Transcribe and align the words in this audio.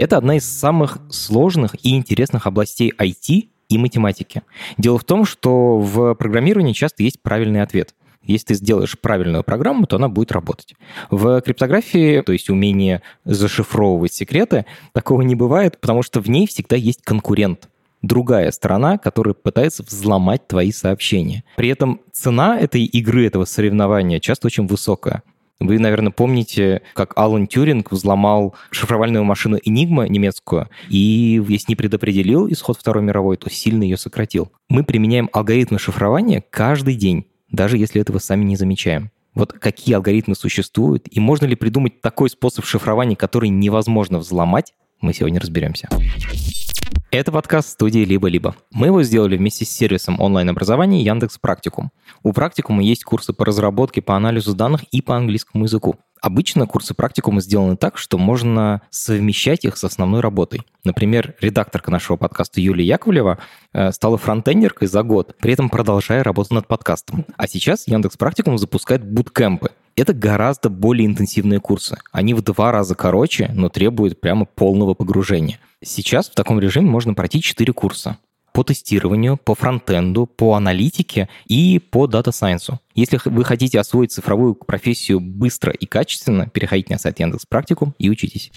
Это 0.00 0.16
одна 0.16 0.38
из 0.38 0.46
самых 0.46 0.96
сложных 1.10 1.76
и 1.82 1.94
интересных 1.94 2.46
областей 2.46 2.90
IT 2.96 3.50
и 3.68 3.78
математики. 3.78 4.40
Дело 4.78 4.98
в 4.98 5.04
том, 5.04 5.26
что 5.26 5.78
в 5.78 6.14
программировании 6.14 6.72
часто 6.72 7.02
есть 7.02 7.20
правильный 7.20 7.60
ответ. 7.60 7.94
Если 8.22 8.46
ты 8.46 8.54
сделаешь 8.54 8.98
правильную 8.98 9.44
программу, 9.44 9.86
то 9.86 9.96
она 9.96 10.08
будет 10.08 10.32
работать. 10.32 10.74
В 11.10 11.42
криптографии, 11.42 12.22
то 12.22 12.32
есть 12.32 12.48
умение 12.48 13.02
зашифровывать 13.26 14.14
секреты, 14.14 14.64
такого 14.94 15.20
не 15.20 15.34
бывает, 15.34 15.78
потому 15.78 16.02
что 16.02 16.20
в 16.20 16.30
ней 16.30 16.46
всегда 16.46 16.76
есть 16.76 17.02
конкурент 17.02 17.68
другая 18.00 18.50
сторона, 18.52 18.96
которая 18.96 19.34
пытается 19.34 19.82
взломать 19.82 20.46
твои 20.48 20.72
сообщения. 20.72 21.44
При 21.56 21.68
этом 21.68 22.00
цена 22.10 22.58
этой 22.58 22.84
игры, 22.84 23.26
этого 23.26 23.44
соревнования 23.44 24.20
часто 24.20 24.46
очень 24.46 24.66
высокая. 24.66 25.22
Вы, 25.60 25.78
наверное, 25.78 26.10
помните, 26.10 26.80
как 26.94 27.12
Алан 27.16 27.46
Тюринг 27.46 27.92
взломал 27.92 28.54
шифровальную 28.70 29.24
машину 29.24 29.58
Enigma 29.58 30.08
немецкую, 30.08 30.68
и 30.88 31.42
если 31.46 31.72
не 31.72 31.76
предопределил 31.76 32.50
исход 32.50 32.78
Второй 32.78 33.02
мировой, 33.02 33.36
то 33.36 33.50
сильно 33.50 33.82
ее 33.82 33.98
сократил. 33.98 34.50
Мы 34.70 34.84
применяем 34.84 35.28
алгоритмы 35.32 35.78
шифрования 35.78 36.42
каждый 36.48 36.94
день, 36.94 37.26
даже 37.50 37.76
если 37.76 38.00
этого 38.00 38.18
сами 38.18 38.44
не 38.44 38.56
замечаем. 38.56 39.10
Вот 39.34 39.52
какие 39.52 39.94
алгоритмы 39.94 40.34
существуют, 40.34 41.06
и 41.10 41.20
можно 41.20 41.44
ли 41.44 41.54
придумать 41.54 42.00
такой 42.00 42.30
способ 42.30 42.64
шифрования, 42.64 43.14
который 43.14 43.50
невозможно 43.50 44.18
взломать, 44.18 44.72
мы 45.00 45.12
сегодня 45.12 45.40
разберемся. 45.40 45.88
Это 47.12 47.32
подкаст 47.32 47.70
студии 47.70 48.04
«Либо-либо». 48.04 48.54
Мы 48.70 48.86
его 48.86 49.02
сделали 49.02 49.36
вместе 49.36 49.64
с 49.64 49.70
сервисом 49.70 50.20
онлайн-образования 50.20 51.02
Яндекс 51.02 51.38
Практикум. 51.38 51.90
У 52.22 52.32
Практикума 52.32 52.84
есть 52.84 53.02
курсы 53.02 53.32
по 53.32 53.44
разработке, 53.44 54.00
по 54.00 54.14
анализу 54.14 54.54
данных 54.54 54.84
и 54.92 55.02
по 55.02 55.16
английскому 55.16 55.64
языку. 55.64 55.96
Обычно 56.22 56.68
курсы 56.68 56.94
практикума 56.94 57.40
сделаны 57.40 57.76
так, 57.76 57.98
что 57.98 58.16
можно 58.16 58.82
совмещать 58.90 59.64
их 59.64 59.76
с 59.76 59.82
основной 59.82 60.20
работой. 60.20 60.62
Например, 60.84 61.34
редакторка 61.40 61.90
нашего 61.90 62.16
подкаста 62.16 62.60
Юлия 62.60 62.86
Яковлева 62.86 63.38
э, 63.72 63.90
стала 63.90 64.16
фронтендеркой 64.16 64.86
за 64.86 65.02
год, 65.02 65.34
при 65.40 65.54
этом 65.54 65.68
продолжая 65.68 66.22
работать 66.22 66.52
над 66.52 66.68
подкастом. 66.68 67.24
А 67.36 67.48
сейчас 67.48 67.88
Яндекс 67.88 68.18
Практикум 68.18 68.56
запускает 68.56 69.04
буткемпы. 69.04 69.72
Это 70.00 70.14
гораздо 70.14 70.70
более 70.70 71.06
интенсивные 71.06 71.60
курсы. 71.60 71.98
Они 72.10 72.32
в 72.32 72.40
два 72.40 72.72
раза 72.72 72.94
короче, 72.94 73.50
но 73.52 73.68
требуют 73.68 74.18
прямо 74.18 74.46
полного 74.46 74.94
погружения. 74.94 75.58
Сейчас 75.84 76.30
в 76.30 76.34
таком 76.34 76.58
режиме 76.58 76.88
можно 76.88 77.12
пройти 77.12 77.42
4 77.42 77.70
курса 77.74 78.16
по 78.54 78.64
тестированию, 78.64 79.36
по 79.36 79.54
фронтенду, 79.54 80.24
по 80.24 80.54
аналитике 80.54 81.28
и 81.44 81.78
по 81.78 82.06
дата-сайенсу. 82.06 82.80
Если 82.94 83.20
вы 83.26 83.44
хотите 83.44 83.78
освоить 83.78 84.10
цифровую 84.10 84.54
профессию 84.54 85.20
быстро 85.20 85.70
и 85.70 85.84
качественно, 85.84 86.46
переходите 86.46 86.94
на 86.94 86.98
сайт 86.98 87.20
Яндекс 87.20 87.44
Практику 87.44 87.94
и 87.98 88.08
учитесь. 88.08 88.50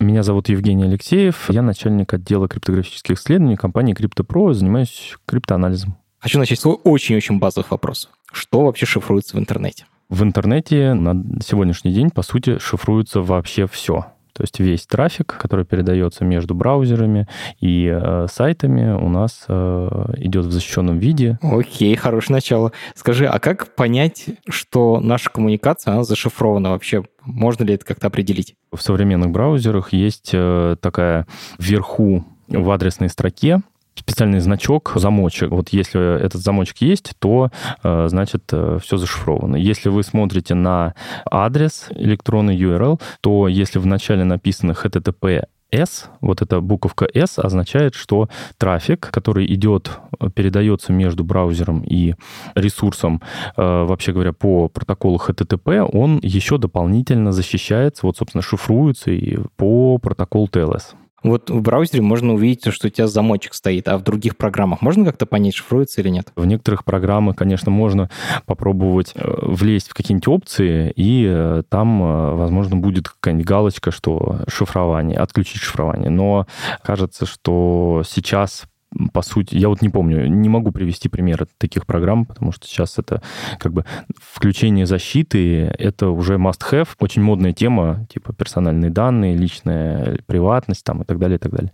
Меня 0.00 0.24
зовут 0.24 0.48
Евгений 0.48 0.86
Алексеев. 0.86 1.48
Я 1.50 1.62
начальник 1.62 2.12
отдела 2.12 2.48
криптографических 2.48 3.16
исследований 3.16 3.54
компании 3.54 3.94
CryptoPro. 3.94 4.54
Занимаюсь 4.54 5.14
криптоанализом. 5.24 5.96
Хочу 6.18 6.40
начать 6.40 6.58
с 6.58 6.66
очень-очень 6.66 7.38
базовых 7.38 7.70
вопросов. 7.70 8.10
Что 8.32 8.64
вообще 8.64 8.86
шифруется 8.86 9.36
в 9.36 9.38
интернете? 9.38 9.86
В 10.10 10.24
интернете 10.24 10.94
на 10.94 11.24
сегодняшний 11.40 11.92
день, 11.92 12.10
по 12.10 12.22
сути, 12.22 12.58
шифруется 12.58 13.22
вообще 13.22 13.68
все. 13.68 14.06
То 14.32 14.42
есть 14.42 14.58
весь 14.58 14.84
трафик, 14.86 15.36
который 15.38 15.64
передается 15.64 16.24
между 16.24 16.52
браузерами 16.52 17.28
и 17.60 17.86
э, 17.86 18.26
сайтами, 18.28 18.92
у 18.92 19.08
нас 19.08 19.44
э, 19.46 20.14
идет 20.16 20.46
в 20.46 20.50
защищенном 20.50 20.98
виде. 20.98 21.38
Окей, 21.42 21.94
хорошее 21.94 22.36
начало. 22.36 22.72
Скажи, 22.96 23.26
а 23.26 23.38
как 23.38 23.76
понять, 23.76 24.26
что 24.48 24.98
наша 24.98 25.30
коммуникация, 25.30 25.92
она 25.92 26.02
зашифрована 26.02 26.70
вообще? 26.70 27.04
Можно 27.22 27.64
ли 27.64 27.74
это 27.74 27.84
как-то 27.84 28.08
определить? 28.08 28.56
В 28.72 28.80
современных 28.80 29.30
браузерах 29.30 29.92
есть 29.92 30.30
э, 30.32 30.76
такая 30.80 31.28
вверху 31.58 32.24
в 32.48 32.70
адресной 32.70 33.10
строке 33.10 33.62
специальный 33.94 34.40
значок, 34.40 34.92
замочек. 34.94 35.50
Вот 35.50 35.70
если 35.70 36.24
этот 36.24 36.40
замочек 36.42 36.78
есть, 36.78 37.12
то, 37.18 37.50
э, 37.82 38.08
значит, 38.08 38.44
э, 38.52 38.78
все 38.82 38.96
зашифровано. 38.96 39.56
Если 39.56 39.88
вы 39.88 40.02
смотрите 40.02 40.54
на 40.54 40.94
адрес 41.30 41.88
электронный 41.90 42.56
URL, 42.56 43.00
то 43.20 43.48
если 43.48 43.78
в 43.78 43.86
начале 43.86 44.24
написано 44.24 44.72
HTTP 44.72 45.44
S, 45.72 46.08
вот 46.20 46.42
эта 46.42 46.60
буковка 46.60 47.08
S 47.12 47.38
означает, 47.38 47.94
что 47.94 48.28
трафик, 48.58 49.10
который 49.12 49.46
идет, 49.54 50.00
передается 50.34 50.92
между 50.92 51.24
браузером 51.24 51.82
и 51.82 52.14
ресурсом, 52.54 53.22
э, 53.56 53.84
вообще 53.84 54.12
говоря, 54.12 54.32
по 54.32 54.68
протоколу 54.68 55.18
HTTP, 55.18 55.80
он 55.80 56.18
еще 56.22 56.58
дополнительно 56.58 57.32
защищается, 57.32 58.06
вот, 58.06 58.16
собственно, 58.16 58.42
шифруется 58.42 59.10
и 59.10 59.38
по 59.56 59.98
протоколу 59.98 60.46
TLS. 60.46 60.94
Вот 61.22 61.50
в 61.50 61.60
браузере 61.60 62.02
можно 62.02 62.34
увидеть, 62.34 62.72
что 62.72 62.86
у 62.86 62.90
тебя 62.90 63.06
замочек 63.06 63.54
стоит, 63.54 63.88
а 63.88 63.98
в 63.98 64.02
других 64.02 64.36
программах 64.36 64.82
можно 64.82 65.04
как-то 65.04 65.26
понять, 65.26 65.54
шифруется 65.54 66.00
или 66.00 66.08
нет? 66.08 66.32
В 66.36 66.46
некоторых 66.46 66.84
программах, 66.84 67.36
конечно, 67.36 67.70
можно 67.70 68.10
попробовать 68.46 69.12
э, 69.14 69.38
влезть 69.42 69.90
в 69.90 69.94
какие-нибудь 69.94 70.28
опции, 70.28 70.92
и 70.96 71.26
э, 71.28 71.62
там, 71.68 72.02
э, 72.02 72.34
возможно, 72.36 72.76
будет 72.76 73.08
какая-нибудь 73.08 73.46
галочка, 73.46 73.90
что 73.90 74.40
шифрование, 74.48 75.18
отключить 75.18 75.62
шифрование. 75.62 76.10
Но 76.10 76.46
кажется, 76.82 77.26
что 77.26 78.02
сейчас 78.06 78.64
по 79.12 79.22
сути, 79.22 79.56
я 79.56 79.68
вот 79.68 79.82
не 79.82 79.88
помню, 79.88 80.26
не 80.26 80.48
могу 80.48 80.72
привести 80.72 81.08
примеры 81.08 81.46
таких 81.58 81.86
программ, 81.86 82.26
потому 82.26 82.52
что 82.52 82.66
сейчас 82.66 82.98
это 82.98 83.22
как 83.58 83.72
бы 83.72 83.84
включение 84.16 84.86
защиты, 84.86 85.66
это 85.78 86.08
уже 86.08 86.34
must-have, 86.34 86.88
очень 86.98 87.22
модная 87.22 87.52
тема, 87.52 88.06
типа 88.12 88.32
персональные 88.32 88.90
данные, 88.90 89.36
личная 89.36 90.18
приватность 90.26 90.84
там 90.84 91.02
и 91.02 91.04
так 91.04 91.18
далее, 91.18 91.36
и 91.36 91.38
так 91.38 91.52
далее. 91.52 91.72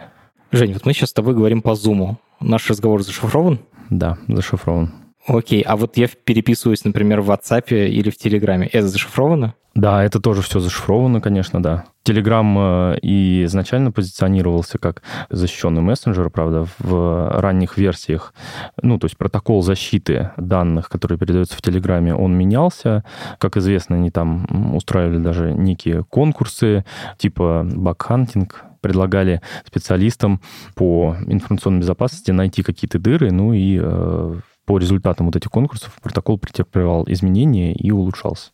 Жень, 0.53 0.75
вот 0.75 0.85
мы 0.85 0.93
сейчас 0.93 1.11
с 1.11 1.15
тобой 1.15 1.35
говорим 1.35 1.63
по 1.63 1.71
Zoom. 1.71 2.17
Наш 2.41 2.69
разговор 2.69 3.03
зашифрован? 3.03 3.61
Да, 3.91 4.19
зашифрован. 4.29 4.93
Окей, 5.27 5.63
а 5.63 5.77
вот 5.77 5.97
я 5.97 6.09
переписываюсь, 6.25 6.85
например, 6.85 7.21
в 7.21 7.31
WhatsApp 7.31 7.71
или 7.71 8.11
в 8.11 8.17
Телеграме. 8.17 8.69
Это 8.69 8.87
зашифровано? 8.87 9.55
Да, 9.75 10.03
это 10.03 10.21
тоже 10.21 10.41
все 10.41 10.59
зашифровано, 10.59 11.21
конечно, 11.21 11.63
да. 11.63 11.85
Telegram 12.07 12.95
э, 12.95 12.99
и 13.03 13.45
изначально 13.45 13.93
позиционировался 13.93 14.79
как 14.79 15.03
защищенный 15.29 15.83
мессенджер, 15.83 16.31
правда, 16.31 16.67
в 16.79 17.41
ранних 17.41 17.77
версиях, 17.77 18.33
ну, 18.81 18.99
то 18.99 19.05
есть 19.05 19.19
протокол 19.19 19.63
защиты 19.63 20.31
данных, 20.39 20.89
который 20.89 21.19
передается 21.19 21.57
в 21.57 21.63
Телеграме, 21.63 22.15
он 22.15 22.39
менялся. 22.39 23.05
Как 23.39 23.59
известно, 23.59 23.97
они 23.97 24.11
там 24.11 24.75
устраивали 24.75 25.19
даже 25.19 25.53
некие 25.53 26.05
конкурсы, 26.05 26.87
типа 27.19 27.67
бакхантинг, 27.71 28.65
предлагали 28.81 29.43
специалистам 29.67 30.41
по 30.75 31.17
информационной 31.27 31.81
безопасности 31.81 32.31
найти 32.31 32.63
какие-то 32.63 32.99
дыры, 32.99 33.31
ну 33.31 33.53
и 33.53 33.79
э, 33.83 34.37
по 34.67 34.79
результатам 34.79 35.27
вот 35.27 35.37
этих 35.37 35.51
конкурсов 35.51 35.97
протокол 36.03 36.39
претерпевал 36.39 37.05
изменения 37.09 37.73
и 37.73 37.91
улучшался. 37.91 38.51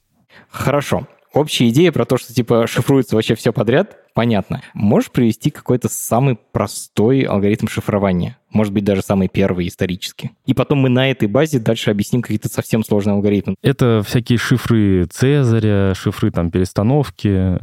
Хорошо. 0.50 1.06
Общая 1.34 1.70
идея 1.70 1.92
про 1.92 2.04
то, 2.04 2.18
что 2.18 2.34
типа 2.34 2.66
шифруется 2.66 3.16
вообще 3.16 3.34
все 3.34 3.54
подряд, 3.54 3.96
понятно. 4.12 4.60
Можешь 4.74 5.10
привести 5.10 5.50
какой-то 5.50 5.88
самый 5.88 6.36
простой 6.52 7.22
алгоритм 7.22 7.68
шифрования? 7.68 8.36
Может 8.50 8.74
быть, 8.74 8.84
даже 8.84 9.00
самый 9.00 9.28
первый 9.28 9.66
исторически. 9.66 10.32
И 10.44 10.52
потом 10.52 10.80
мы 10.80 10.90
на 10.90 11.10
этой 11.10 11.28
базе 11.28 11.58
дальше 11.58 11.90
объясним 11.90 12.20
какие-то 12.20 12.50
совсем 12.50 12.84
сложные 12.84 13.14
алгоритмы. 13.14 13.54
Это 13.62 14.02
всякие 14.06 14.36
шифры 14.36 15.06
Цезаря, 15.06 15.94
шифры 15.94 16.30
там 16.30 16.50
перестановки. 16.50 17.58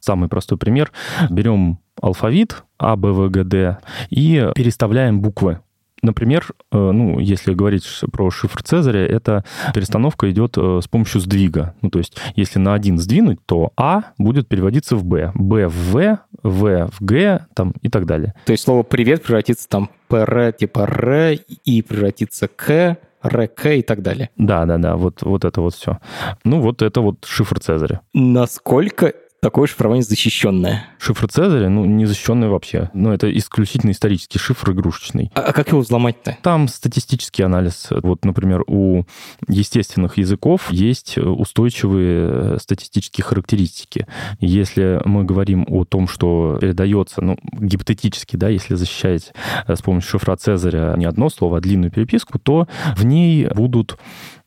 Самый 0.00 0.28
простой 0.28 0.58
пример. 0.58 0.90
Берем 1.30 1.78
алфавит 2.02 2.64
А, 2.78 2.96
Б, 2.96 3.12
В, 3.12 3.30
Г, 3.30 3.44
Д 3.44 3.78
и 4.10 4.50
переставляем 4.56 5.20
буквы. 5.20 5.60
Например, 6.04 6.46
э, 6.70 6.76
ну, 6.78 7.18
если 7.18 7.54
говорить 7.54 7.86
про 8.12 8.30
шифр 8.30 8.62
Цезаря, 8.62 9.06
это 9.06 9.44
перестановка 9.72 10.30
идет 10.30 10.56
э, 10.58 10.80
с 10.82 10.86
помощью 10.86 11.20
сдвига. 11.22 11.74
Ну, 11.80 11.88
то 11.88 11.98
есть, 11.98 12.16
если 12.36 12.58
на 12.58 12.74
один 12.74 12.98
сдвинуть, 12.98 13.38
то 13.46 13.72
А 13.76 14.12
будет 14.18 14.46
переводиться 14.46 14.96
в 14.96 15.04
Б, 15.04 15.32
Б 15.34 15.68
в 15.68 15.92
В, 15.92 16.18
В 16.42 16.90
в 16.90 17.04
Г 17.04 17.46
там, 17.54 17.72
и 17.80 17.88
так 17.88 18.04
далее. 18.04 18.34
То 18.44 18.52
есть 18.52 18.64
слово 18.64 18.82
«привет» 18.82 19.22
превратится 19.22 19.66
там 19.68 19.88
ПР 20.08 20.52
типа 20.58 20.80
Р, 20.80 21.38
И 21.64 21.82
превратится 21.82 22.48
К, 22.48 22.98
РК 23.26 23.66
и 23.66 23.82
так 23.82 24.02
далее. 24.02 24.28
Да, 24.36 24.66
да, 24.66 24.76
да, 24.76 24.96
вот, 24.96 25.22
вот 25.22 25.44
это 25.44 25.60
вот 25.62 25.74
все. 25.74 25.98
Ну, 26.44 26.60
вот 26.60 26.82
это 26.82 27.00
вот 27.00 27.24
шифр 27.24 27.58
Цезаря. 27.60 28.02
Насколько 28.12 29.14
такое 29.44 29.66
шифрование 29.66 30.02
защищенное. 30.02 30.86
Шифр 30.98 31.28
Цезаря, 31.28 31.68
ну, 31.68 31.84
не 31.84 32.06
защищенный 32.06 32.48
вообще. 32.48 32.88
Ну, 32.94 33.12
это 33.12 33.30
исключительно 33.36 33.90
исторический 33.90 34.38
шифр 34.38 34.70
игрушечный. 34.70 35.30
А, 35.34 35.40
а 35.40 35.52
как 35.52 35.68
его 35.68 35.82
взломать-то? 35.82 36.38
Там 36.40 36.66
статистический 36.66 37.44
анализ. 37.44 37.88
Вот, 37.90 38.24
например, 38.24 38.64
у 38.66 39.04
естественных 39.46 40.16
языков 40.16 40.68
есть 40.70 41.18
устойчивые 41.18 42.58
статистические 42.58 43.22
характеристики. 43.22 44.06
Если 44.40 45.02
мы 45.04 45.24
говорим 45.24 45.66
о 45.68 45.84
том, 45.84 46.08
что 46.08 46.56
передается, 46.58 47.20
ну, 47.20 47.36
гипотетически, 47.52 48.36
да, 48.36 48.48
если 48.48 48.76
защищать 48.76 49.34
с 49.68 49.82
помощью 49.82 50.12
шифра 50.12 50.36
Цезаря 50.36 50.94
не 50.96 51.04
одно 51.04 51.28
слово, 51.28 51.58
а 51.58 51.60
длинную 51.60 51.90
переписку, 51.90 52.38
то 52.38 52.66
в 52.96 53.04
ней 53.04 53.46
будут 53.48 53.98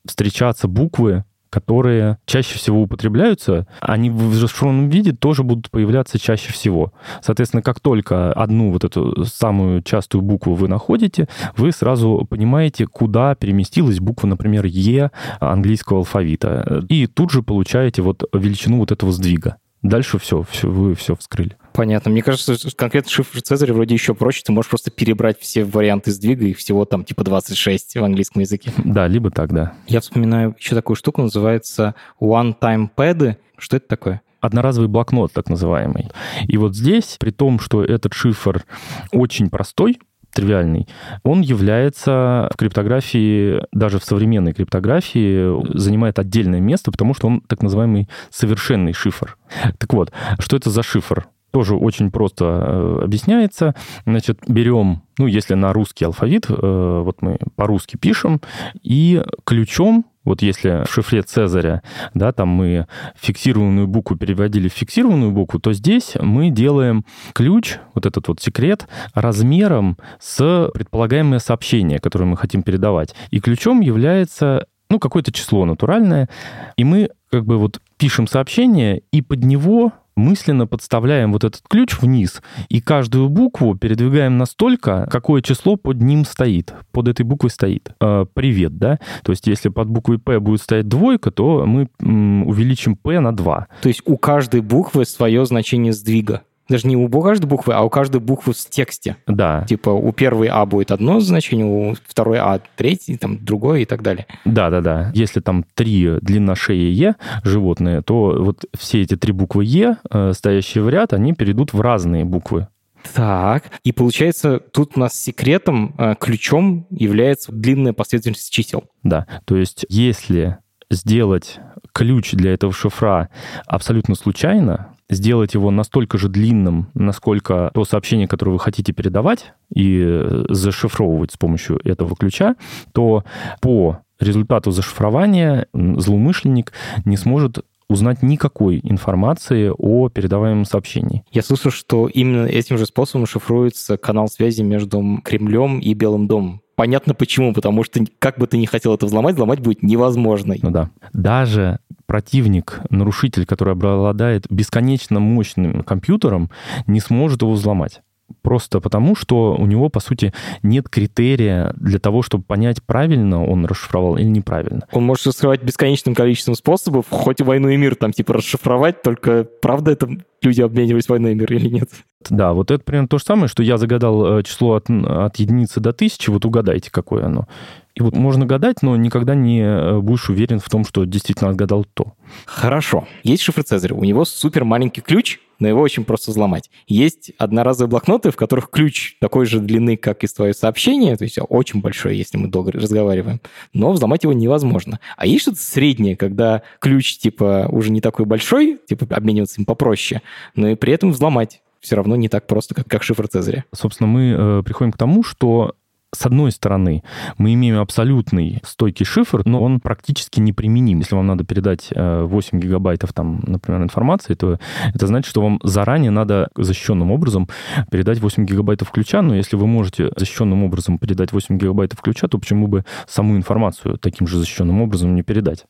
встречаться 0.07 0.67
буквы, 0.67 1.23
которые 1.49 2.17
чаще 2.25 2.57
всего 2.57 2.81
употребляются, 2.81 3.67
они 3.81 4.09
в 4.09 4.33
зашифрованном 4.33 4.89
виде 4.89 5.11
тоже 5.11 5.43
будут 5.43 5.69
появляться 5.69 6.19
чаще 6.19 6.51
всего. 6.51 6.93
Соответственно, 7.21 7.61
как 7.61 7.79
только 7.79 8.31
одну 8.33 8.71
вот 8.71 8.83
эту 8.83 9.25
самую 9.25 9.81
частую 9.81 10.21
букву 10.21 10.53
вы 10.55 10.67
находите, 10.67 11.27
вы 11.55 11.71
сразу 11.71 12.25
понимаете, 12.29 12.87
куда 12.87 13.35
переместилась 13.35 13.99
буква, 13.99 14.27
например, 14.27 14.65
Е 14.65 15.11
английского 15.39 15.99
алфавита. 15.99 16.83
И 16.89 17.07
тут 17.07 17.31
же 17.31 17.43
получаете 17.43 18.01
вот 18.01 18.23
величину 18.33 18.79
вот 18.79 18.91
этого 18.91 19.11
сдвига. 19.11 19.57
Дальше 19.83 20.17
все, 20.17 20.43
все 20.43 20.69
вы 20.69 20.95
все 20.95 21.15
вскрыли. 21.15 21.55
Понятно. 21.73 22.09
Мне 22.09 22.23
кажется, 22.23 22.55
что 22.55 22.75
конкретно 22.75 23.11
шифр 23.11 23.41
Цезаря 23.41 23.73
вроде 23.73 23.93
еще 23.93 24.15
проще. 24.15 24.41
Ты 24.43 24.51
можешь 24.51 24.69
просто 24.69 24.89
перебрать 24.89 25.39
все 25.39 25.63
варианты 25.63 26.11
сдвига, 26.11 26.45
их 26.45 26.57
всего 26.57 26.85
там 26.85 27.03
типа 27.03 27.23
26 27.23 27.97
в 27.97 28.03
английском 28.03 28.41
языке. 28.41 28.71
Да, 28.83 29.07
либо 29.07 29.29
так, 29.29 29.53
да. 29.53 29.73
Я 29.87 30.01
вспоминаю 30.01 30.55
еще 30.57 30.73
такую 30.73 30.95
штуку, 30.95 31.21
называется 31.21 31.93
one-time 32.19 32.89
pad. 32.95 33.37
Что 33.57 33.77
это 33.77 33.87
такое? 33.87 34.21
одноразовый 34.39 34.87
блокнот, 34.87 35.33
так 35.33 35.49
называемый. 35.49 36.09
И 36.47 36.57
вот 36.57 36.75
здесь, 36.75 37.17
при 37.19 37.31
том, 37.31 37.59
что 37.59 37.83
этот 37.83 38.13
шифр 38.13 38.65
очень 39.11 39.49
простой, 39.49 39.99
тривиальный, 40.37 40.87
он 41.23 41.41
является 41.41 42.49
в 42.53 42.57
криптографии, 42.57 43.63
даже 43.71 43.99
в 43.99 44.03
современной 44.03 44.53
криптографии, 44.53 45.77
занимает 45.77 46.19
отдельное 46.19 46.59
место, 46.59 46.91
потому 46.91 47.15
что 47.15 47.27
он 47.27 47.41
так 47.41 47.63
называемый 47.63 48.07
совершенный 48.29 48.93
шифр. 48.93 49.37
Так 49.79 49.93
вот, 49.93 50.11
что 50.39 50.55
это 50.55 50.69
за 50.69 50.83
шифр? 50.83 51.27
Тоже 51.57 51.75
очень 51.75 52.11
просто 52.11 52.45
э, 52.45 52.99
объясняется. 53.05 53.73
Значит, 54.05 54.41
берем, 54.47 55.01
ну, 55.17 55.25
если 55.25 55.55
на 55.55 55.73
русский 55.73 56.05
алфавит, 56.05 56.45
э, 56.49 57.01
вот 57.03 57.23
мы 57.23 57.39
по-русски 57.55 57.97
пишем, 57.97 58.41
и 58.83 59.23
ключом 59.43 60.05
вот 60.23 60.43
если 60.43 60.83
в 60.85 60.93
шифре 60.93 61.23
Цезаря, 61.23 61.81
да, 62.13 62.31
там 62.31 62.49
мы 62.49 62.85
фиксированную 63.19 63.87
букву 63.87 64.15
переводили 64.17 64.69
в 64.69 64.73
фиксированную 64.73 65.31
букву, 65.31 65.59
то 65.59 65.73
здесь 65.73 66.13
мы 66.21 66.51
делаем 66.51 67.05
ключ, 67.33 67.77
вот 67.95 68.05
этот 68.05 68.27
вот 68.27 68.39
секрет, 68.39 68.87
размером 69.15 69.97
с 70.19 70.69
предполагаемое 70.75 71.39
сообщение, 71.39 71.97
которое 71.97 72.25
мы 72.25 72.37
хотим 72.37 72.61
передавать. 72.61 73.15
И 73.31 73.39
ключом 73.39 73.79
является 73.79 74.67
ну, 74.91 74.99
какое-то 74.99 75.31
число 75.31 75.65
натуральное, 75.65 76.29
и 76.75 76.83
мы 76.83 77.09
как 77.31 77.45
бы 77.45 77.57
вот 77.57 77.81
пишем 77.97 78.27
сообщение, 78.27 79.01
и 79.11 79.23
под 79.23 79.43
него 79.43 79.91
мысленно 80.17 80.67
подставляем 80.67 81.31
вот 81.31 81.43
этот 81.43 81.61
ключ 81.69 81.99
вниз 82.01 82.41
и 82.69 82.81
каждую 82.81 83.29
букву 83.29 83.75
передвигаем 83.75 84.37
настолько, 84.37 85.07
какое 85.09 85.41
число 85.41 85.77
под 85.77 86.01
ним 86.01 86.25
стоит, 86.25 86.73
под 86.91 87.07
этой 87.07 87.23
буквой 87.23 87.51
стоит. 87.51 87.91
Э, 88.01 88.25
привет, 88.33 88.77
да? 88.77 88.99
То 89.23 89.31
есть 89.31 89.47
если 89.47 89.69
под 89.69 89.87
буквой 89.87 90.19
П 90.19 90.39
будет 90.39 90.61
стоять 90.61 90.87
двойка, 90.87 91.31
то 91.31 91.65
мы 91.65 91.89
м, 92.01 92.47
увеличим 92.47 92.95
П 92.95 93.19
на 93.19 93.35
2. 93.35 93.67
То 93.81 93.87
есть 93.87 94.01
у 94.05 94.17
каждой 94.17 94.61
буквы 94.61 95.05
свое 95.05 95.45
значение 95.45 95.93
сдвига. 95.93 96.41
Даже 96.69 96.87
не 96.87 96.95
у 96.95 97.09
каждой 97.21 97.45
буквы, 97.45 97.73
а 97.73 97.81
у 97.81 97.89
каждой 97.89 98.19
буквы 98.19 98.53
в 98.53 98.69
тексте. 98.69 99.17
Да. 99.27 99.65
Типа 99.67 99.89
у 99.89 100.11
первой 100.11 100.47
А 100.47 100.65
будет 100.65 100.91
одно 100.91 101.19
значение, 101.19 101.65
у 101.65 101.95
второй 102.07 102.39
А 102.39 102.59
третий, 102.75 103.17
там 103.17 103.43
другое 103.43 103.81
и 103.81 103.85
так 103.85 104.01
далее. 104.01 104.27
Да, 104.45 104.69
да, 104.69 104.81
да. 104.81 105.11
Если 105.13 105.39
там 105.39 105.65
три 105.73 106.19
длина 106.21 106.55
шеи 106.55 106.91
Е 106.91 107.15
животные, 107.43 108.01
то 108.01 108.35
вот 108.37 108.65
все 108.77 109.01
эти 109.01 109.15
три 109.15 109.31
буквы 109.31 109.65
Е, 109.65 109.97
э, 110.09 110.33
стоящие 110.33 110.83
в 110.83 110.89
ряд, 110.89 111.13
они 111.13 111.33
перейдут 111.33 111.73
в 111.73 111.81
разные 111.81 112.25
буквы. 112.25 112.67
Так, 113.13 113.71
и 113.83 113.91
получается, 113.91 114.59
тут 114.59 114.97
у 114.97 114.99
нас 114.99 115.13
секретом, 115.13 115.95
э, 115.97 116.15
ключом 116.19 116.87
является 116.89 117.51
длинная 117.51 117.93
последовательность 117.93 118.51
чисел. 118.51 118.83
Да, 119.03 119.27
то 119.45 119.55
есть 119.55 119.85
если 119.89 120.57
сделать 120.89 121.59
ключ 121.93 122.31
для 122.31 122.53
этого 122.53 122.73
шифра 122.73 123.29
абсолютно 123.65 124.15
случайно, 124.15 124.95
сделать 125.09 125.53
его 125.53 125.71
настолько 125.71 126.17
же 126.17 126.29
длинным, 126.29 126.89
насколько 126.93 127.71
то 127.73 127.85
сообщение, 127.85 128.27
которое 128.27 128.51
вы 128.51 128.59
хотите 128.59 128.93
передавать 128.93 129.53
и 129.73 130.03
э, 130.05 130.45
зашифровывать 130.49 131.31
с 131.31 131.37
помощью 131.37 131.79
этого 131.83 132.15
ключа, 132.15 132.55
то 132.93 133.23
по 133.61 133.99
результату 134.19 134.71
зашифрования 134.71 135.67
злоумышленник 135.73 136.73
не 137.05 137.17
сможет 137.17 137.59
узнать 137.89 138.21
никакой 138.21 138.81
информации 138.83 139.71
о 139.75 140.09
передаваемом 140.09 140.65
сообщении. 140.65 141.23
Я 141.31 141.41
слышу, 141.41 141.71
что 141.71 142.07
именно 142.07 142.45
этим 142.45 142.77
же 142.77 142.85
способом 142.85 143.25
шифруется 143.25 143.97
канал 143.97 144.27
связи 144.27 144.61
между 144.61 145.21
Кремлем 145.23 145.79
и 145.79 145.93
Белым 145.93 146.27
домом. 146.27 146.61
Понятно 146.77 147.15
почему, 147.15 147.53
потому 147.53 147.83
что 147.83 148.05
как 148.19 148.37
бы 148.37 148.45
ты 148.45 148.55
ни 148.59 148.67
хотел 148.67 148.93
это 148.93 149.07
взломать, 149.07 149.33
взломать 149.33 149.61
будет 149.61 149.81
невозможно. 149.81 150.53
Ну 150.61 150.69
да. 150.69 150.91
Даже 151.11 151.79
противник, 152.05 152.81
нарушитель, 152.91 153.47
который 153.47 153.73
обладает 153.73 154.45
бесконечно 154.51 155.19
мощным 155.19 155.83
компьютером, 155.83 156.51
не 156.85 156.99
сможет 156.99 157.41
его 157.41 157.53
взломать. 157.53 158.01
Просто 158.41 158.79
потому, 158.79 159.15
что 159.15 159.55
у 159.55 159.65
него, 159.65 159.89
по 159.89 159.99
сути, 159.99 160.33
нет 160.63 160.89
критерия 160.89 161.73
для 161.77 161.99
того, 161.99 162.21
чтобы 162.21 162.43
понять, 162.43 162.83
правильно 162.83 163.45
он 163.45 163.65
расшифровал 163.65 164.17
или 164.17 164.25
неправильно. 164.27 164.87
Он 164.91 165.03
может 165.03 165.27
раскрывать 165.27 165.63
бесконечным 165.63 166.15
количеством 166.15 166.55
способов, 166.55 167.05
хоть 167.09 167.41
войну 167.41 167.69
и 167.69 167.77
мир 167.77 167.95
там 167.95 168.11
типа 168.11 168.33
расшифровать, 168.33 169.01
только 169.01 169.43
правда 169.43 169.91
это 169.91 170.09
люди 170.41 170.61
обменивались 170.61 171.09
войной 171.09 171.33
и 171.33 171.35
мир 171.35 171.51
или 171.53 171.69
нет? 171.69 171.89
Да, 172.29 172.53
вот 172.53 172.71
это 172.71 172.83
примерно 172.83 173.07
то 173.07 173.17
же 173.17 173.23
самое, 173.23 173.47
что 173.47 173.63
я 173.63 173.77
загадал 173.77 174.39
э, 174.39 174.43
число 174.43 174.75
от, 174.75 174.89
от 174.89 175.35
единицы 175.37 175.79
до 175.79 175.93
тысячи, 175.93 176.29
вот 176.29 176.45
угадайте, 176.45 176.91
какое 176.91 177.25
оно. 177.25 177.47
И 177.95 178.01
вот 178.01 178.15
можно 178.15 178.45
гадать, 178.45 178.83
но 178.83 178.95
никогда 178.95 179.33
не 179.33 179.61
э, 179.61 179.99
будешь 179.99 180.29
уверен 180.29 180.59
в 180.59 180.69
том, 180.69 180.85
что 180.85 181.05
действительно 181.05 181.49
отгадал 181.49 181.85
то. 181.85 182.13
Хорошо. 182.45 183.07
Есть 183.23 183.43
шифр 183.43 183.63
Цезаря. 183.63 183.95
У 183.95 184.03
него 184.03 184.23
супер 184.25 184.65
маленький 184.65 185.01
ключ, 185.01 185.39
но 185.59 185.67
его 185.67 185.81
очень 185.81 186.05
просто 186.05 186.31
взломать. 186.31 186.69
Есть 186.87 187.31
одноразовые 187.37 187.89
блокноты, 187.89 188.31
в 188.31 188.35
которых 188.35 188.69
ключ 188.69 189.15
такой 189.19 189.45
же 189.45 189.59
длины, 189.59 189.97
как 189.97 190.23
и 190.23 190.27
твое 190.27 190.53
сообщение, 190.53 191.15
то 191.15 191.23
есть 191.23 191.37
очень 191.49 191.81
большой, 191.81 192.17
если 192.17 192.37
мы 192.37 192.47
долго 192.47 192.71
разговариваем, 192.71 193.41
но 193.73 193.91
взломать 193.91 194.23
его 194.23 194.33
невозможно. 194.33 194.99
А 195.15 195.25
есть 195.25 195.43
что-то 195.43 195.57
среднее, 195.57 196.15
когда 196.15 196.61
ключ, 196.79 197.17
типа, 197.17 197.67
уже 197.71 197.91
не 197.91 198.01
такой 198.01 198.25
большой, 198.25 198.79
типа, 198.87 199.07
обмениваться 199.15 199.59
им 199.59 199.65
попроще, 199.65 200.21
но 200.55 200.69
и 200.69 200.75
при 200.75 200.93
этом 200.93 201.11
взломать 201.11 201.61
все 201.79 201.95
равно 201.95 202.15
не 202.15 202.29
так 202.29 202.47
просто, 202.47 202.75
как, 202.75 202.87
как 202.87 203.03
шифр 203.03 203.27
Цезаря. 203.27 203.65
Собственно, 203.73 204.07
мы 204.07 204.35
э, 204.37 204.63
приходим 204.63 204.91
к 204.91 204.97
тому, 204.97 205.23
что 205.23 205.75
с 206.15 206.25
одной 206.25 206.51
стороны, 206.51 207.03
мы 207.37 207.53
имеем 207.53 207.79
абсолютный 207.79 208.61
стойкий 208.63 209.05
шифр, 209.05 209.41
но 209.45 209.61
он 209.61 209.79
практически 209.81 210.39
неприменим. 210.39 210.99
Если 210.99 211.15
вам 211.15 211.27
надо 211.27 211.43
передать 211.43 211.89
8 211.93 212.57
э, 212.57 212.61
гигабайтов, 212.61 213.11
там, 213.11 213.41
например, 213.45 213.83
информации, 213.83 214.33
то 214.33 214.57
это 214.93 215.07
значит, 215.07 215.29
что 215.29 215.41
вам 215.41 215.59
заранее 215.63 216.11
надо 216.11 216.49
защищенным 216.55 217.11
образом 217.11 217.49
передать 217.91 218.19
8 218.19 218.45
гигабайтов 218.45 218.91
ключа, 218.91 219.21
но 219.21 219.35
если 219.35 219.57
вы 219.57 219.67
можете 219.67 220.11
защищенным 220.15 220.63
образом 220.63 220.97
передать 220.97 221.33
8 221.33 221.57
гигабайтов 221.57 222.01
ключа, 222.01 222.27
то 222.27 222.37
почему 222.37 222.67
бы 222.67 222.85
саму 223.05 223.35
информацию 223.35 223.97
таким 223.97 224.27
же 224.27 224.39
защищенным 224.39 224.81
образом 224.81 225.13
не 225.13 225.23
передать? 225.23 225.65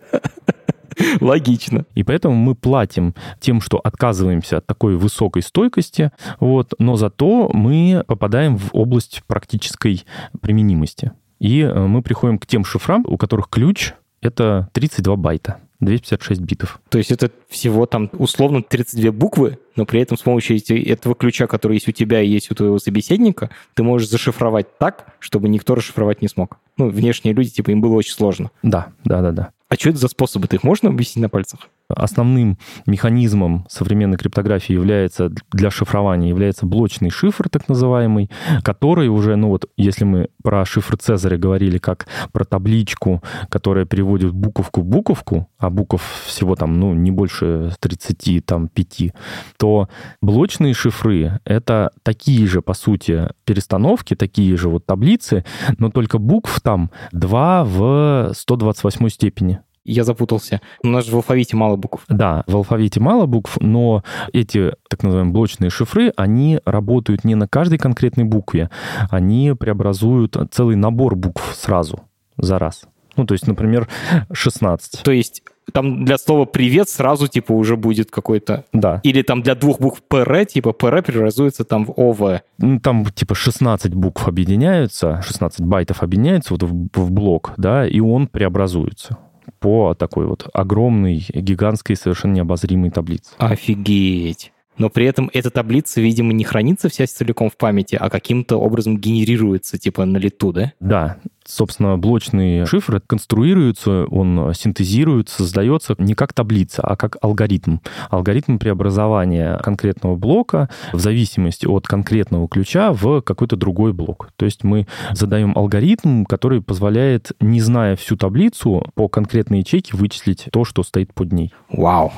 Логично. 1.22 1.86
И 1.96 2.04
поэтому 2.04 2.36
мы 2.36 2.56
платим 2.56 3.16
тем, 3.40 3.62
что 3.62 3.78
отказываемся 3.78 4.58
от 4.58 4.66
такой 4.66 4.96
высокой 4.96 5.42
стойкости, 5.42 6.12
вот, 6.40 6.74
но 6.80 6.96
зато 6.96 7.50
мы 7.54 8.04
попадаем 8.08 8.58
в 8.58 8.70
область 8.74 9.24
практической 9.28 10.04
применимости. 10.42 11.12
И 11.40 11.62
э, 11.62 11.88
мы 11.88 12.02
приходим 12.02 12.40
к 12.40 12.48
тем 12.48 12.66
шифрам, 12.66 13.04
у 13.08 13.18
которых 13.18 13.50
ключ— 13.50 13.94
это 14.22 14.70
32 14.74 15.16
байта. 15.16 15.58
256 15.80 16.42
битов. 16.42 16.80
То 16.90 16.98
есть 16.98 17.12
это 17.12 17.30
всего 17.50 17.86
там 17.86 18.10
условно 18.14 18.64
32 18.64 19.12
буквы, 19.12 19.60
но 19.76 19.86
при 19.86 20.02
этом 20.02 20.18
с 20.18 20.22
помощью 20.22 20.60
этого 20.90 21.14
ключа, 21.14 21.48
который 21.48 21.74
есть 21.74 21.88
у 21.88 21.92
тебя 21.92 22.22
и 22.22 22.28
есть 22.28 22.50
у 22.52 22.56
твоего 22.56 22.80
собеседника, 22.80 23.52
ты 23.76 23.84
можешь 23.84 24.10
зашифровать 24.10 24.78
так, 24.80 25.16
чтобы 25.20 25.50
никто 25.50 25.76
расшифровать 25.76 26.22
не 26.22 26.28
смог. 26.28 26.58
Ну, 26.78 26.90
внешние 26.90 27.36
люди, 27.36 27.52
типа, 27.52 27.72
им 27.72 27.82
было 27.82 27.94
очень 27.94 28.14
сложно. 28.14 28.50
Да, 28.64 28.88
да, 29.04 29.22
да, 29.22 29.32
да. 29.32 29.50
А 29.70 29.76
что 29.76 29.90
это 29.90 29.98
за 29.98 30.08
способы? 30.08 30.48
Ты 30.48 30.58
их 30.58 30.64
можно 30.64 30.90
объяснить 30.90 31.22
на 31.22 31.30
пальцах? 31.30 31.70
Основным 31.90 32.58
механизмом 32.86 33.66
современной 33.70 34.18
криптографии 34.18 34.74
является 34.74 35.30
для 35.52 35.72
шифрования 35.72 36.30
является 36.30 36.66
блочный 36.66 37.10
шифр, 37.10 37.48
так 37.50 37.70
называемый, 37.70 38.30
который 38.64 39.08
уже, 39.08 39.36
ну 39.38 39.48
вот, 39.50 39.70
если 39.78 40.04
мы 40.04 40.30
про 40.44 40.66
шифр 40.66 40.98
Цезаря 40.98 41.38
говорили 41.38 41.78
как 41.78 42.08
про 42.34 42.44
табличку, 42.44 43.24
которая 43.50 43.86
переводит 43.86 44.32
буковку 44.34 44.82
в 44.82 44.86
буковку, 44.86 45.50
а 45.58 45.70
букв 45.70 46.02
всего 46.26 46.56
там, 46.56 46.80
ну, 46.80 46.94
не 46.94 47.12
больше 47.12 47.72
30, 47.80 48.46
там, 48.46 48.68
5, 48.68 49.14
то 49.58 49.90
блочные 50.22 50.74
шифры— 50.74 51.40
это 51.46 51.92
такие 52.04 52.46
же, 52.48 52.62
по 52.62 52.74
сути, 52.74 53.30
перестановки, 53.46 54.16
такие 54.16 54.58
же 54.58 54.70
вот 54.70 54.86
таблицы, 54.86 55.46
но 55.78 55.90
только 55.90 56.18
букв 56.18 56.60
там 56.62 56.92
2 57.14 57.64
в 57.64 58.32
128 58.36 59.10
степени 59.10 59.60
я 59.88 60.04
запутался. 60.04 60.62
У 60.84 60.88
нас 60.88 61.06
же 61.06 61.12
в 61.12 61.16
алфавите 61.16 61.56
мало 61.56 61.76
букв. 61.76 62.04
Да, 62.10 62.44
в 62.48 62.56
алфавите 62.56 63.00
мало 63.00 63.26
букв, 63.26 63.58
но 63.60 64.04
эти 64.34 64.74
так 64.90 65.04
называемые 65.04 65.34
блочные 65.34 65.70
шифры, 65.70 66.12
они 66.16 66.60
работают 66.66 67.24
не 67.24 67.36
на 67.36 67.48
каждой 67.48 67.78
конкретной 67.80 68.26
букве, 68.26 68.70
они 69.10 69.54
преобразуют 69.58 70.38
целый 70.52 70.76
набор 70.76 71.16
букв 71.16 71.56
сразу, 71.56 72.02
за 72.38 72.60
раз. 72.60 72.84
Ну, 73.16 73.26
то 73.26 73.34
есть, 73.34 73.48
например, 73.48 73.88
16. 74.32 75.02
То 75.04 75.12
есть 75.12 75.42
там 75.74 76.06
для 76.06 76.18
слова 76.18 76.46
«привет» 76.46 76.88
сразу, 76.88 77.28
типа, 77.28 77.52
уже 77.52 77.76
будет 77.76 78.12
какой-то... 78.12 78.64
Да. 78.74 79.02
Или 79.04 79.22
там 79.22 79.42
для 79.42 79.56
двух 79.56 79.80
букв 79.80 80.02
«ПР», 80.08 80.46
типа, 80.46 80.72
«ПР» 80.72 81.02
преобразуется 81.02 81.66
там 81.66 81.86
в 81.86 81.94
«ОВ». 81.98 82.42
Ну, 82.60 82.80
там, 82.80 83.06
типа, 83.06 83.36
16 83.36 83.94
букв 83.94 84.28
объединяются, 84.28 85.22
16 85.26 85.62
байтов 85.62 86.04
объединяются 86.04 86.54
вот 86.54 86.64
в, 86.64 86.90
в 86.94 87.12
блок, 87.12 87.54
да, 87.58 87.88
и 87.88 88.00
он 88.00 88.28
преобразуется 88.28 89.18
по 89.60 89.94
такой 89.94 90.26
вот 90.26 90.48
огромной, 90.54 91.26
гигантской, 91.34 91.96
совершенно 91.96 92.34
необозримой 92.34 92.92
таблице. 92.92 93.32
Офигеть! 93.38 94.52
Но 94.78 94.90
при 94.90 95.06
этом 95.06 95.30
эта 95.34 95.50
таблица, 95.50 96.02
видимо, 96.02 96.34
не 96.34 96.44
хранится 96.44 96.90
вся 96.90 97.08
целиком 97.08 97.50
в 97.50 97.58
памяти, 97.58 97.96
а 98.00 98.10
каким-то 98.10 98.58
образом 98.58 98.98
генерируется, 98.98 99.78
типа, 99.78 100.06
на 100.06 100.18
лету, 100.18 100.52
да? 100.54 100.74
Да. 100.80 101.18
Собственно, 101.46 101.98
блочный 101.98 102.66
шифр 102.66 103.00
конструируется, 103.00 104.06
он 104.08 104.54
синтезируется, 104.54 105.38
создается 105.38 105.96
не 105.98 106.14
как 106.14 106.34
таблица, 106.34 106.82
а 106.82 106.98
как 106.98 107.16
алгоритм. 107.22 107.78
Алгоритм 108.10 108.58
преобразования 108.58 109.58
конкретного 109.60 110.18
блока 110.18 110.70
в 110.92 111.00
зависимости 111.00 111.66
от 111.66 111.88
конкретного 111.88 112.50
ключа 112.50 112.92
в 112.92 113.22
какой-то 113.22 113.56
другой 113.56 113.94
блок. 113.94 114.32
То 114.36 114.44
есть 114.44 114.66
мы 114.66 114.88
задаем 115.14 115.54
алгоритм, 115.58 116.26
который 116.26 116.62
позволяет, 116.62 117.32
не 117.40 117.62
зная 117.62 117.96
всю 117.96 118.18
таблицу, 118.18 118.84
по 118.96 119.08
конкретной 119.08 119.60
ячейке 119.60 119.96
вычислить 119.96 120.48
то, 120.52 120.66
что 120.66 120.84
стоит 120.84 121.14
под 121.14 121.32
ней. 121.32 121.54
Вау! 121.70 122.12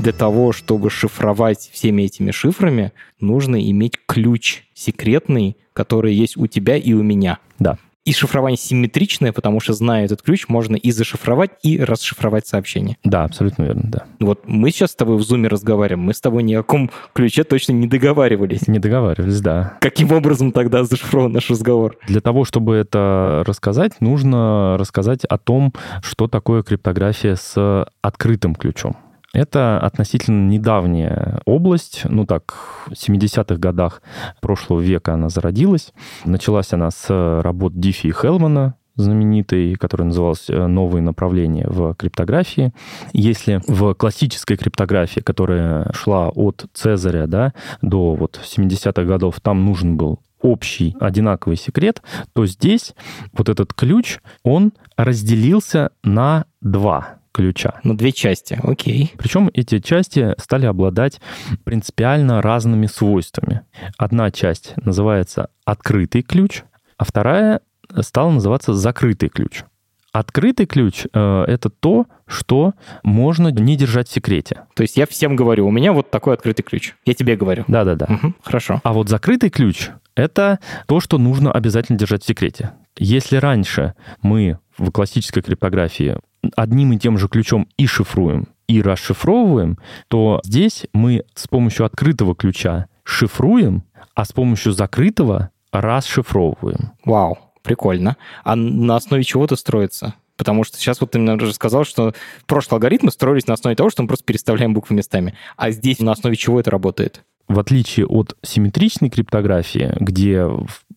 Для 0.00 0.12
того, 0.12 0.52
чтобы 0.52 0.90
шифровать 0.90 1.70
всеми 1.72 2.02
этими 2.02 2.30
шифрами, 2.30 2.92
нужно 3.20 3.60
иметь 3.70 3.98
ключ 4.06 4.64
секретный, 4.74 5.56
который 5.72 6.14
есть 6.14 6.36
у 6.36 6.46
тебя 6.46 6.76
и 6.76 6.92
у 6.92 7.02
меня. 7.02 7.38
Да. 7.58 7.78
И 8.06 8.12
шифрование 8.14 8.56
симметричное, 8.56 9.30
потому 9.30 9.60
что, 9.60 9.74
зная 9.74 10.06
этот 10.06 10.22
ключ, 10.22 10.48
можно 10.48 10.74
и 10.74 10.90
зашифровать, 10.90 11.50
и 11.62 11.78
расшифровать 11.78 12.46
сообщение. 12.46 12.96
Да, 13.04 13.24
абсолютно 13.24 13.64
верно, 13.64 13.82
да. 13.84 14.04
Вот 14.20 14.40
мы 14.46 14.70
сейчас 14.70 14.92
с 14.92 14.94
тобой 14.94 15.16
в 15.16 15.22
зуме 15.22 15.48
разговариваем, 15.48 16.06
мы 16.06 16.14
с 16.14 16.20
тобой 16.20 16.42
ни 16.42 16.54
о 16.54 16.62
каком 16.62 16.90
ключе 17.12 17.44
точно 17.44 17.72
не 17.72 17.86
договаривались. 17.86 18.66
Не 18.68 18.78
договаривались, 18.78 19.40
да. 19.42 19.76
Каким 19.82 20.12
образом 20.12 20.50
тогда 20.52 20.84
зашифрован 20.84 21.32
наш 21.32 21.50
разговор? 21.50 21.98
Для 22.08 22.22
того, 22.22 22.46
чтобы 22.46 22.74
это 22.74 23.44
рассказать, 23.46 24.00
нужно 24.00 24.76
рассказать 24.78 25.26
о 25.26 25.36
том, 25.36 25.74
что 26.02 26.26
такое 26.26 26.62
криптография 26.62 27.36
с 27.36 27.86
открытым 28.00 28.54
ключом. 28.54 28.96
Это 29.32 29.78
относительно 29.78 30.48
недавняя 30.48 31.40
область, 31.44 32.02
ну 32.04 32.26
так, 32.26 32.54
в 32.86 32.92
70-х 32.92 33.56
годах 33.56 34.02
прошлого 34.40 34.80
века 34.80 35.14
она 35.14 35.28
зародилась. 35.28 35.92
Началась 36.24 36.72
она 36.72 36.90
с 36.90 37.40
работ 37.42 37.78
Диффи 37.78 38.08
и 38.08 38.12
Хелмана, 38.12 38.74
знаменитой, 38.96 39.76
которая 39.76 40.08
называлась 40.08 40.50
э, 40.50 40.66
«Новые 40.66 41.02
направления 41.02 41.66
в 41.68 41.94
криптографии». 41.94 42.72
Если 43.12 43.62
в 43.66 43.94
классической 43.94 44.56
криптографии, 44.56 45.20
которая 45.20 45.92
шла 45.92 46.28
от 46.28 46.66
Цезаря 46.74 47.26
да, 47.26 47.54
до 47.82 48.14
вот 48.14 48.40
70-х 48.42 49.04
годов, 49.04 49.40
там 49.40 49.64
нужен 49.64 49.96
был 49.96 50.18
общий 50.40 50.96
одинаковый 51.00 51.56
секрет, 51.56 52.02
то 52.32 52.46
здесь 52.46 52.94
вот 53.32 53.48
этот 53.48 53.74
ключ, 53.74 54.18
он 54.42 54.72
разделился 54.96 55.90
на 56.02 56.46
два 56.60 57.19
ключа. 57.32 57.80
На 57.84 57.96
две 57.96 58.12
части, 58.12 58.58
окей. 58.62 59.12
Причем 59.16 59.50
эти 59.54 59.78
части 59.78 60.34
стали 60.38 60.66
обладать 60.66 61.20
принципиально 61.64 62.42
разными 62.42 62.86
свойствами. 62.86 63.62
Одна 63.96 64.30
часть 64.30 64.74
называется 64.76 65.48
открытый 65.64 66.22
ключ, 66.22 66.62
а 66.96 67.04
вторая 67.04 67.60
стала 68.00 68.30
называться 68.30 68.74
закрытый 68.74 69.28
ключ. 69.28 69.64
Открытый 70.12 70.66
ключ 70.66 71.06
э, 71.12 71.44
это 71.46 71.70
то, 71.70 72.06
что 72.26 72.74
можно 73.04 73.48
не 73.48 73.76
держать 73.76 74.08
в 74.08 74.12
секрете. 74.12 74.62
То 74.74 74.82
есть 74.82 74.96
я 74.96 75.06
всем 75.06 75.36
говорю, 75.36 75.68
у 75.68 75.70
меня 75.70 75.92
вот 75.92 76.10
такой 76.10 76.34
открытый 76.34 76.64
ключ. 76.64 76.94
Я 77.04 77.14
тебе 77.14 77.36
говорю. 77.36 77.64
Да-да-да. 77.68 78.06
Угу, 78.06 78.34
хорошо. 78.42 78.80
А 78.82 78.92
вот 78.92 79.08
закрытый 79.08 79.50
ключ 79.50 79.90
это 80.16 80.58
то, 80.86 81.00
что 81.00 81.18
нужно 81.18 81.52
обязательно 81.52 81.98
держать 81.98 82.24
в 82.24 82.26
секрете. 82.26 82.72
Если 82.98 83.36
раньше 83.36 83.94
мы 84.20 84.58
в 84.76 84.90
классической 84.90 85.42
криптографии 85.42 86.16
одним 86.56 86.92
и 86.92 86.98
тем 86.98 87.18
же 87.18 87.28
ключом 87.28 87.68
и 87.76 87.86
шифруем, 87.86 88.48
и 88.68 88.82
расшифровываем, 88.82 89.78
то 90.08 90.40
здесь 90.44 90.86
мы 90.92 91.24
с 91.34 91.48
помощью 91.48 91.86
открытого 91.86 92.34
ключа 92.34 92.86
шифруем, 93.04 93.84
а 94.14 94.24
с 94.24 94.32
помощью 94.32 94.72
закрытого 94.72 95.50
расшифровываем. 95.72 96.92
Вау, 97.04 97.38
прикольно. 97.62 98.16
А 98.44 98.56
на 98.56 98.96
основе 98.96 99.24
чего 99.24 99.44
это 99.44 99.56
строится? 99.56 100.14
Потому 100.36 100.64
что 100.64 100.78
сейчас 100.78 101.00
вот 101.00 101.10
ты 101.10 101.18
мне 101.18 101.34
рассказал, 101.34 101.84
что 101.84 102.14
прошлые 102.46 102.78
алгоритмы 102.78 103.10
строились 103.10 103.46
на 103.46 103.54
основе 103.54 103.76
того, 103.76 103.90
что 103.90 104.02
мы 104.02 104.08
просто 104.08 104.24
переставляем 104.24 104.72
буквы 104.72 104.96
местами. 104.96 105.34
А 105.56 105.70
здесь 105.70 105.98
на 105.98 106.12
основе 106.12 106.34
чего 106.36 106.58
это 106.58 106.70
работает? 106.70 107.22
В 107.50 107.58
отличие 107.58 108.06
от 108.06 108.36
симметричной 108.42 109.10
криптографии, 109.10 109.92
где 109.98 110.46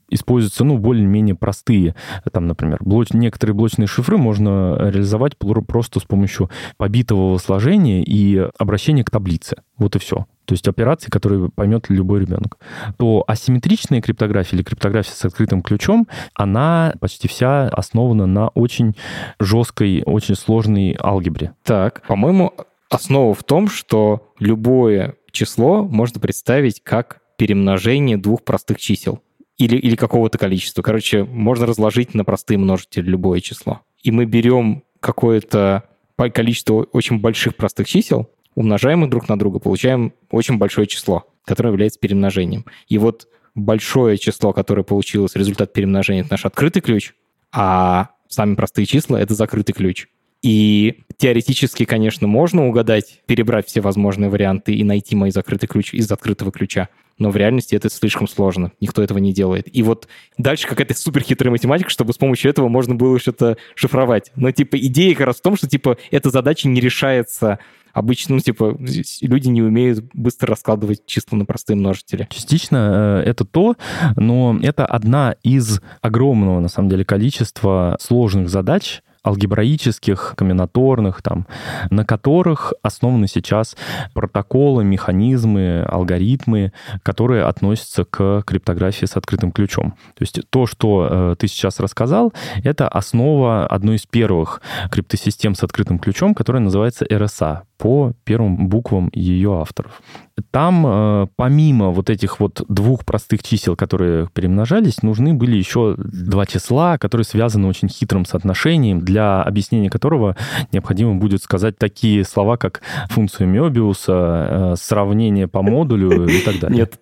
используются, 0.07 0.63
ну, 0.63 0.77
более-менее 0.77 1.33
простые, 1.33 1.95
там, 2.31 2.45
например, 2.45 2.77
блоч... 2.79 3.09
некоторые 3.11 3.55
блочные 3.55 3.87
шифры 3.87 4.17
можно 4.17 4.77
реализовать 4.77 5.35
просто 5.35 5.99
с 5.99 6.03
помощью 6.03 6.51
побитого 6.77 7.39
сложения 7.39 8.03
и 8.03 8.37
обращения 8.59 9.03
к 9.03 9.09
таблице. 9.09 9.55
Вот 9.79 9.95
и 9.95 9.99
все. 9.99 10.27
То 10.45 10.53
есть 10.53 10.67
операции, 10.67 11.09
которые 11.09 11.49
поймет 11.49 11.89
любой 11.89 12.19
ребенок. 12.19 12.59
То 12.97 13.23
асимметричная 13.25 14.01
криптография 14.01 14.55
или 14.55 14.63
криптография 14.63 15.13
с 15.15 15.25
открытым 15.25 15.63
ключом, 15.63 16.07
она 16.35 16.93
почти 16.99 17.27
вся 17.27 17.67
основана 17.69 18.27
на 18.27 18.49
очень 18.49 18.95
жесткой, 19.39 20.03
очень 20.05 20.35
сложной 20.35 20.95
алгебре. 21.01 21.53
Так, 21.63 22.05
по-моему, 22.05 22.53
основа 22.91 23.33
в 23.33 23.43
том, 23.43 23.67
что 23.67 24.33
любое 24.37 25.15
число 25.33 25.83
можно 25.83 26.21
представить 26.21 26.81
как 26.81 27.19
перемножение 27.37 28.17
двух 28.17 28.43
простых 28.43 28.79
чисел 28.79 29.21
или, 29.57 29.75
или 29.75 29.95
какого-то 29.95 30.37
количества. 30.37 30.81
Короче, 30.81 31.25
можно 31.25 31.65
разложить 31.65 32.13
на 32.13 32.23
простые 32.23 32.57
множители 32.57 33.09
любое 33.09 33.41
число. 33.41 33.81
И 34.01 34.11
мы 34.11 34.25
берем 34.25 34.83
какое-то 34.99 35.89
количество 36.33 36.83
очень 36.83 37.19
больших 37.19 37.55
простых 37.55 37.87
чисел, 37.87 38.29
умножаем 38.55 39.03
их 39.03 39.09
друг 39.09 39.27
на 39.27 39.37
друга, 39.37 39.59
получаем 39.59 40.13
очень 40.31 40.57
большое 40.57 40.87
число, 40.87 41.25
которое 41.43 41.69
является 41.69 41.99
перемножением. 41.99 42.65
И 42.87 42.97
вот 42.97 43.27
большое 43.55 44.17
число, 44.17 44.53
которое 44.53 44.83
получилось, 44.83 45.35
результат 45.35 45.73
перемножения, 45.73 46.21
это 46.21 46.31
наш 46.31 46.45
открытый 46.45 46.81
ключ, 46.81 47.13
а 47.51 48.11
сами 48.27 48.55
простые 48.55 48.85
числа— 48.85 49.17
это 49.21 49.33
закрытый 49.33 49.73
ключ. 49.73 50.07
И 50.43 50.99
теоретически, 51.17 51.85
конечно, 51.85 52.27
можно 52.27 52.67
угадать, 52.67 53.21
перебрать 53.25 53.67
все 53.67 53.81
возможные 53.81 54.29
варианты 54.29 54.75
и 54.75 54.83
найти 54.83 55.15
мой 55.15 55.31
закрытый 55.31 55.67
ключ 55.67 55.93
из 55.93 56.11
открытого 56.11 56.51
ключа 56.51 56.89
но 57.17 57.29
в 57.29 57.37
реальности 57.37 57.75
это 57.75 57.89
слишком 57.89 58.27
сложно. 58.27 58.71
Никто 58.79 59.03
этого 59.03 59.17
не 59.17 59.33
делает. 59.33 59.73
И 59.73 59.83
вот 59.83 60.07
дальше 60.37 60.67
какая-то 60.67 60.93
суперхитрая 60.93 61.51
математика, 61.51 61.89
чтобы 61.89 62.13
с 62.13 62.17
помощью 62.17 62.49
этого 62.49 62.67
можно 62.67 62.95
было 62.95 63.19
что-то 63.19 63.57
шифровать. 63.75 64.31
Но, 64.35 64.51
типа, 64.51 64.77
идея 64.77 65.15
как 65.15 65.27
раз 65.27 65.37
в 65.37 65.41
том, 65.41 65.55
что, 65.55 65.67
типа, 65.67 65.97
эта 66.11 66.29
задача 66.29 66.67
не 66.67 66.81
решается 66.81 67.59
обычно, 67.93 68.35
ну, 68.35 68.41
типа, 68.41 68.77
люди 69.21 69.47
не 69.49 69.61
умеют 69.61 70.03
быстро 70.13 70.49
раскладывать 70.49 71.05
числа 71.05 71.37
на 71.37 71.45
простые 71.45 71.77
множители. 71.77 72.27
Частично 72.31 73.21
э, 73.23 73.29
это 73.29 73.45
то, 73.45 73.75
но 74.15 74.59
это 74.63 74.85
одна 74.85 75.35
из 75.43 75.79
огромного, 76.01 76.59
на 76.59 76.69
самом 76.69 76.89
деле, 76.89 77.05
количества 77.05 77.97
сложных 78.01 78.49
задач, 78.49 79.03
алгебраических, 79.25 80.33
комбинаторных, 80.35 81.21
там, 81.21 81.47
на 81.89 82.05
которых 82.05 82.73
основаны 82.81 83.27
сейчас 83.27 83.75
протоколы, 84.13 84.83
механизмы, 84.83 85.83
алгоритмы, 85.83 86.73
которые 87.03 87.45
относятся 87.45 88.05
к 88.05 88.43
криптографии 88.45 89.05
с 89.05 89.15
открытым 89.15 89.51
ключом. 89.51 89.91
То 90.15 90.21
есть 90.21 90.39
то, 90.49 90.65
что 90.65 91.07
э, 91.09 91.35
ты 91.39 91.47
сейчас 91.47 91.79
рассказал, 91.79 92.33
это 92.63 92.87
основа 92.87 93.65
одной 93.65 93.95
из 93.95 94.05
первых 94.05 94.61
криптосистем 94.91 95.55
с 95.55 95.63
открытым 95.63 95.99
ключом, 95.99 96.35
которая 96.35 96.61
называется 96.61 97.05
RSA 97.05 97.61
по 97.77 98.13
первым 98.23 98.67
буквам 98.67 99.09
ее 99.13 99.59
авторов. 99.59 100.01
Там, 100.49 100.83
э, 100.85 101.27
помимо 101.35 101.91
вот 101.91 102.09
этих 102.09 102.39
вот 102.39 102.63
двух 102.67 103.05
простых 103.05 103.43
чисел, 103.43 103.75
которые 103.75 104.27
перемножались, 104.33 105.03
нужны 105.03 105.33
были 105.33 105.55
еще 105.55 105.95
два 105.97 106.47
числа, 106.47 106.97
которые 106.97 107.25
связаны 107.25 107.67
очень 107.67 107.87
хитрым 107.87 108.25
соотношением, 108.25 109.01
для 109.01 109.43
объяснения 109.43 109.91
которого 109.91 110.35
необходимо 110.71 111.15
будет 111.15 111.43
сказать 111.43 111.77
такие 111.77 112.23
слова, 112.23 112.57
как 112.57 112.81
функция 113.09 113.45
Мёбиуса, 113.45 114.47
э, 114.49 114.75
сравнение 114.77 115.47
по 115.47 115.61
модулю 115.61 116.27
и 116.27 116.41
так 116.41 116.59
далее. 116.59 116.79
Нет, 116.79 116.99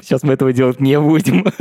сейчас 0.00 0.22
мы 0.22 0.32
этого 0.32 0.52
делать 0.52 0.80
не 0.80 0.98
будем. 0.98 1.46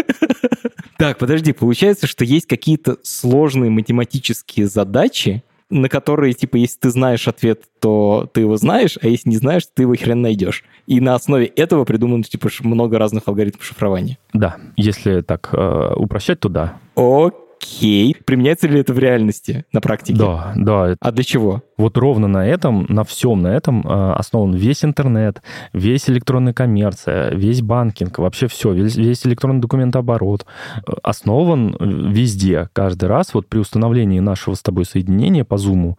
Так, 1.00 1.18
подожди, 1.18 1.54
получается, 1.54 2.08
что 2.08 2.26
есть 2.26 2.46
какие-то 2.46 2.98
сложные 3.04 3.72
математические 3.72 4.68
задачи, 4.68 5.46
на 5.70 5.90
которые, 5.90 6.34
типа, 6.34 6.58
если 6.58 6.80
ты 6.80 6.90
знаешь 6.90 7.28
ответ, 7.28 7.64
то 7.80 8.30
ты 8.34 8.42
его 8.42 8.58
знаешь, 8.58 8.98
а 9.02 9.08
если 9.08 9.30
не 9.30 9.38
знаешь, 9.38 9.64
ты 9.74 9.84
его 9.84 9.96
хрен 9.96 10.22
найдешь. 10.22 10.64
И 10.88 11.00
на 11.00 11.16
основе 11.16 11.46
этого 11.46 11.86
придумано, 11.86 12.24
типа, 12.24 12.50
много 12.62 12.98
разных 12.98 13.28
алгоритмов 13.28 13.64
шифрования. 13.64 14.18
Да, 14.34 14.58
если 14.76 15.22
так 15.22 15.50
э, 15.54 15.94
упрощать, 15.96 16.40
то 16.40 16.50
да. 16.50 16.80
Окей. 16.96 18.16
Применяется 18.26 18.68
ли 18.68 18.80
это 18.80 18.94
в 18.94 19.00
реальности, 19.00 19.66
на 19.72 19.82
практике? 19.82 20.18
Да, 20.18 20.54
да. 20.56 20.96
А 21.00 21.12
для 21.12 21.24
чего? 21.24 21.64
Вот 21.80 21.98
ровно 21.98 22.28
на 22.28 22.46
этом, 22.46 22.86
на 22.90 23.06
всем 23.06 23.42
на 23.42 23.48
этом 23.48 23.88
э, 23.88 24.14
основан 24.14 24.54
весь 24.54 24.84
интернет, 24.84 25.42
весь 25.72 26.10
электронная 26.10 26.52
коммерция, 26.52 27.34
весь 27.34 27.62
банкинг, 27.62 28.20
вообще 28.20 28.50
все, 28.50 28.74
весь, 28.74 28.98
весь 28.98 29.26
электронный 29.26 29.62
документооборот 29.62 30.46
э, 30.86 30.92
основан 31.04 31.78
везде. 31.80 32.68
Каждый 32.74 33.06
раз 33.06 33.34
вот 33.34 33.48
при 33.48 33.60
установлении 33.60 34.20
нашего 34.20 34.56
с 34.56 34.62
тобой 34.62 34.84
соединения 34.84 35.46
по 35.46 35.56
Zoom 35.56 35.96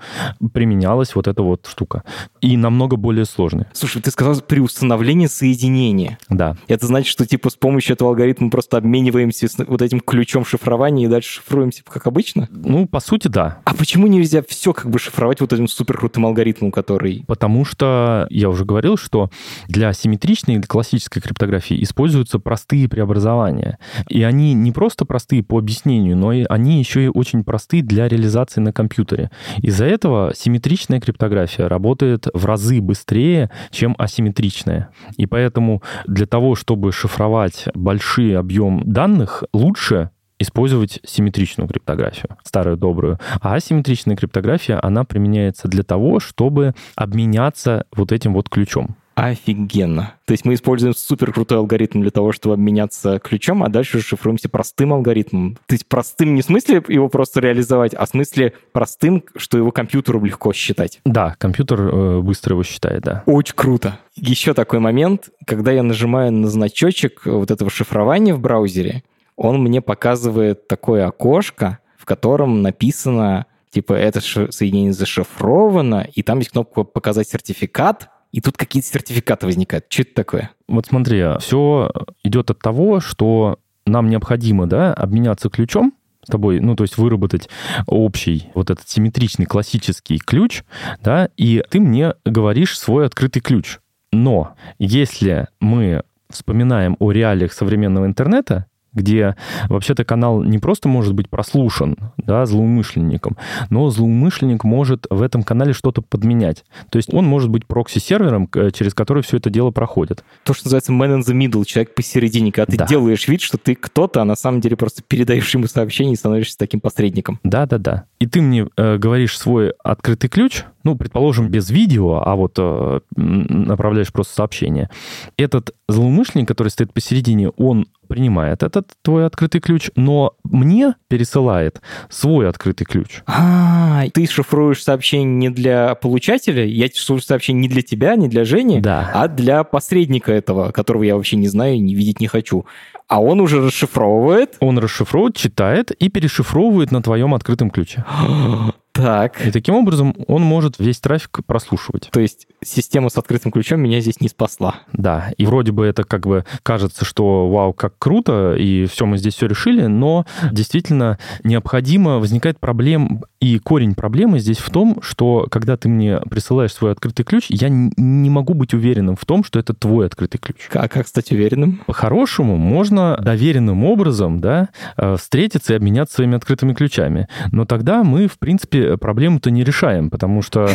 применялась 0.53 1.15
вот 1.15 1.27
эта 1.27 1.43
вот 1.43 1.67
штука. 1.67 2.05
И 2.43 2.59
намного 2.59 2.97
более 2.97 3.25
сложная. 3.25 3.71
Слушай, 3.73 4.03
ты 4.03 4.11
сказал 4.11 4.39
при 4.43 4.61
установлении 4.61 5.29
соединения. 5.29 6.19
Да. 6.29 6.57
Это 6.69 6.87
значит, 6.87 7.11
что 7.11 7.25
типа 7.27 7.49
с 7.49 7.57
помощью 7.57 7.95
этого 7.95 8.11
алгоритма 8.11 8.51
просто 8.51 8.77
обмениваемся 8.77 9.49
вот 9.67 9.81
этим 9.81 10.01
ключом 10.01 10.45
шифрования 10.45 11.07
и 11.07 11.09
дальше 11.09 11.37
шифруемся 11.37 11.85
как 11.85 12.07
обычно? 12.07 12.51
Ну, 12.51 12.87
по 12.87 13.01
сути, 13.01 13.29
да. 13.29 13.61
А 13.65 13.73
почему 13.73 14.09
нельзя 14.09 14.43
все 14.47 14.75
как 14.75 14.91
бы 14.91 14.99
шифровать 14.99 15.41
вот 15.41 15.55
этим 15.55 15.70
суперкрутым 15.73 16.27
алгоритмом, 16.27 16.73
который... 16.73 17.25
Потому 17.27 17.65
что, 17.65 18.27
я 18.31 18.49
уже 18.49 18.65
говорил, 18.65 18.97
что 18.97 19.31
для 19.69 19.93
симметричной 19.93 20.57
или 20.57 20.63
классической 20.63 21.21
криптографии 21.21 21.83
используются 21.83 22.39
простые 22.39 22.89
преобразования. 22.89 23.79
И 24.09 24.23
они 24.23 24.55
не 24.55 24.73
просто 24.73 25.05
простые 25.05 25.43
по 25.43 25.59
объяснению, 25.59 26.17
но 26.17 26.33
и 26.33 26.45
они 26.49 26.79
еще 26.79 27.05
и 27.05 27.09
очень 27.09 27.45
простые 27.45 27.83
для 27.83 28.09
реализации 28.09 28.61
на 28.61 28.73
компьютере. 28.73 29.31
Из-за 29.59 29.85
этого 29.87 30.33
симметричная 30.35 31.01
криптография 31.01 31.69
работает 31.69 32.27
в 32.33 32.45
разы 32.45 32.81
быстрее, 32.81 33.51
чем 33.71 33.95
асимметричная. 33.99 34.91
И 35.17 35.27
поэтому 35.27 35.83
для 36.07 36.27
того, 36.27 36.55
чтобы 36.55 36.93
шифровать 36.93 37.67
большой 37.75 38.37
объем 38.37 38.83
данных, 38.85 39.45
лучше 39.53 40.11
использовать 40.41 40.99
симметричную 41.05 41.69
криптографию, 41.69 42.37
старую 42.43 42.77
добрую. 42.77 43.21
А 43.41 43.55
асимметричная 43.55 44.17
криптография, 44.17 44.81
она 44.83 45.05
применяется 45.05 45.69
для 45.69 45.85
того, 45.85 46.19
чтобы 46.19 46.75
обменяться 46.97 47.85
вот 47.93 48.11
этим 48.11 48.35
вот 48.35 48.49
ключом. 48.49 48.97
Офигенно. 49.17 50.15
То 50.25 50.33
есть 50.33 50.47
мы 50.47 50.55
используем 50.55 50.95
супер 50.95 51.33
крутой 51.33 51.59
алгоритм 51.59 52.01
для 52.01 52.11
того, 52.11 52.33
чтобы 52.33 52.55
обменяться 52.55 53.19
ключом, 53.19 53.63
а 53.63 53.69
дальше 53.69 54.01
шифруемся 54.01 54.49
простым 54.49 54.95
алгоритмом. 54.95 55.59
То 55.67 55.75
есть 55.75 55.87
простым 55.87 56.35
не 56.35 56.41
в 56.41 56.47
смысле 56.47 56.83
его 56.89 57.09
просто 57.09 57.41
реализовать, 57.41 57.93
а 57.93 58.07
в 58.07 58.09
смысле 58.09 58.55
простым, 58.73 59.25
что 59.37 59.59
его 59.59 59.73
компьютеру 59.73 60.25
легко 60.25 60.55
считать. 60.55 61.01
Да, 61.05 61.35
компьютер 61.39 61.81
э, 61.81 62.21
быстро 62.21 62.55
его 62.55 62.63
считает, 62.63 63.03
да. 63.03 63.23
Очень 63.27 63.57
круто. 63.57 63.99
Еще 64.15 64.55
такой 64.55 64.79
момент, 64.79 65.29
когда 65.47 65.71
я 65.71 65.83
нажимаю 65.83 66.33
на 66.33 66.49
значочек 66.49 67.23
вот 67.27 67.51
этого 67.51 67.71
шифрования 67.71 68.35
в 68.35 68.41
браузере, 68.41 69.03
он 69.41 69.63
мне 69.63 69.81
показывает 69.81 70.69
такое 70.69 71.07
окошко, 71.07 71.79
в 71.97 72.05
котором 72.05 72.61
написано, 72.61 73.47
типа, 73.71 73.95
это 73.95 74.21
соединение 74.21 74.93
зашифровано, 74.93 76.07
и 76.15 76.23
там 76.23 76.41
есть 76.41 76.51
кнопка 76.51 76.85
«Показать 76.85 77.27
сертификат», 77.27 78.11
и 78.33 78.43
тут 78.43 78.59
какие-то 78.59 78.89
сертификаты 78.89 79.47
возникают. 79.47 79.87
Что 79.89 80.03
это 80.03 80.15
такое? 80.15 80.51
Вот 80.69 80.87
смотри, 80.87 81.25
все 81.41 81.91
идет 82.23 82.51
от 82.51 82.59
того, 82.59 83.01
что 83.01 83.59
нам 83.87 84.11
необходимо, 84.11 84.67
да, 84.67 84.93
обменяться 84.93 85.49
ключом, 85.49 85.95
с 86.23 86.31
тобой, 86.31 86.61
ну, 86.61 86.77
то 86.77 86.85
есть 86.85 86.99
выработать 86.99 87.49
общий 87.87 88.51
вот 88.55 88.69
этот 88.69 88.87
симметричный 88.91 89.47
классический 89.47 90.19
ключ, 90.19 90.65
да, 91.03 91.31
и 91.39 91.65
ты 91.71 91.81
мне 91.81 92.13
говоришь 92.27 92.79
свой 92.79 93.07
открытый 93.07 93.41
ключ. 93.41 93.79
Но 94.13 94.55
если 94.79 95.49
мы 95.61 96.03
вспоминаем 96.29 96.97
о 96.99 97.11
реалиях 97.11 97.55
современного 97.55 98.05
интернета, 98.05 98.67
где 98.93 99.37
вообще-то 99.69 100.05
канал 100.05 100.43
не 100.43 100.59
просто 100.59 100.89
может 100.89 101.15
быть 101.15 101.29
прослушан 101.29 101.97
да, 102.17 102.45
злоумышленником, 102.47 103.37
но 103.71 103.89
злоумышленник 103.91 104.65
может 104.65 105.07
в 105.11 105.23
этом 105.23 105.43
канале 105.43 105.73
что-то 105.73 106.03
подменять. 106.03 106.65
То 106.91 106.97
есть 106.97 107.13
он 107.13 107.27
может 107.27 107.51
быть 107.51 107.67
прокси-сервером, 107.67 108.49
через 108.73 108.95
который 108.95 109.23
все 109.23 109.37
это 109.37 109.51
дело 109.51 109.71
проходит. 109.71 110.25
То, 110.45 110.55
что 110.55 110.67
называется 110.67 110.93
man 110.93 111.19
in 111.19 111.21
the 111.21 111.35
middle, 111.35 111.65
человек 111.65 111.95
посередине, 111.95 112.53
когда 112.53 112.71
ты 112.71 112.77
да. 112.79 112.87
делаешь 112.87 113.29
вид, 113.29 113.41
что 113.41 113.59
ты 113.59 113.75
кто-то, 113.75 114.23
а 114.23 114.25
на 114.25 114.37
самом 114.37 114.61
деле 114.61 114.77
просто 114.77 115.03
передаешь 115.03 115.53
ему 115.55 115.67
сообщение 115.67 116.15
и 116.15 116.17
становишься 116.17 116.59
таким 116.59 116.81
посредником. 116.81 117.39
Да-да-да. 117.45 118.05
И 118.19 118.27
ты 118.27 118.41
мне 118.41 118.67
э, 118.77 118.99
говоришь 118.99 119.39
свой 119.39 119.71
открытый 119.83 120.29
ключ, 120.29 120.65
ну, 120.83 120.97
предположим, 120.97 121.49
без 121.49 121.71
видео, 121.71 122.23
а 122.25 122.35
вот 122.37 122.55
э, 122.59 123.01
направляешь 123.17 124.13
просто 124.13 124.35
сообщение. 124.35 124.89
Этот 125.37 125.75
злоумышленник, 125.89 126.49
который 126.49 126.69
стоит 126.69 126.93
посередине, 126.93 127.51
он 127.51 127.87
принимает 128.09 128.63
этот 128.63 128.89
твой 129.03 129.27
открытый 129.27 129.61
ключ, 129.61 129.91
но 129.95 130.35
мне 130.43 130.95
пересылает 131.09 131.81
свой 132.09 132.49
открытый 132.49 132.85
ключ. 132.85 133.23
А, 133.27 134.05
ты 134.13 134.27
шифруешь 134.27 134.83
сообщение 134.83 135.27
не 135.27 135.51
для 135.51 135.95
получателя, 135.95 136.65
я 136.65 136.89
шифрую 136.93 137.21
сообщение 137.21 137.63
не 137.63 137.69
для 137.69 137.83
тебя, 137.83 138.17
не 138.17 138.29
для 138.29 138.45
Жени, 138.45 138.81
да. 138.81 139.11
а 139.15 139.29
для 139.29 139.63
посредника 139.63 140.33
этого, 140.33 140.73
которого 140.73 141.05
я 141.05 141.15
вообще 141.15 141.37
не 141.37 141.47
знаю 141.47 141.75
и 141.75 141.79
не 141.79 141.95
видеть 141.95 142.21
не 142.21 142.27
хочу. 142.27 142.67
А 143.07 143.21
он 143.21 143.41
уже 143.41 143.61
расшифровывает. 143.61 144.57
Он 144.61 144.79
расшифровывает, 144.79 145.37
читает 145.37 145.91
и 145.91 146.09
перешифровывает 146.09 146.91
на 146.91 147.03
твоем 147.03 147.35
открытом 147.35 147.71
ключе. 147.71 148.05
Так. 148.93 149.45
И 149.47 149.51
таким 149.51 149.75
образом 149.75 150.15
он 150.27 150.43
может 150.43 150.79
весь 150.79 151.01
трафик 151.01 151.41
прослушивать. 151.47 152.09
То 152.11 152.21
есть 152.21 152.47
система 152.63 153.09
с 153.09 153.17
открытым 153.17 153.53
ключом 153.53 153.81
меня 153.81 154.01
здесь 154.01 154.21
не 154.21 154.29
спасла. 154.29 154.77
Да, 154.93 155.33
и 155.37 155.47
вроде 155.47 155.73
бы 155.73 155.87
это 155.87 156.05
как 156.05 156.27
бы 156.27 156.45
кажется, 156.63 157.05
что 157.05 157.49
вау, 157.49 157.73
как 157.73 157.95
круто, 157.99 158.55
и 158.55 158.87
все, 158.87 159.07
мы 159.07 159.19
здесь 159.19 159.35
все 159.35 159.47
решили, 159.47 159.87
но 159.87 160.27
действительно 160.51 161.19
необходимо, 161.45 162.19
возникает 162.19 162.59
проблем, 162.59 163.23
и 163.41 163.59
корень 163.59 163.95
проблемы 163.95 164.39
здесь 164.39 164.59
в 164.59 164.71
том, 164.71 164.99
что 165.03 165.47
когда 165.51 165.77
ты 165.77 165.89
мне 165.89 166.19
присылаешь 166.19 166.73
свой 166.73 166.93
открытый 166.93 167.25
ключ, 167.25 167.47
я 167.49 167.69
не 167.71 168.31
могу 168.31 168.55
быть 168.55 168.75
уверенным 168.75 169.17
в 169.17 169.25
том, 169.25 169.45
что 169.45 169.59
это 169.59 169.73
твой 169.73 170.07
открытый 170.07 170.41
ключ. 170.41 170.69
А 170.75 170.89
как 170.89 171.07
стать 171.09 171.33
уверенным? 171.33 171.81
По-хорошему, 171.87 172.57
можно 172.57 173.19
доверенным 173.21 173.85
образом 173.85 174.41
да, 174.41 174.69
э, 174.97 175.17
встретиться 175.17 175.73
и 175.73 175.77
обменяться 175.77 176.17
своими 176.17 176.37
открытыми 176.37 176.75
ключами. 176.75 177.29
Но 177.51 177.65
тогда 177.65 178.05
мы, 178.05 178.27
в 178.27 178.39
принципе, 178.39 178.90
проблему-то 178.99 179.51
не 179.51 179.65
решаем, 179.65 180.11
потому 180.11 180.43
что... 180.43 180.69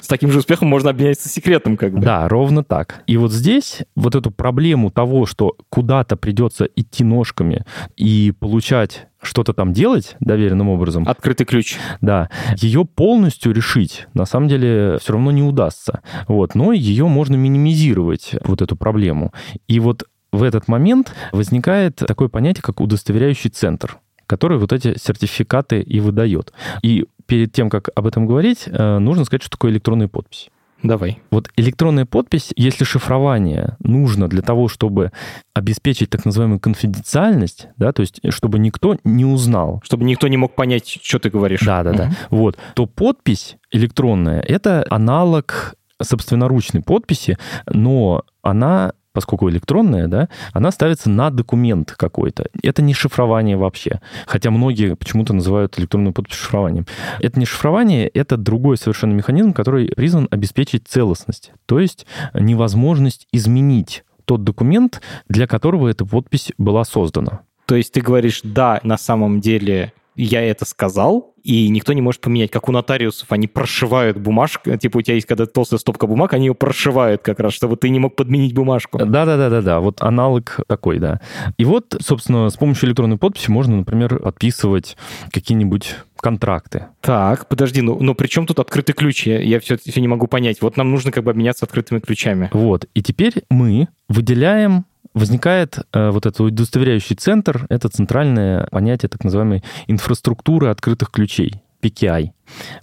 С 0.00 0.06
таким 0.06 0.30
же 0.30 0.38
успехом 0.38 0.68
можно 0.68 0.90
обменяться 0.90 1.28
секретом, 1.28 1.76
как 1.76 1.92
бы. 1.92 2.00
Да, 2.00 2.28
ровно 2.28 2.64
так. 2.64 3.02
И 3.06 3.16
вот 3.16 3.32
здесь 3.32 3.82
вот 3.94 4.14
эту 4.14 4.30
проблему 4.30 4.90
того, 4.90 5.26
что 5.26 5.56
куда-то 5.68 6.16
придется 6.16 6.68
идти 6.76 7.04
ножками 7.04 7.64
и 7.96 8.32
получать 8.38 9.06
что-то 9.22 9.52
там 9.52 9.72
делать 9.72 10.16
доверенным 10.20 10.68
образом. 10.68 11.04
Открытый 11.06 11.46
ключ. 11.46 11.78
Да. 12.00 12.28
Ее 12.56 12.84
полностью 12.84 13.52
решить 13.52 14.06
на 14.14 14.26
самом 14.26 14.48
деле 14.48 14.98
все 15.00 15.12
равно 15.12 15.30
не 15.30 15.42
удастся. 15.42 16.02
Вот. 16.26 16.54
Но 16.54 16.72
ее 16.72 17.06
можно 17.06 17.36
минимизировать, 17.36 18.34
вот 18.44 18.62
эту 18.62 18.76
проблему. 18.76 19.32
И 19.68 19.78
вот 19.80 20.04
в 20.32 20.42
этот 20.42 20.66
момент 20.66 21.14
возникает 21.32 21.96
такое 21.96 22.28
понятие, 22.28 22.62
как 22.62 22.80
удостоверяющий 22.80 23.50
центр 23.50 23.98
который 24.32 24.56
вот 24.56 24.72
эти 24.72 24.98
сертификаты 24.98 25.82
и 25.82 26.00
выдает. 26.00 26.54
И 26.82 27.04
перед 27.26 27.52
тем, 27.52 27.68
как 27.68 27.90
об 27.94 28.06
этом 28.06 28.26
говорить, 28.26 28.64
э, 28.66 28.98
нужно 28.98 29.26
сказать, 29.26 29.42
что 29.42 29.50
такое 29.50 29.72
электронная 29.72 30.08
подпись. 30.08 30.48
Давай. 30.82 31.20
Вот 31.30 31.50
электронная 31.56 32.06
подпись, 32.06 32.52
если 32.56 32.84
шифрование 32.84 33.76
нужно 33.80 34.28
для 34.28 34.40
того, 34.40 34.68
чтобы 34.68 35.12
обеспечить 35.52 36.08
так 36.08 36.24
называемую 36.24 36.60
конфиденциальность, 36.60 37.68
да, 37.76 37.92
то 37.92 38.00
есть 38.00 38.20
чтобы 38.30 38.58
никто 38.58 38.96
не 39.04 39.26
узнал. 39.26 39.82
Чтобы 39.84 40.04
никто 40.04 40.28
не 40.28 40.38
мог 40.38 40.54
понять, 40.54 40.98
что 41.02 41.18
ты 41.18 41.28
говоришь. 41.28 41.60
Да, 41.60 41.82
да, 41.84 41.92
да. 41.92 42.10
Вот. 42.30 42.56
То 42.74 42.86
подпись 42.86 43.58
электронная— 43.70 44.40
это 44.48 44.86
аналог 44.88 45.74
собственноручной 46.00 46.82
подписи, 46.82 47.36
но 47.66 48.24
она 48.40 48.94
поскольку 49.12 49.48
электронная, 49.50 50.08
да, 50.08 50.28
она 50.52 50.70
ставится 50.70 51.10
на 51.10 51.30
документ 51.30 51.92
какой-то. 51.92 52.46
Это 52.62 52.82
не 52.82 52.94
шифрование 52.94 53.56
вообще. 53.56 54.00
Хотя 54.26 54.50
многие 54.50 54.96
почему-то 54.96 55.32
называют 55.34 55.78
электронную 55.78 56.12
подпись 56.12 56.36
шифрованием. 56.36 56.86
Это 57.20 57.38
не 57.38 57.46
шифрование, 57.46 58.08
это 58.08 58.36
другой 58.36 58.76
совершенно 58.76 59.12
механизм, 59.12 59.52
который 59.52 59.88
призван 59.88 60.28
обеспечить 60.30 60.88
целостность. 60.88 61.52
То 61.66 61.78
есть 61.78 62.06
невозможность 62.34 63.26
изменить 63.32 64.04
тот 64.24 64.44
документ, 64.44 65.00
для 65.28 65.46
которого 65.46 65.88
эта 65.88 66.04
подпись 66.04 66.52
была 66.58 66.84
создана. 66.84 67.40
То 67.66 67.76
есть 67.76 67.92
ты 67.92 68.00
говоришь, 68.00 68.40
да, 68.42 68.80
на 68.82 68.98
самом 68.98 69.40
деле 69.40 69.92
я 70.14 70.42
это 70.42 70.64
сказал, 70.64 71.34
и 71.42 71.68
никто 71.68 71.92
не 71.92 72.00
может 72.00 72.20
поменять, 72.20 72.50
как 72.50 72.68
у 72.68 72.72
нотариусов, 72.72 73.32
они 73.32 73.46
прошивают 73.48 74.18
бумажку, 74.18 74.76
типа 74.76 74.98
у 74.98 75.02
тебя 75.02 75.14
есть 75.14 75.26
когда 75.26 75.46
толстая 75.46 75.78
стопка 75.78 76.06
бумаг, 76.06 76.32
они 76.34 76.46
ее 76.46 76.54
прошивают 76.54 77.22
как 77.22 77.40
раз, 77.40 77.52
чтобы 77.52 77.76
ты 77.76 77.88
не 77.88 77.98
мог 77.98 78.16
подменить 78.16 78.54
бумажку. 78.54 78.98
Да-да-да-да-да, 78.98 79.80
вот 79.80 80.02
аналог 80.02 80.60
такой, 80.66 80.98
да. 80.98 81.20
И 81.56 81.64
вот, 81.64 81.96
собственно, 82.00 82.48
с 82.48 82.56
помощью 82.56 82.88
электронной 82.88 83.18
подписи 83.18 83.50
можно, 83.50 83.76
например, 83.76 84.20
подписывать 84.20 84.96
какие-нибудь 85.30 85.96
контракты. 86.16 86.86
Так, 87.00 87.48
подожди, 87.48 87.82
ну, 87.82 87.98
ну 88.00 88.14
при 88.14 88.28
чем 88.28 88.46
тут 88.46 88.60
открытый 88.60 88.94
ключ? 88.94 89.26
Я, 89.26 89.40
я 89.40 89.60
все, 89.60 89.76
все 89.76 90.00
не 90.00 90.08
могу 90.08 90.28
понять. 90.28 90.62
Вот 90.62 90.76
нам 90.76 90.90
нужно 90.90 91.10
как 91.10 91.24
бы 91.24 91.30
обменяться 91.30 91.64
открытыми 91.64 91.98
ключами. 91.98 92.48
Вот, 92.52 92.86
и 92.94 93.02
теперь 93.02 93.42
мы 93.50 93.88
выделяем 94.08 94.84
возникает 95.14 95.78
э, 95.92 96.10
вот 96.10 96.26
этот 96.26 96.40
удостоверяющий 96.40 97.16
центр, 97.16 97.66
это 97.68 97.88
центральное 97.88 98.66
понятие 98.70 99.08
так 99.08 99.24
называемой 99.24 99.62
инфраструктуры 99.86 100.68
открытых 100.68 101.10
ключей. 101.10 101.62
PKI. 101.82 102.30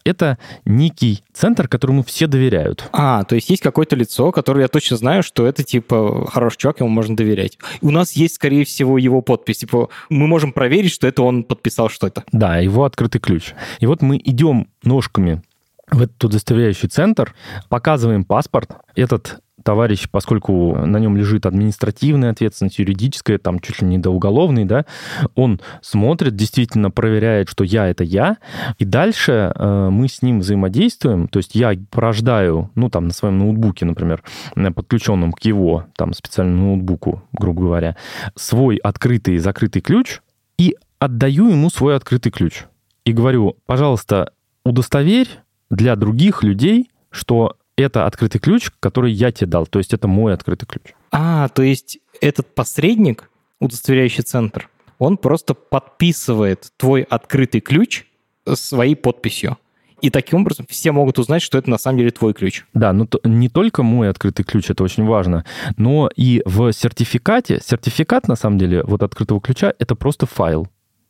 Это 0.04 0.38
некий 0.66 1.24
центр, 1.34 1.68
которому 1.68 2.04
все 2.04 2.28
доверяют. 2.28 2.90
А, 2.92 3.24
то 3.24 3.36
есть 3.36 3.50
есть 3.50 3.64
какое-то 3.64 3.96
лицо, 3.96 4.32
которое 4.32 4.64
я 4.64 4.68
точно 4.68 4.98
знаю, 4.98 5.24
что 5.24 5.48
это 5.48 5.64
типа 5.64 6.28
хороший 6.30 6.58
чувак, 6.58 6.82
ему 6.82 6.90
можно 6.90 7.16
доверять. 7.16 7.58
У 7.82 7.92
нас 7.92 8.14
есть, 8.14 8.36
скорее 8.36 8.66
всего, 8.66 8.98
его 8.98 9.22
подпись. 9.22 9.60
Типа 9.60 9.90
мы 10.10 10.28
можем 10.28 10.52
проверить, 10.52 10.92
что 10.92 11.08
это 11.08 11.24
он 11.24 11.44
подписал 11.44 11.90
что-то. 11.90 12.24
Да, 12.32 12.58
его 12.58 12.84
открытый 12.84 13.22
ключ. 13.22 13.54
И 13.80 13.86
вот 13.86 14.02
мы 14.02 14.18
идем 14.18 14.68
ножками 14.84 15.42
в 15.92 16.02
этот 16.02 16.24
удостоверяющий 16.24 16.90
центр, 16.90 17.34
показываем 17.70 18.24
паспорт. 18.24 18.72
Этот 18.96 19.40
товарищ, 19.70 20.10
поскольку 20.10 20.76
на 20.76 20.98
нем 20.98 21.16
лежит 21.16 21.46
административная 21.46 22.32
ответственность, 22.32 22.80
юридическая, 22.80 23.38
там 23.38 23.60
чуть 23.60 23.84
ли 23.84 23.88
не 23.88 24.00
до 24.00 24.10
уголовной, 24.10 24.66
да, 24.66 24.88
он 25.36 25.62
смотрит, 25.84 26.36
действительно 26.36 26.90
проверяет, 26.90 27.50
что 27.50 27.64
я— 27.64 27.88
это 27.90 28.04
я, 28.04 28.38
и 28.80 28.86
дальше 28.86 29.54
э, 29.54 29.90
мы 29.92 30.08
с 30.08 30.24
ним 30.24 30.40
взаимодействуем, 30.40 31.28
то 31.28 31.38
есть 31.38 31.54
я 31.54 31.74
порождаю, 31.92 32.72
ну, 32.74 32.90
там, 32.90 33.10
на 33.10 33.14
своем 33.14 33.38
ноутбуке, 33.38 33.86
например, 33.86 34.24
подключенном 34.56 35.34
к 35.34 35.42
его, 35.42 35.86
там, 35.96 36.14
специальному 36.14 36.70
ноутбуку, 36.70 37.22
грубо 37.32 37.62
говоря, 37.62 37.96
свой 38.36 38.78
открытый 38.78 39.36
и 39.36 39.38
закрытый 39.38 39.84
ключ 39.84 40.22
и 40.58 40.76
отдаю 40.98 41.48
ему 41.48 41.70
свой 41.70 41.96
открытый 41.96 42.32
ключ. 42.32 42.64
И 43.06 43.14
говорю, 43.14 43.56
пожалуйста, 43.68 44.34
удостоверь 44.66 45.30
для 45.70 45.96
других 45.96 46.42
людей, 46.42 46.90
что 47.12 47.56
это 47.80 48.06
открытый 48.06 48.40
ключ, 48.40 48.72
который 48.80 49.12
я 49.12 49.32
тебе 49.32 49.48
дал. 49.48 49.66
То 49.66 49.80
есть 49.80 49.94
это 49.94 50.08
мой 50.08 50.34
открытый 50.34 50.68
ключ. 50.68 50.94
А, 51.12 51.48
то 51.50 51.64
есть 51.64 52.00
этот 52.22 52.54
посредник, 52.54 53.30
удостоверяющий 53.60 54.24
центр, 54.24 54.70
он 54.98 55.18
просто 55.18 55.54
подписывает 55.54 56.72
твой 56.78 57.04
открытый 57.04 57.62
ключ 57.62 58.06
своей 58.54 58.96
подписью. 58.96 59.58
И 60.02 60.10
таким 60.10 60.42
образом 60.42 60.66
все 60.70 60.92
могут 60.92 61.20
узнать, 61.20 61.42
что 61.42 61.58
это 61.58 61.70
на 61.70 61.78
самом 61.78 62.00
деле 62.00 62.12
твой 62.12 62.34
ключ. 62.34 62.64
Да, 62.74 62.94
но 62.94 63.06
то, 63.06 63.20
не 63.24 63.50
только 63.50 63.84
мой 63.84 64.10
открытый 64.10 64.46
ключ, 64.46 64.70
это 64.70 64.84
очень 64.84 65.06
важно, 65.06 65.44
но 65.78 66.10
и 66.16 66.42
в 66.46 66.72
сертификате, 66.72 67.60
сертификат 67.62 68.28
на 68.28 68.36
самом 68.36 68.58
деле 68.58 68.84
вот 68.84 69.04
открытого 69.04 69.42
ключа, 69.42 69.74
это 69.78 69.96
просто 69.96 70.26
файл. 70.26 70.68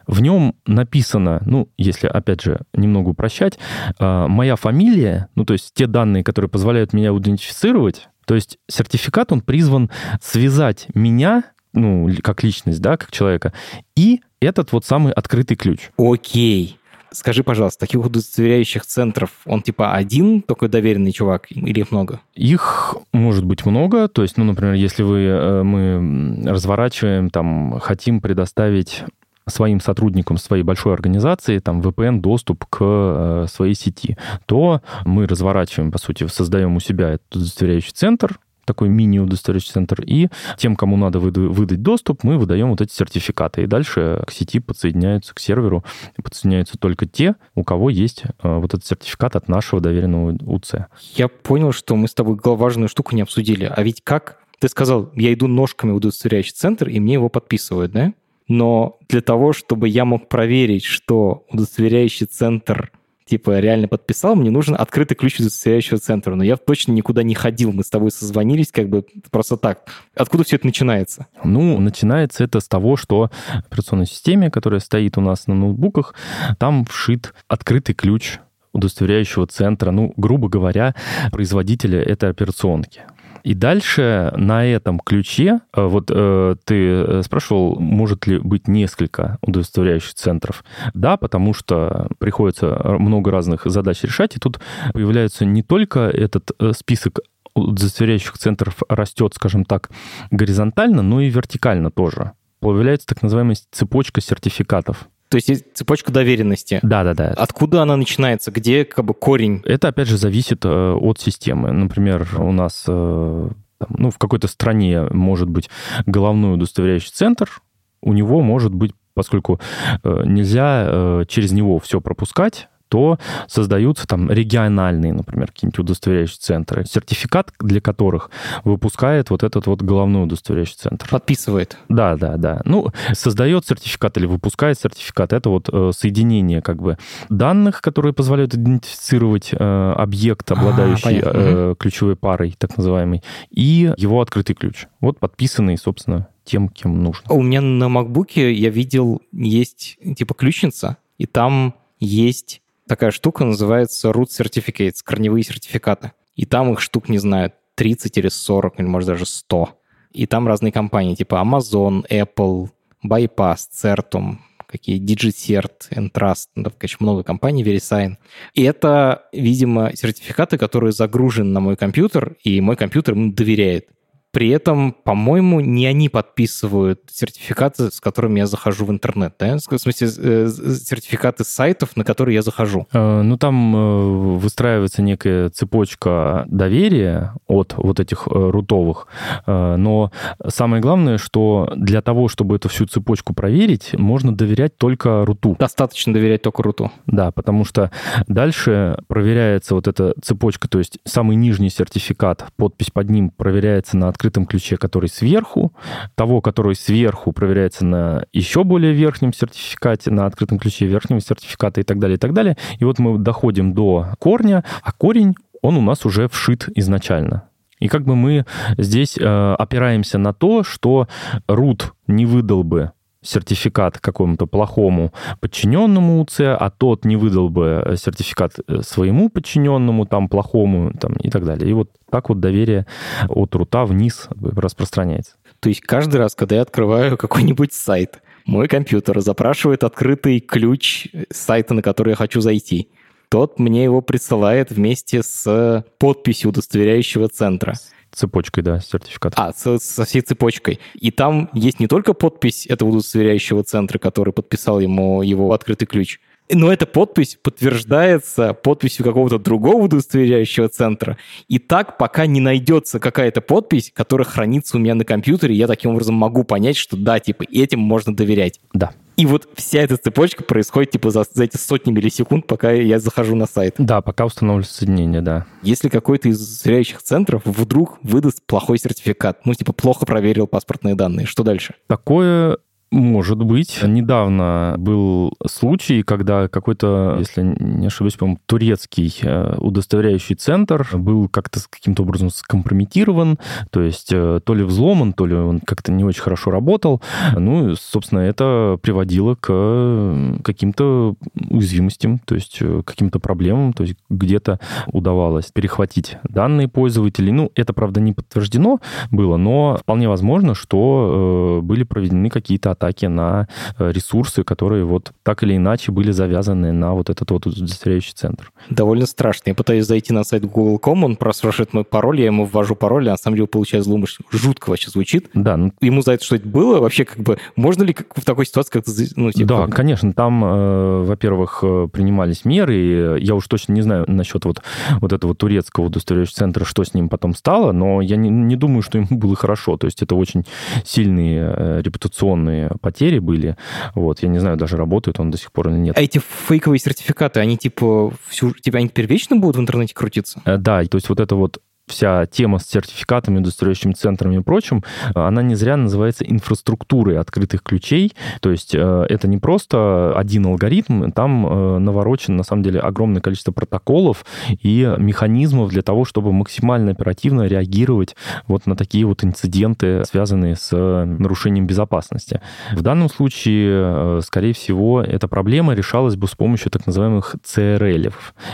В 0.10 0.22
нем 0.24 0.56
написано, 0.66 1.44
ну, 1.46 1.70
если, 1.78 2.08
опять 2.08 2.42
же, 2.42 2.62
немного 2.74 3.10
упрощать, 3.10 3.60
э, 4.00 4.26
моя 4.28 4.56
фамилия, 4.56 5.28
ну, 5.36 5.46
то 5.46 5.54
есть 5.54 5.72
те 5.76 5.86
данные, 5.86 6.24
которые 6.24 6.50
позволяют 6.50 6.94
меня 6.94 7.16
идентифицировать, 7.16 8.10
то 8.26 8.34
есть 8.34 8.58
сертификат, 8.68 9.32
он 9.32 9.42
призван 9.42 9.92
связать 10.20 10.88
меня, 10.96 11.44
ну, 11.74 12.10
как 12.24 12.42
личность, 12.42 12.82
да, 12.82 12.98
как 12.98 13.12
человека, 13.12 13.54
и 13.96 14.22
этот 14.40 14.72
вот 14.72 14.84
самый 14.84 15.14
открытый 15.14 15.56
ключ. 15.56 15.92
Окей. 15.96 16.80
Скажи, 17.12 17.44
пожалуйста, 17.44 17.82
таких 17.82 18.04
удостоверяющих 18.04 18.88
центров, 18.88 19.30
он 19.46 19.62
типа 19.62 19.94
один 19.94 20.42
такой 20.42 20.70
доверенный 20.70 21.12
чувак 21.12 21.52
или 21.52 21.82
их 21.82 21.92
много? 21.92 22.20
Их 22.34 22.96
может 23.14 23.46
быть 23.46 23.64
много. 23.66 24.08
То 24.08 24.24
есть, 24.24 24.38
ну, 24.38 24.44
например, 24.44 24.74
если 24.74 25.04
вы, 25.04 25.20
э, 25.20 25.64
мы 25.64 26.50
разворачиваем, 26.50 27.30
там, 27.30 27.80
хотим 27.80 28.22
предоставить 28.22 29.04
своим 29.50 29.80
сотрудникам 29.80 30.38
своей 30.38 30.64
большой 30.64 30.94
организации 30.94 31.60
там 31.60 31.82
VPN 31.82 32.20
доступ 32.20 32.66
к 32.66 32.78
э, 32.82 33.46
своей 33.50 33.76
сети, 33.76 34.18
то 34.46 34.82
мы 35.06 35.28
разворачиваем, 35.28 35.92
по 35.92 35.98
сути, 35.98 36.28
создаем 36.28 36.76
у 36.76 36.80
себя 36.80 37.12
этот 37.12 37.36
удостоверяющий 37.36 37.92
центр, 37.94 38.40
такой 38.66 38.90
мини-удостоверяющий 38.90 39.72
центр, 39.72 40.04
и 40.06 40.30
тем, 40.58 40.76
кому 40.76 40.96
надо 40.96 41.20
выдать 41.20 41.82
доступ, 41.82 42.24
мы 42.24 42.38
выдаем 42.38 42.70
вот 42.70 42.82
эти 42.82 42.94
сертификаты. 42.94 43.64
И 43.64 43.66
дальше 43.66 44.24
к 44.28 44.32
сети 44.32 44.60
подсоединяются, 44.60 45.34
к 45.34 45.40
серверу 45.40 45.84
подсоединяются 46.22 46.78
только 46.78 47.08
те, 47.08 47.36
у 47.56 47.64
кого 47.64 47.90
есть 47.90 48.24
э, 48.24 48.30
вот 48.44 48.76
этот 48.76 48.86
сертификат 48.86 49.36
от 49.36 49.48
нашего 49.48 49.82
доверенного 49.82 50.38
УЦ. 50.46 50.86
Я 51.16 51.28
понял, 51.30 51.72
что 51.72 51.96
мы 51.96 52.08
с 52.08 52.14
тобой 52.14 52.38
важную 52.44 52.90
штуку 52.90 53.16
не 53.16 53.24
обсудили. 53.24 53.66
А 53.66 53.82
ведь 53.82 54.04
как 54.04 54.38
ты 54.60 54.68
сказал, 54.68 55.10
я 55.16 55.34
иду 55.34 55.48
ножками 55.48 55.92
в 55.92 55.96
удостоверяющий 55.96 56.54
центр, 56.54 56.90
и 56.90 57.00
мне 57.00 57.14
его 57.14 57.30
подписывают, 57.30 57.92
да? 57.92 58.14
Но 58.50 58.98
для 59.08 59.22
того, 59.22 59.54
чтобы 59.54 59.88
я 59.88 60.04
мог 60.04 60.28
проверить, 60.28 60.84
что 60.84 61.46
удостоверяющий 61.50 62.26
центр 62.26 62.92
типа 63.30 63.60
реально 63.60 63.88
подписал, 63.88 64.36
мне 64.36 64.50
нужен 64.50 64.76
открытый 64.78 65.16
ключ 65.16 65.40
удостоверяющего 65.40 66.00
центра. 66.00 66.34
Но 66.34 66.44
я 66.44 66.58
точно 66.58 66.94
никуда 66.94 67.22
не 67.22 67.36
ходил, 67.36 67.72
мы 67.72 67.84
с 67.84 67.90
тобой 67.90 68.10
созвонились 68.10 68.72
как 68.72 68.90
бы 68.90 69.06
просто 69.30 69.56
так. 69.56 69.84
Откуда 70.16 70.44
все 70.44 70.56
это 70.56 70.66
начинается? 70.66 71.28
Ну, 71.44 71.80
начинается 71.80 72.44
это 72.44 72.60
с 72.60 72.68
того, 72.68 72.98
что 72.98 73.30
в 73.54 73.68
операционной 73.68 74.08
системе, 74.08 74.50
которая 74.50 74.80
стоит 74.80 75.18
у 75.20 75.22
нас 75.22 75.46
на 75.46 75.54
ноутбуках, 75.54 76.16
там 76.58 76.86
вшит 76.86 77.36
открытый 77.48 77.94
ключ 77.94 78.40
удостоверяющего 78.74 79.46
центра, 79.46 79.92
ну, 79.92 80.14
грубо 80.18 80.50
говоря, 80.50 80.96
производителя 81.32 82.02
этой 82.02 82.32
операционки. 82.32 83.02
И 83.44 83.54
дальше 83.54 84.34
на 84.36 84.66
этом 84.66 85.00
ключе, 85.00 85.60
э, 85.74 85.84
вот 85.84 86.12
э, 86.12 86.56
ты 86.64 86.76
э, 86.76 87.22
спрашивал, 87.24 87.80
может 87.80 88.28
ли 88.28 88.40
быть 88.40 88.68
несколько 88.68 89.38
удостоверяющих 89.42 90.14
центров. 90.14 90.64
Да, 90.94 91.18
потому 91.18 91.54
что 91.54 92.10
приходится 92.20 92.98
много 93.00 93.32
разных 93.32 93.66
задач 93.66 94.04
решать, 94.04 94.36
и 94.36 94.40
тут 94.40 94.60
появляется 94.94 95.46
не 95.46 95.64
только 95.64 96.02
этот 96.02 96.52
список 96.76 97.20
удостоверяющих 97.56 98.38
центров 98.38 98.82
растет, 98.88 99.34
скажем 99.36 99.66
так, 99.66 99.90
горизонтально, 100.32 101.02
но 101.02 101.22
и 101.22 101.30
вертикально 101.30 101.92
тоже. 101.92 102.34
Появляется 102.60 103.08
так 103.08 103.22
называемая 103.22 103.58
цепочка 103.72 104.22
сертификатов. 104.22 105.08
То 105.30 105.36
есть 105.36 105.48
есть 105.48 105.66
цепочка 105.76 106.12
доверенности. 106.12 106.80
Да, 106.82 107.04
да, 107.04 107.14
да. 107.14 107.34
Откуда 107.38 107.84
она 107.84 107.96
начинается? 107.96 108.52
Где 108.52 108.84
как 108.84 109.06
бы 109.06 109.14
корень? 109.14 109.62
Это 109.64 109.88
опять 109.90 110.08
же 110.08 110.18
зависит 110.18 110.66
э, 110.66 110.70
от 110.70 111.20
системы. 111.20 111.72
Например, 111.72 112.28
у 112.40 112.52
нас 112.52 112.84
э, 112.88 113.50
ну, 113.90 114.10
в 114.10 114.18
какой-то 114.18 114.48
стране 114.48 115.04
может 115.12 115.48
быть 115.48 115.70
головной 116.08 116.56
удостоверяющий 116.56 117.12
центр, 117.14 117.62
у 118.02 118.14
него 118.14 118.42
может 118.42 118.74
быть, 118.74 118.94
поскольку 119.14 119.60
э, 120.04 120.24
нельзя 120.26 121.24
через 121.28 121.52
него 121.52 121.78
все 121.78 122.02
пропускать, 122.02 122.68
то 122.90 123.18
создаются 123.48 124.08
там 124.08 124.30
региональные, 124.30 125.14
например, 125.14 125.48
какие-нибудь 125.48 125.80
удостоверяющие 125.80 126.40
центры, 126.40 126.86
сертификат 126.86 127.54
для 127.60 127.80
которых 127.82 128.32
выпускает 128.64 129.30
вот 129.30 129.44
этот 129.44 129.68
вот 129.68 129.82
головной 129.82 130.24
удостоверяющий 130.24 130.76
центр. 130.76 131.08
Подписывает. 131.10 131.78
Да, 131.88 132.18
да, 132.18 132.38
да. 132.38 132.62
Ну, 132.66 132.88
создает 133.14 133.66
сертификат 133.66 134.18
или 134.18 134.26
выпускает 134.26 134.80
сертификат. 134.80 135.34
Это 135.34 135.50
вот 135.50 135.70
э, 135.72 135.92
соединение 135.94 136.62
как 136.62 136.82
бы 136.82 136.98
данных, 137.30 137.82
которые 137.82 138.14
позволяют 138.14 138.56
идентифицировать 138.56 139.52
э, 139.52 139.94
объект, 139.96 140.52
а, 140.52 140.56
обладающий 140.56 141.20
а, 141.22 141.72
э, 141.72 141.76
ключевой 141.78 142.16
парой, 142.16 142.56
так 142.58 142.76
называемый, 142.78 143.24
и 143.52 143.94
его 143.98 144.22
открытый 144.22 144.56
ключ. 144.56 144.88
Вот 145.00 145.20
подписанный, 145.20 145.78
собственно, 145.78 146.28
тем, 146.44 146.70
кем 146.70 147.04
нужно. 147.04 147.32
У 147.32 147.42
меня 147.44 147.62
на 147.62 147.86
MacBook 147.86 148.52
я 148.52 148.70
видел, 148.70 149.22
есть 149.32 149.98
типа 150.18 150.34
ключница, 150.34 150.98
и 151.20 151.26
там 151.28 151.76
есть 152.00 152.62
такая 152.90 153.12
штука, 153.12 153.46
называется 153.46 154.10
root 154.10 154.28
certificates, 154.28 154.98
корневые 155.04 155.44
сертификаты. 155.44 156.12
и 156.36 156.46
там 156.46 156.72
их 156.72 156.80
штук, 156.80 157.10
не 157.10 157.18
знаю, 157.18 157.52
30 157.76 158.18
или 158.18 158.30
40, 158.30 158.80
или, 158.80 158.88
может, 158.88 159.08
даже 159.08 159.26
100. 159.26 159.70
И 160.12 160.26
там 160.26 160.48
разные 160.48 160.72
компании, 160.72 161.16
типа 161.16 161.36
Amazon, 161.36 162.06
Apple, 162.10 162.70
Bypass, 163.06 163.68
Certum, 163.74 164.38
какие 164.66 165.00
Digicert, 165.02 165.90
Entrust, 165.92 166.48
ну, 166.56 166.72
конечно, 166.78 166.98
много 167.02 167.24
компаний, 167.24 167.64
VeriSign. 167.64 168.16
И 168.54 168.64
это, 168.64 169.26
видимо, 169.34 169.92
сертификаты, 169.96 170.58
которые 170.58 170.94
загружены 170.94 171.52
на 171.52 171.60
мой 171.60 171.76
компьютер, 171.76 172.38
и 172.44 172.62
мой 172.62 172.76
компьютер 172.76 173.16
им 173.16 173.34
доверяет. 173.34 173.88
При 174.32 174.50
этом, 174.50 174.94
по-моему, 175.04 175.60
не 175.60 175.88
они 175.88 176.08
подписывают 176.08 177.02
сертификаты, 177.12 177.90
с 177.90 178.00
которыми 178.00 178.40
я 178.40 178.46
захожу 178.46 178.86
в 178.86 178.92
интернет, 178.92 179.34
да? 179.40 179.58
В 179.58 179.78
смысле, 179.80 180.08
э, 180.18 180.48
сертификаты 180.48 181.44
сайтов, 181.44 181.96
на 181.96 182.04
которые 182.04 182.36
я 182.36 182.42
захожу. 182.44 182.88
Э, 182.94 183.22
ну, 183.24 183.38
там 183.38 183.76
э, 183.76 184.38
выстраивается 184.38 185.02
некая 185.02 185.50
цепочка 185.50 186.46
доверия 186.48 187.34
от 187.48 187.74
вот 187.78 188.00
этих 188.00 188.28
рутовых, 188.28 189.08
но 189.48 190.12
самое 190.48 190.82
главное, 190.82 191.18
что 191.18 191.72
для 191.76 192.02
того, 192.02 192.28
чтобы 192.28 192.56
эту 192.56 192.70
всю 192.70 192.86
цепочку 192.86 193.34
проверить, 193.34 193.94
можно 193.94 194.36
доверять 194.36 194.78
только 194.78 195.26
руту. 195.26 195.56
Достаточно 195.60 196.14
доверять 196.14 196.42
только 196.42 196.64
руту. 196.64 196.92
Да, 197.08 197.32
потому 197.32 197.66
что 197.66 197.92
дальше 198.28 199.00
проверяется 199.08 199.76
вот 199.76 199.88
эта 199.88 200.14
цепочка, 200.22 200.68
то 200.68 200.80
есть 200.80 201.00
самый 201.06 201.36
нижний 201.36 201.70
сертификат, 201.70 202.46
подпись 202.56 202.92
под 202.92 203.10
ним 203.10 203.32
проверяется 203.32 203.98
на 203.98 204.10
открытом 204.20 204.46
ключе, 204.46 204.76
который 204.76 205.08
сверху, 205.08 205.72
того, 206.16 206.42
который 206.42 206.76
сверху 206.76 207.32
проверяется 207.32 207.86
на 207.86 208.26
еще 208.34 208.66
более 208.66 208.92
верхнем 208.92 209.32
сертификате, 209.32 210.12
на 210.12 210.26
открытом 210.26 210.60
ключе 210.60 210.88
верхнего 210.88 211.22
сертификата 211.22 211.80
и 211.80 211.84
так 211.84 212.00
далее, 212.00 212.18
и 212.18 212.20
так 212.20 212.34
далее. 212.34 212.58
И 212.80 212.84
вот 212.84 213.00
мы 213.00 213.18
доходим 213.18 213.74
до 213.74 214.08
корня, 214.20 214.66
а 214.84 214.92
корень, 214.92 215.36
он 215.62 215.78
у 215.78 215.82
нас 215.82 216.06
уже 216.06 216.28
вшит 216.28 216.68
изначально. 216.76 217.44
И 217.80 217.88
как 217.88 218.04
бы 218.04 218.18
мы 218.18 218.46
здесь 218.78 219.18
э, 219.18 219.24
опираемся 219.24 220.18
на 220.18 220.34
то, 220.34 220.64
что 220.64 221.08
root 221.48 221.84
не 222.08 222.26
выдал 222.26 222.66
бы 222.66 222.92
сертификат 223.22 224.00
какому-то 224.00 224.48
плохому 224.48 225.14
подчиненному 225.40 226.22
УЦ, 226.22 226.42
а 226.42 226.70
тот 226.70 227.06
не 227.06 227.16
выдал 227.16 227.50
бы 227.50 227.84
э, 227.86 227.96
сертификат 227.98 228.54
э, 228.68 228.82
своему 228.82 229.30
подчиненному, 229.30 230.06
там, 230.06 230.30
плохому, 230.30 230.94
там, 230.94 231.14
и 231.14 231.30
так 231.30 231.46
далее. 231.46 231.70
И 231.70 231.74
вот 231.74 231.90
так 232.10 232.30
вот 232.30 232.40
доверие 232.40 232.86
от 233.28 233.54
рута 233.56 233.86
вниз 233.86 234.30
распространяется. 234.42 235.36
То 235.60 235.70
есть 235.70 235.82
каждый 235.82 236.18
раз, 236.18 236.36
когда 236.36 236.56
я 236.56 236.62
открываю 236.62 237.18
какой-нибудь 237.18 237.74
сайт, 237.74 238.22
мой 238.46 238.68
компьютер 238.68 239.20
запрашивает 239.20 239.84
открытый 239.84 240.40
ключ 240.40 241.08
сайта, 241.30 241.74
на 241.74 241.82
который 241.82 242.12
я 242.12 242.16
хочу 242.16 242.42
зайти. 242.42 242.90
Тот 243.30 243.60
мне 243.60 243.84
его 243.84 244.02
присылает 244.02 244.72
вместе 244.72 245.22
с 245.22 245.86
подписью 246.00 246.50
удостоверяющего 246.50 247.28
центра 247.28 247.76
цепочкой, 248.20 248.64
да, 248.64 248.80
сертификат. 248.80 249.34
А, 249.36 249.54
со, 249.54 249.80
со 249.80 250.06
всей 250.06 250.22
цепочкой. 250.22 250.80
И 250.94 251.12
там 251.12 251.50
есть 251.54 251.80
не 251.80 251.88
только 251.88 252.14
подпись 252.14 252.68
этого 252.68 252.90
удостоверяющего 252.90 253.64
центра, 253.64 253.98
который 253.98 254.34
подписал 254.34 254.80
ему 254.80 255.22
его 255.22 255.54
открытый 255.54 255.88
ключ, 255.88 256.20
но 256.52 256.72
эта 256.72 256.86
подпись 256.86 257.38
подтверждается 257.42 258.54
подписью 258.54 259.06
какого-то 259.06 259.40
другого 259.40 259.84
удостоверяющего 259.84 260.68
центра. 260.70 261.18
И 261.48 261.60
так, 261.60 261.98
пока 261.98 262.26
не 262.26 262.42
найдется 262.42 263.00
какая-то 263.00 263.42
подпись, 263.42 263.92
которая 263.94 264.26
хранится 264.26 264.78
у 264.78 264.80
меня 264.80 264.96
на 264.96 265.06
компьютере, 265.06 265.56
я 265.56 265.68
таким 265.68 265.92
образом 265.92 266.16
могу 266.16 266.44
понять, 266.44 266.78
что 266.78 266.98
да, 266.98 267.20
типа, 267.20 267.44
этим 267.44 267.80
можно 267.80 268.16
доверять. 268.16 268.60
Да. 268.74 268.92
И 269.20 269.26
вот 269.26 269.50
вся 269.54 269.82
эта 269.82 269.98
цепочка 269.98 270.46
происходит 270.46 270.92
типа 270.92 271.12
за, 271.12 271.26
за 271.30 271.44
эти 271.44 271.58
сотни 271.58 271.92
миллисекунд, 271.92 272.48
пока 272.48 272.72
я 272.72 273.00
захожу 273.00 273.36
на 273.36 273.48
сайт. 273.48 273.76
Да, 273.78 274.02
пока 274.02 274.26
устанавливается 274.26 274.74
соединение, 274.74 275.22
да. 275.22 275.46
Если 275.62 275.90
какой-то 275.90 276.30
из 276.30 276.62
сверяющих 276.62 277.02
центров 277.02 277.42
вдруг 277.44 277.98
выдаст 278.02 278.40
плохой 278.48 278.78
сертификат, 278.78 279.46
ну, 279.46 279.54
типа, 279.54 279.74
плохо 279.74 280.06
проверил 280.06 280.48
паспортные 280.48 280.96
данные, 280.96 281.26
что 281.26 281.44
дальше? 281.44 281.76
Такое 281.88 282.60
может 282.92 283.38
быть. 283.38 283.80
Недавно 283.84 284.76
был 284.78 285.34
случай, 285.48 286.02
когда 286.04 286.48
какой-то, 286.48 287.18
если 287.20 287.56
не 287.60 287.88
ошибаюсь, 287.88 288.16
по-моему, 288.16 288.40
турецкий 288.46 289.16
э, 289.22 289.56
удостоверяющий 289.58 290.36
центр 290.36 290.88
был 290.94 291.28
как-то 291.28 291.60
каким-то 291.70 292.04
образом 292.04 292.30
скомпрометирован, 292.30 293.38
то 293.70 293.82
есть 293.82 294.10
э, 294.12 294.40
то 294.44 294.54
ли 294.54 294.64
взломан, 294.64 295.14
то 295.14 295.26
ли 295.26 295.36
он 295.36 295.60
как-то 295.60 295.92
не 295.92 296.04
очень 296.04 296.22
хорошо 296.22 296.52
работал. 296.52 297.02
Ну, 297.36 297.76
собственно, 297.76 298.20
это 298.20 298.80
приводило 298.82 299.36
к 299.36 300.40
каким-то 300.44 301.16
уязвимостям, 301.50 302.20
то 302.20 302.36
есть 302.36 302.58
э, 302.62 302.82
каким-то 302.86 303.20
проблемам, 303.20 303.74
то 303.74 303.84
есть 303.84 303.96
где-то 304.10 304.60
удавалось 304.88 305.52
перехватить 305.52 306.18
данные 306.24 306.68
пользователей. 306.68 307.32
Ну, 307.32 307.52
это, 307.56 307.74
правда, 307.74 308.02
не 308.02 308.14
подтверждено 308.14 308.80
было, 309.12 309.38
но 309.38 309.78
вполне 309.78 310.10
возможно, 310.10 310.56
что 310.56 311.60
были 311.64 311.84
проведены 311.84 312.30
какие-то 312.30 312.72
атаки 312.80 313.06
на 313.06 313.48
э, 313.78 313.92
ресурсы, 313.92 314.44
которые 314.44 314.86
вот 314.86 315.12
так 315.24 315.44
или 315.44 315.56
иначе 315.58 315.92
были 315.92 316.12
завязаны 316.12 316.72
на 316.72 316.94
вот 316.94 317.10
этот 317.10 317.30
вот 317.32 317.46
удостоверяющий 317.46 318.14
центр. 318.16 318.52
Довольно 318.70 319.06
страшно. 319.06 319.50
Я 319.50 319.56
пытаюсь 319.56 319.86
зайти 319.86 320.14
на 320.14 320.24
сайт 320.24 320.46
Google.com, 320.46 321.04
он 321.04 321.18
спрашивает 321.34 321.74
мой 321.74 321.84
пароль, 321.84 322.20
я 322.20 322.28
ему 322.28 322.46
ввожу 322.46 322.76
пароль, 322.76 323.08
а 323.10 323.12
на 323.12 323.18
самом 323.18 323.36
деле 323.36 323.48
получаю 323.48 323.84
злоумышленник. 323.84 324.32
Жутко 324.32 324.70
вообще 324.70 324.90
звучит. 324.90 325.30
Да. 325.34 325.58
Ну... 325.58 325.74
Ему 325.82 326.02
за 326.02 326.14
это 326.14 326.24
что-то 326.24 326.48
было? 326.48 326.80
Вообще 326.80 327.06
как 327.06 327.20
бы 327.20 327.38
можно 327.56 327.84
ли 327.84 327.96
в 328.16 328.24
такой 328.24 328.46
ситуации 328.46 328.72
как-то... 328.72 328.92
Ну, 329.16 329.32
типа... 329.32 329.48
Да, 329.48 329.68
конечно. 329.68 330.14
Там, 330.14 330.44
э, 330.44 331.04
во-первых, 331.04 331.60
э, 331.64 331.88
принимались 331.92 332.46
меры, 332.46 332.76
и 332.76 333.24
я 333.24 333.36
уж 333.36 333.48
точно 333.48 333.74
не 333.74 333.82
знаю 333.82 334.06
насчет 334.08 334.46
вот, 334.46 334.62
вот 335.02 335.14
этого 335.14 335.36
турецкого 335.36 335.86
удостоверяющего 335.86 336.38
центра, 336.38 336.66
что 336.66 336.84
с 336.84 336.94
ним 336.94 337.10
потом 337.10 337.36
стало, 337.36 337.72
но 337.72 338.02
я 338.02 338.16
не, 338.16 338.30
не 338.30 338.56
думаю, 338.56 338.82
что 338.82 338.98
ему 338.98 339.08
было 339.12 339.36
хорошо. 339.36 339.78
То 339.78 339.88
есть 339.88 340.02
это 340.02 340.16
очень 340.16 340.46
сильные 340.86 341.54
э, 341.56 341.82
репутационные 341.84 342.69
потери 342.78 343.20
были. 343.20 343.58
Вот, 343.96 344.22
я 344.22 344.30
не 344.30 344.40
знаю, 344.40 344.58
даже 344.58 344.78
работает 344.78 345.20
он 345.20 345.32
до 345.32 345.38
сих 345.38 345.52
пор 345.52 345.70
или 345.70 345.78
нет. 345.78 345.98
А 345.98 346.02
эти 346.02 346.20
фейковые 346.48 346.80
сертификаты, 346.80 347.40
они 347.40 347.58
типа 347.58 348.12
всю, 348.28 348.52
типа 348.52 348.78
они 348.78 348.90
теперь 348.90 349.06
вечно 349.06 349.36
будут 349.36 349.58
в 349.58 349.60
интернете 349.62 349.94
крутиться? 349.94 350.42
Э, 350.46 350.58
да, 350.58 350.84
то 350.86 350.96
есть 350.96 351.10
вот 351.10 351.20
это 351.20 351.36
вот 351.36 351.62
вся 351.90 352.26
тема 352.26 352.60
с 352.60 352.68
сертификатами, 352.68 353.40
индустриальными 353.40 353.94
центрами 353.94 354.38
и 354.38 354.40
прочим, 354.40 354.84
она 355.14 355.42
не 355.42 355.56
зря 355.56 355.78
называется 355.78 356.24
инфраструктурой 356.24 357.18
открытых 357.18 357.64
ключей. 357.64 358.14
То 358.42 358.52
есть 358.52 358.74
э, 358.74 359.06
это 359.10 359.28
не 359.28 359.38
просто 359.38 360.14
один 360.16 360.46
алгоритм, 360.46 361.12
там 361.12 361.46
э, 361.46 361.80
наворочено, 361.80 362.38
на 362.38 362.44
самом 362.44 362.64
деле, 362.64 362.80
огромное 362.80 363.22
количество 363.22 363.52
протоколов 363.52 364.26
и 364.62 364.96
механизмов 364.98 365.70
для 365.70 365.82
того, 365.82 366.06
чтобы 366.06 366.32
максимально 366.32 366.92
оперативно 366.92 367.48
реагировать 367.48 368.16
вот 368.48 368.66
на 368.66 368.76
такие 368.76 369.06
вот 369.06 369.24
инциденты, 369.24 370.04
связанные 370.06 370.56
с 370.56 370.76
нарушением 371.06 371.68
безопасности. 371.68 372.42
В 372.74 372.82
данном 372.82 373.10
случае, 373.10 374.20
э, 374.20 374.22
скорее 374.24 374.54
всего, 374.54 375.02
эта 375.02 375.28
проблема 375.28 375.74
решалась 375.74 376.16
бы 376.16 376.28
с 376.28 376.36
помощью 376.36 376.72
так 376.72 376.86
называемых 376.88 377.36
CRL 377.44 378.14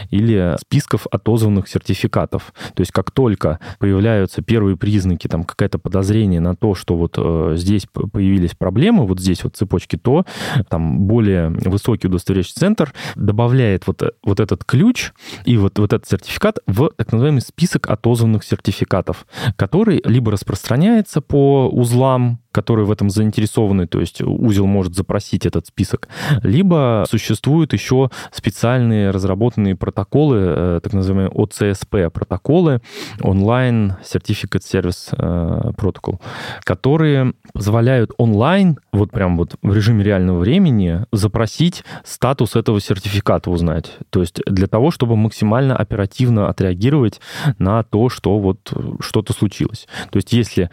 или 0.10 0.56
списков 0.60 1.08
отозванных 1.12 1.68
сертификатов. 1.68 2.54
То 2.74 2.82
есть 2.82 2.92
как 2.92 3.12
то 3.12 3.25
только 3.26 3.60
появляются 3.80 4.44
первые 4.44 4.78
признаки, 4.78 5.28
там 5.28 5.46
какое-то 5.46 5.80
подозрение 5.80 6.40
на 6.40 6.56
то, 6.56 6.76
что 6.76 6.96
вот 6.96 7.16
э, 7.18 7.54
здесь 7.56 7.88
появились 7.88 8.52
проблемы, 8.52 9.08
вот 9.08 9.20
здесь 9.20 9.44
вот 9.44 9.56
цепочки, 9.56 9.96
то 9.96 10.26
там 10.70 11.00
более 11.08 11.50
высокий 11.50 12.06
удостоверяющий 12.06 12.54
центр 12.54 12.94
добавляет 13.16 13.88
вот, 13.88 14.04
э, 14.04 14.12
вот 14.24 14.40
этот 14.40 14.64
ключ 14.64 15.12
и 15.44 15.58
вот, 15.58 15.80
вот 15.80 15.92
этот 15.92 16.08
сертификат 16.08 16.60
в 16.68 16.92
так 16.96 17.12
называемый 17.12 17.42
список 17.42 17.90
отозванных 17.90 18.44
сертификатов, 18.44 19.26
который 19.56 20.04
либо 20.06 20.32
распространяется 20.32 21.20
по 21.20 21.68
узлам 21.68 22.42
которые 22.56 22.86
в 22.86 22.92
этом 22.92 23.10
заинтересованы, 23.10 23.86
то 23.86 24.00
есть 24.00 24.22
узел 24.22 24.66
может 24.66 24.96
запросить 24.96 25.46
этот 25.46 25.68
список, 25.68 26.08
либо 26.42 27.04
существуют 27.06 27.74
еще 27.74 28.10
специальные 28.32 29.12
разработанные 29.12 29.76
протоколы, 29.76 30.38
э, 30.40 30.80
так 30.82 30.94
называемые 30.94 31.30
OCSP 31.32 32.10
протоколы, 32.10 32.80
онлайн 33.20 33.96
Certificate 34.04 34.62
Service 34.62 35.10
э, 35.12 35.72
Protocol, 35.72 36.22
которые 36.64 37.34
позволяют 37.52 38.12
онлайн, 38.18 38.80
вот 38.94 39.12
прям 39.12 39.36
вот 39.36 39.58
в 39.62 39.76
режиме 39.76 40.06
реального 40.06 40.40
времени, 40.40 41.06
запросить 41.12 41.84
статус 42.06 42.56
этого 42.56 42.80
сертификата 42.80 43.52
узнать. 43.52 43.98
То 44.12 44.22
есть 44.22 44.40
для 44.46 44.68
того, 44.68 44.92
чтобы 44.92 45.18
максимально 45.18 45.76
оперативно 45.76 46.48
отреагировать 46.48 47.20
на 47.58 47.84
то, 47.84 48.08
что 48.08 48.40
вот 48.40 48.72
что-то 49.02 49.34
случилось. 49.34 49.90
То 50.10 50.20
есть 50.20 50.32
если 50.32 50.70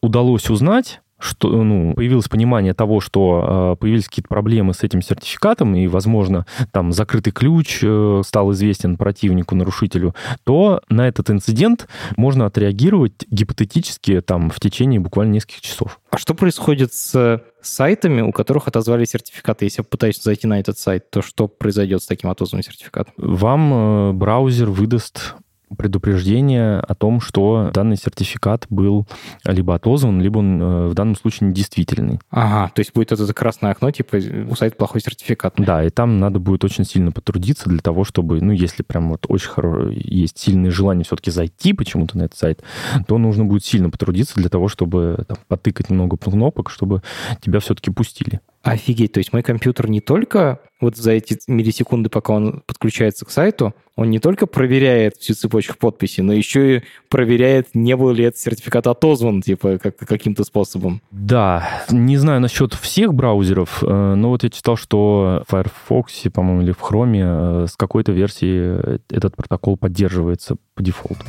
удалось 0.00 0.48
узнать, 0.48 1.00
что, 1.24 1.50
ну, 1.50 1.94
появилось 1.94 2.28
понимание 2.28 2.74
того, 2.74 3.00
что 3.00 3.74
э, 3.74 3.80
появились 3.80 4.08
какие-то 4.08 4.28
проблемы 4.28 4.74
с 4.74 4.82
этим 4.82 5.00
сертификатом, 5.00 5.74
и, 5.74 5.86
возможно, 5.86 6.46
там 6.70 6.92
закрытый 6.92 7.32
ключ 7.32 7.80
э, 7.82 8.22
стал 8.24 8.52
известен 8.52 8.96
противнику, 8.96 9.54
нарушителю, 9.54 10.14
то 10.44 10.82
на 10.88 11.08
этот 11.08 11.30
инцидент 11.30 11.88
можно 12.16 12.46
отреагировать 12.46 13.24
гипотетически 13.30 14.20
там 14.20 14.50
в 14.50 14.60
течение 14.60 15.00
буквально 15.00 15.32
нескольких 15.32 15.62
часов. 15.62 15.98
А 16.10 16.18
что 16.18 16.34
происходит 16.34 16.92
с 16.92 17.42
сайтами, 17.62 18.20
у 18.20 18.32
которых 18.32 18.68
отозвали 18.68 19.04
сертификаты? 19.04 19.64
Если 19.64 19.80
я 19.80 19.84
пытаюсь 19.84 20.22
зайти 20.22 20.46
на 20.46 20.60
этот 20.60 20.78
сайт, 20.78 21.10
то 21.10 21.22
что 21.22 21.48
произойдет 21.48 22.02
с 22.02 22.06
таким 22.06 22.30
отозванным 22.30 22.62
сертификатом? 22.62 23.14
Вам 23.16 23.72
э, 23.74 24.12
браузер 24.12 24.70
выдаст 24.70 25.34
предупреждение 25.76 26.78
о 26.78 26.94
том, 26.94 27.20
что 27.20 27.70
данный 27.72 27.96
сертификат 27.96 28.66
был 28.70 29.06
либо 29.44 29.74
отозван, 29.74 30.20
либо 30.20 30.38
он 30.38 30.60
э, 30.60 30.88
в 30.88 30.94
данном 30.94 31.16
случае 31.16 31.50
недействительный. 31.50 32.20
Ага, 32.30 32.70
то 32.74 32.80
есть 32.80 32.94
будет 32.94 33.12
это 33.12 33.32
красное 33.34 33.72
окно, 33.72 33.90
типа 33.90 34.16
у 34.48 34.54
сайта 34.54 34.76
плохой 34.76 35.00
сертификат. 35.00 35.54
Да, 35.56 35.82
и 35.84 35.90
там 35.90 36.18
надо 36.18 36.38
будет 36.38 36.64
очень 36.64 36.84
сильно 36.84 37.12
потрудиться 37.12 37.68
для 37.68 37.80
того, 37.80 38.04
чтобы, 38.04 38.40
ну, 38.40 38.52
если 38.52 38.82
прям 38.82 39.10
вот 39.10 39.26
очень 39.28 39.48
хоро... 39.48 39.90
есть 39.90 40.38
сильное 40.38 40.70
желание 40.70 41.04
все-таки 41.04 41.30
зайти 41.30 41.72
почему-то 41.72 42.18
на 42.18 42.24
этот 42.24 42.38
сайт, 42.38 42.62
то 43.06 43.18
нужно 43.18 43.44
будет 43.44 43.64
сильно 43.64 43.90
потрудиться 43.90 44.34
для 44.36 44.48
того, 44.48 44.68
чтобы 44.68 45.24
там, 45.26 45.38
потыкать 45.48 45.90
много 45.90 46.16
кнопок, 46.16 46.70
чтобы 46.70 47.02
тебя 47.40 47.60
все-таки 47.60 47.90
пустили. 47.90 48.40
Офигеть, 48.64 49.12
то 49.12 49.18
есть 49.18 49.32
мой 49.34 49.42
компьютер 49.42 49.90
не 49.90 50.00
только 50.00 50.60
вот 50.80 50.96
за 50.96 51.12
эти 51.12 51.38
миллисекунды, 51.46 52.08
пока 52.08 52.32
он 52.32 52.62
подключается 52.66 53.26
к 53.26 53.30
сайту, 53.30 53.74
он 53.94 54.08
не 54.08 54.18
только 54.18 54.46
проверяет 54.46 55.16
всю 55.16 55.34
цепочку 55.34 55.76
подписи, 55.78 56.22
но 56.22 56.32
еще 56.32 56.76
и 56.78 56.82
проверяет, 57.10 57.68
не 57.74 57.94
был 57.94 58.10
ли 58.12 58.24
этот 58.24 58.40
сертификат 58.40 58.86
отозван, 58.86 59.42
типа, 59.42 59.78
как, 59.78 59.98
каким-то 59.98 60.44
способом. 60.44 61.02
Да, 61.10 61.68
не 61.90 62.16
знаю 62.16 62.40
насчет 62.40 62.72
всех 62.72 63.12
браузеров, 63.12 63.82
э, 63.82 64.14
но 64.14 64.30
вот 64.30 64.42
я 64.44 64.48
читал, 64.48 64.76
что 64.76 65.44
в 65.46 65.50
Firefox, 65.50 66.22
по-моему, 66.32 66.62
или 66.62 66.72
в 66.72 66.80
Chrome 66.80 67.64
э, 67.64 67.66
с 67.66 67.76
какой-то 67.76 68.12
версии 68.12 68.98
этот 69.14 69.36
протокол 69.36 69.76
поддерживается 69.76 70.56
по 70.74 70.82
дефолту 70.82 71.24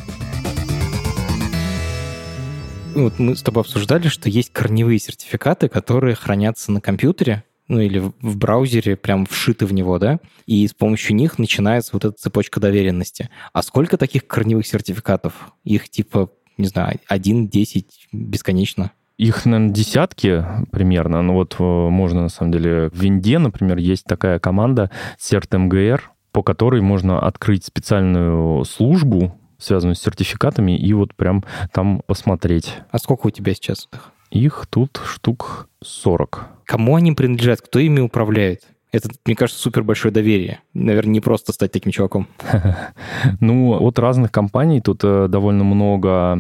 вот 3.04 3.20
мы 3.20 3.36
с 3.36 3.42
тобой 3.42 3.62
обсуждали, 3.62 4.08
что 4.08 4.30
есть 4.30 4.52
корневые 4.52 5.00
сертификаты, 5.00 5.68
которые 5.68 6.16
хранятся 6.16 6.72
на 6.72 6.82
компьютере, 6.82 7.44
ну 7.68 7.80
или 7.80 8.00
в 8.00 8.38
браузере, 8.38 8.96
прям 8.96 9.26
вшиты 9.26 9.66
в 9.66 9.74
него, 9.74 9.98
да, 10.00 10.20
и 10.46 10.68
с 10.68 10.74
помощью 10.74 11.16
них 11.16 11.40
начинается 11.40 11.92
вот 11.94 12.06
эта 12.06 12.16
цепочка 12.16 12.60
доверенности. 12.60 13.30
А 13.54 13.62
сколько 13.64 13.98
таких 13.98 14.28
корневых 14.28 14.68
сертификатов? 14.68 15.34
Их 15.64 15.90
типа, 15.90 16.32
не 16.58 16.68
знаю, 16.68 17.00
один, 17.08 17.48
десять, 17.48 18.08
бесконечно? 18.12 18.92
Их, 19.18 19.46
наверное, 19.46 19.74
десятки 19.74 20.46
примерно. 20.72 21.22
Ну 21.22 21.34
вот 21.34 21.56
э, 21.58 21.64
можно, 21.64 22.24
на 22.24 22.30
самом 22.30 22.52
деле, 22.52 22.90
в 22.90 23.02
Винде, 23.02 23.40
например, 23.40 23.78
есть 23.78 24.04
такая 24.06 24.40
команда 24.40 24.92
CertMGR, 25.20 26.02
по 26.32 26.44
которой 26.44 26.82
можно 26.82 27.20
открыть 27.20 27.64
специальную 27.64 28.66
службу, 28.66 29.40
связанную 29.58 29.96
с 29.96 30.02
сертификатами, 30.02 30.78
и 30.78 30.94
вот 30.94 31.16
прям 31.16 31.44
там 31.72 32.02
посмотреть. 32.06 32.74
А 32.92 33.00
сколько 33.00 33.28
у 33.28 33.30
тебя 33.30 33.54
сейчас 33.54 33.88
их? 33.92 34.12
Их 34.32 34.68
тут 34.70 35.00
штук 35.06 35.70
40. 35.84 36.48
Кому 36.66 36.96
они 36.96 37.12
принадлежат? 37.14 37.62
Кто 37.62 37.80
ими 37.80 38.00
управляет? 38.00 38.64
Это, 38.92 39.10
мне 39.26 39.36
кажется, 39.36 39.62
супер 39.62 39.84
большое 39.84 40.14
доверие. 40.14 40.62
Наверное, 40.74 41.12
не 41.12 41.20
просто 41.20 41.52
стать 41.52 41.72
таким 41.72 41.92
чуваком. 41.92 42.28
Ну, 43.40 43.74
от 43.86 44.00
разных 44.00 44.32
компаний 44.32 44.82
тут 44.82 45.02
э, 45.04 45.28
довольно 45.28 45.64
много 45.64 46.40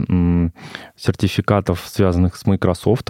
сертификатов, 0.95 1.83
связанных 1.85 2.35
с 2.35 2.45
Microsoft. 2.45 3.09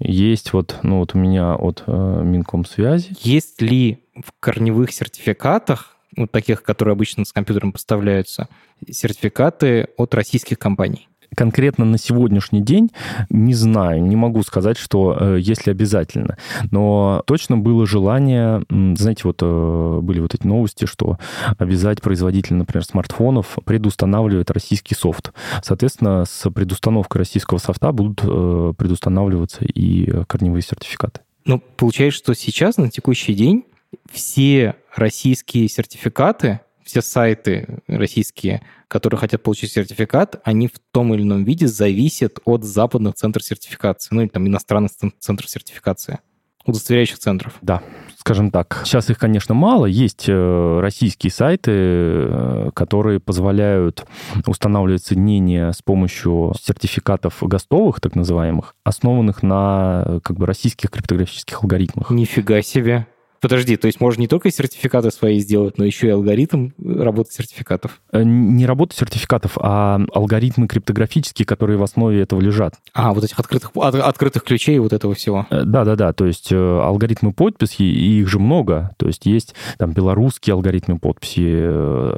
Есть 0.00 0.52
вот, 0.52 0.78
ну 0.82 0.98
вот 0.98 1.14
у 1.14 1.18
меня 1.18 1.54
от 1.54 1.82
э, 1.86 2.22
Минкомсвязи. 2.24 3.16
Есть 3.20 3.60
ли 3.60 4.04
в 4.14 4.32
корневых 4.40 4.92
сертификатах 4.92 5.97
вот 6.18 6.30
таких, 6.30 6.62
которые 6.62 6.92
обычно 6.92 7.24
с 7.24 7.32
компьютером 7.32 7.72
поставляются, 7.72 8.48
сертификаты 8.88 9.88
от 9.96 10.14
российских 10.14 10.58
компаний? 10.58 11.08
конкретно 11.36 11.84
на 11.84 11.98
сегодняшний 11.98 12.60
день 12.60 12.90
не 13.30 13.54
знаю, 13.54 14.02
не 14.02 14.16
могу 14.16 14.42
сказать, 14.42 14.78
что 14.78 15.16
э, 15.18 15.38
если 15.40 15.70
обязательно. 15.70 16.36
Но 16.70 17.22
точно 17.26 17.56
было 17.56 17.86
желание, 17.86 18.62
знаете, 18.68 19.22
вот 19.24 19.38
э, 19.42 19.98
были 20.02 20.20
вот 20.20 20.34
эти 20.34 20.46
новости, 20.46 20.86
что 20.86 21.18
обязать 21.58 22.02
производителя, 22.02 22.56
например, 22.56 22.84
смартфонов 22.84 23.58
предустанавливать 23.64 24.50
российский 24.50 24.94
софт. 24.94 25.32
Соответственно, 25.62 26.24
с 26.24 26.50
предустановкой 26.50 27.20
российского 27.20 27.58
софта 27.58 27.92
будут 27.92 28.20
э, 28.24 28.72
предустанавливаться 28.76 29.64
и 29.64 30.24
корневые 30.26 30.62
сертификаты. 30.62 31.20
Ну, 31.44 31.62
получается, 31.76 32.18
что 32.18 32.34
сейчас, 32.34 32.76
на 32.76 32.90
текущий 32.90 33.34
день, 33.34 33.64
все 34.10 34.76
российские 34.94 35.68
сертификаты, 35.68 36.60
все 36.84 37.02
сайты 37.02 37.80
российские, 37.86 38.62
которые 38.88 39.18
хотят 39.18 39.42
получить 39.42 39.72
сертификат, 39.72 40.40
они 40.44 40.68
в 40.68 40.78
том 40.90 41.14
или 41.14 41.22
ином 41.22 41.44
виде 41.44 41.66
зависят 41.66 42.38
от 42.44 42.64
западных 42.64 43.14
центров 43.14 43.44
сертификации, 43.44 44.14
ну 44.14 44.22
или 44.22 44.28
там 44.28 44.46
иностранных 44.46 44.92
центров 45.18 45.50
сертификации 45.50 46.20
удостоверяющих 46.68 47.18
центров. 47.18 47.54
Да, 47.62 47.82
скажем 48.18 48.50
так. 48.50 48.82
Сейчас 48.84 49.08
их, 49.10 49.18
конечно, 49.18 49.54
мало. 49.54 49.86
Есть 49.86 50.28
э, 50.28 50.80
российские 50.80 51.30
сайты, 51.32 51.72
э, 51.72 52.70
которые 52.74 53.20
позволяют 53.20 54.06
устанавливать 54.46 55.04
соединения 55.04 55.72
с 55.72 55.82
помощью 55.82 56.52
сертификатов 56.60 57.38
ГОСТовых, 57.40 58.00
так 58.00 58.14
называемых, 58.14 58.74
основанных 58.84 59.42
на 59.42 60.20
как 60.22 60.36
бы 60.36 60.46
российских 60.46 60.90
криптографических 60.90 61.62
алгоритмах. 61.62 62.10
Нифига 62.10 62.60
себе. 62.62 63.06
Подожди, 63.40 63.76
то 63.76 63.86
есть 63.86 64.00
можно 64.00 64.20
не 64.20 64.28
только 64.28 64.50
сертификаты 64.50 65.10
свои 65.10 65.38
сделать, 65.38 65.78
но 65.78 65.84
еще 65.84 66.08
и 66.08 66.10
алгоритм 66.10 66.70
работы 66.78 67.32
сертификатов? 67.32 68.00
Э, 68.12 68.22
не 68.24 68.66
работы 68.66 68.96
сертификатов, 68.96 69.56
а 69.60 70.00
алгоритмы 70.12 70.66
криптографические, 70.66 71.46
которые 71.46 71.78
в 71.78 71.82
основе 71.82 72.20
этого 72.20 72.40
лежат. 72.40 72.74
А, 72.94 73.12
вот 73.12 73.24
этих 73.24 73.38
открытых, 73.38 73.70
от, 73.74 73.94
открытых 73.94 74.44
ключей 74.44 74.78
вот 74.78 74.92
этого 74.92 75.14
всего. 75.14 75.46
Э, 75.50 75.62
да-да-да, 75.64 76.12
то 76.12 76.26
есть 76.26 76.50
э, 76.50 76.56
алгоритмы 76.56 77.32
подписи, 77.32 77.82
и 77.82 78.20
их 78.20 78.28
же 78.28 78.38
много. 78.38 78.90
То 78.96 79.06
есть 79.06 79.26
есть 79.26 79.54
там 79.78 79.92
белорусские 79.92 80.54
алгоритмы 80.54 80.98
подписи, 80.98 81.38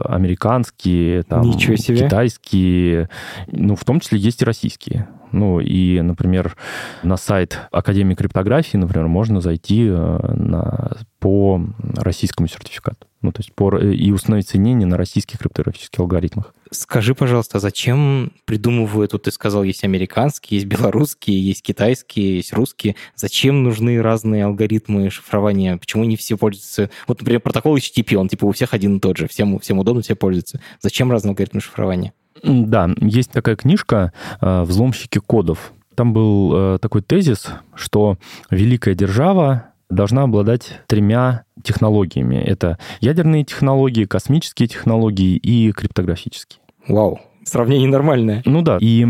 американские, 0.08 1.22
там, 1.24 1.50
китайские, 1.52 3.08
ну, 3.48 3.76
в 3.76 3.84
том 3.84 4.00
числе 4.00 4.18
есть 4.18 4.42
и 4.42 4.44
российские. 4.44 5.08
Ну, 5.32 5.60
и, 5.60 6.00
например, 6.00 6.56
на 7.02 7.16
сайт 7.16 7.58
Академии 7.70 8.14
криптографии, 8.14 8.76
например, 8.76 9.08
можно 9.08 9.40
зайти 9.40 9.84
на 9.84 10.96
по 11.20 11.60
российскому 11.96 12.48
сертификату. 12.48 13.06
Ну, 13.20 13.30
то 13.32 13.40
есть 13.40 13.52
по, 13.52 13.76
и 13.76 14.10
установить 14.10 14.48
соединение 14.48 14.86
на 14.86 14.96
российских 14.96 15.38
криптографических 15.38 16.00
алгоритмах. 16.00 16.54
Скажи, 16.70 17.14
пожалуйста, 17.14 17.58
а 17.58 17.60
зачем 17.60 18.32
придумывают, 18.46 19.12
вот 19.12 19.24
ты 19.24 19.30
сказал, 19.30 19.62
есть 19.62 19.84
американские, 19.84 20.58
есть 20.58 20.66
белорусские, 20.66 21.44
есть 21.44 21.62
китайские, 21.62 22.36
есть 22.36 22.54
русские. 22.54 22.96
Зачем 23.14 23.62
нужны 23.62 24.00
разные 24.00 24.46
алгоритмы 24.46 25.10
шифрования? 25.10 25.76
Почему 25.76 26.04
не 26.04 26.16
все 26.16 26.38
пользуются? 26.38 26.88
Вот, 27.06 27.20
например, 27.20 27.40
протокол 27.40 27.76
HTTP, 27.76 28.14
он 28.14 28.28
типа 28.28 28.46
у 28.46 28.52
всех 28.52 28.72
один 28.72 28.96
и 28.96 29.00
тот 29.00 29.18
же, 29.18 29.28
всем, 29.28 29.58
всем 29.58 29.78
удобно, 29.78 30.00
все 30.00 30.14
пользуются. 30.14 30.60
Зачем 30.80 31.12
разные 31.12 31.32
алгоритмы 31.32 31.60
шифрования? 31.60 32.14
Да, 32.42 32.88
есть 33.00 33.30
такая 33.32 33.56
книжка 33.56 34.12
э, 34.40 34.62
«Взломщики 34.62 35.18
кодов». 35.18 35.72
Там 35.94 36.12
был 36.12 36.52
э, 36.54 36.78
такой 36.80 37.02
тезис, 37.02 37.48
что 37.74 38.16
великая 38.50 38.94
держава 38.94 39.66
должна 39.90 40.22
обладать 40.22 40.80
тремя 40.86 41.44
технологиями. 41.62 42.36
Это 42.36 42.78
ядерные 43.00 43.44
технологии, 43.44 44.04
космические 44.04 44.68
технологии 44.68 45.36
и 45.36 45.72
криптографические. 45.72 46.60
Вау, 46.88 47.20
сравнение 47.50 47.88
нормальное. 47.88 48.42
Ну 48.44 48.62
да, 48.62 48.78
и 48.80 49.06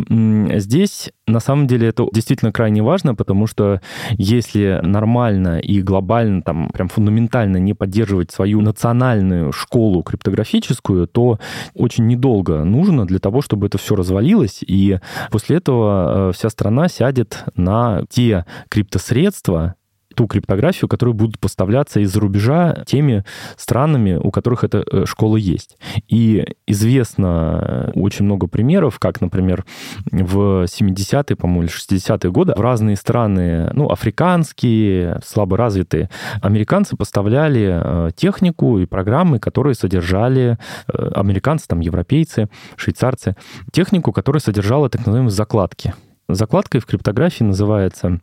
здесь 0.58 1.10
на 1.26 1.40
самом 1.40 1.66
деле 1.66 1.88
это 1.88 2.06
действительно 2.12 2.52
крайне 2.52 2.82
важно, 2.82 3.14
потому 3.14 3.46
что 3.46 3.80
если 4.12 4.80
нормально 4.82 5.58
и 5.60 5.80
глобально, 5.80 6.42
там, 6.42 6.70
прям 6.70 6.88
фундаментально 6.88 7.58
не 7.58 7.74
поддерживать 7.74 8.30
свою 8.30 8.60
национальную 8.60 9.52
школу 9.52 10.02
криптографическую, 10.02 11.06
то 11.06 11.38
очень 11.74 12.06
недолго 12.06 12.64
нужно 12.64 13.06
для 13.06 13.18
того, 13.18 13.42
чтобы 13.42 13.66
это 13.66 13.78
все 13.78 13.94
развалилось, 13.94 14.62
и 14.66 14.98
после 15.30 15.56
этого 15.56 16.30
э, 16.30 16.32
вся 16.32 16.50
страна 16.50 16.88
сядет 16.88 17.44
на 17.54 18.04
те 18.10 18.44
криптосредства, 18.68 19.74
ту 20.14 20.26
криптографию, 20.26 20.88
которая 20.88 21.14
будут 21.14 21.38
поставляться 21.38 22.00
из-за 22.00 22.20
рубежа 22.20 22.84
теми 22.86 23.24
странами, 23.56 24.14
у 24.14 24.30
которых 24.30 24.64
эта 24.64 24.84
э, 24.90 25.04
школа 25.06 25.36
есть. 25.36 25.78
И 26.08 26.46
известно 26.66 27.92
очень 27.94 28.24
много 28.24 28.46
примеров, 28.46 28.98
как, 28.98 29.20
например, 29.20 29.64
в 30.10 30.64
70-е, 30.64 31.36
по-моему, 31.36 31.62
или 31.62 31.70
60-е 31.70 32.30
годы 32.30 32.54
в 32.56 32.60
разные 32.60 32.96
страны, 32.96 33.70
ну, 33.74 33.88
африканские, 33.88 35.20
слабо 35.24 35.56
развитые, 35.56 36.10
американцы 36.42 36.96
поставляли 36.96 37.80
э, 37.82 38.10
технику 38.16 38.78
и 38.78 38.86
программы, 38.86 39.38
которые 39.38 39.74
содержали 39.74 40.58
э, 40.88 41.10
американцы, 41.14 41.66
там, 41.68 41.80
европейцы, 41.80 42.48
швейцарцы, 42.76 43.36
технику, 43.72 44.12
которая 44.12 44.40
содержала 44.40 44.88
так 44.88 45.00
называемые 45.00 45.30
закладки. 45.30 45.94
Закладкой 46.28 46.80
в 46.80 46.86
криптографии 46.86 47.44
называется 47.44 48.20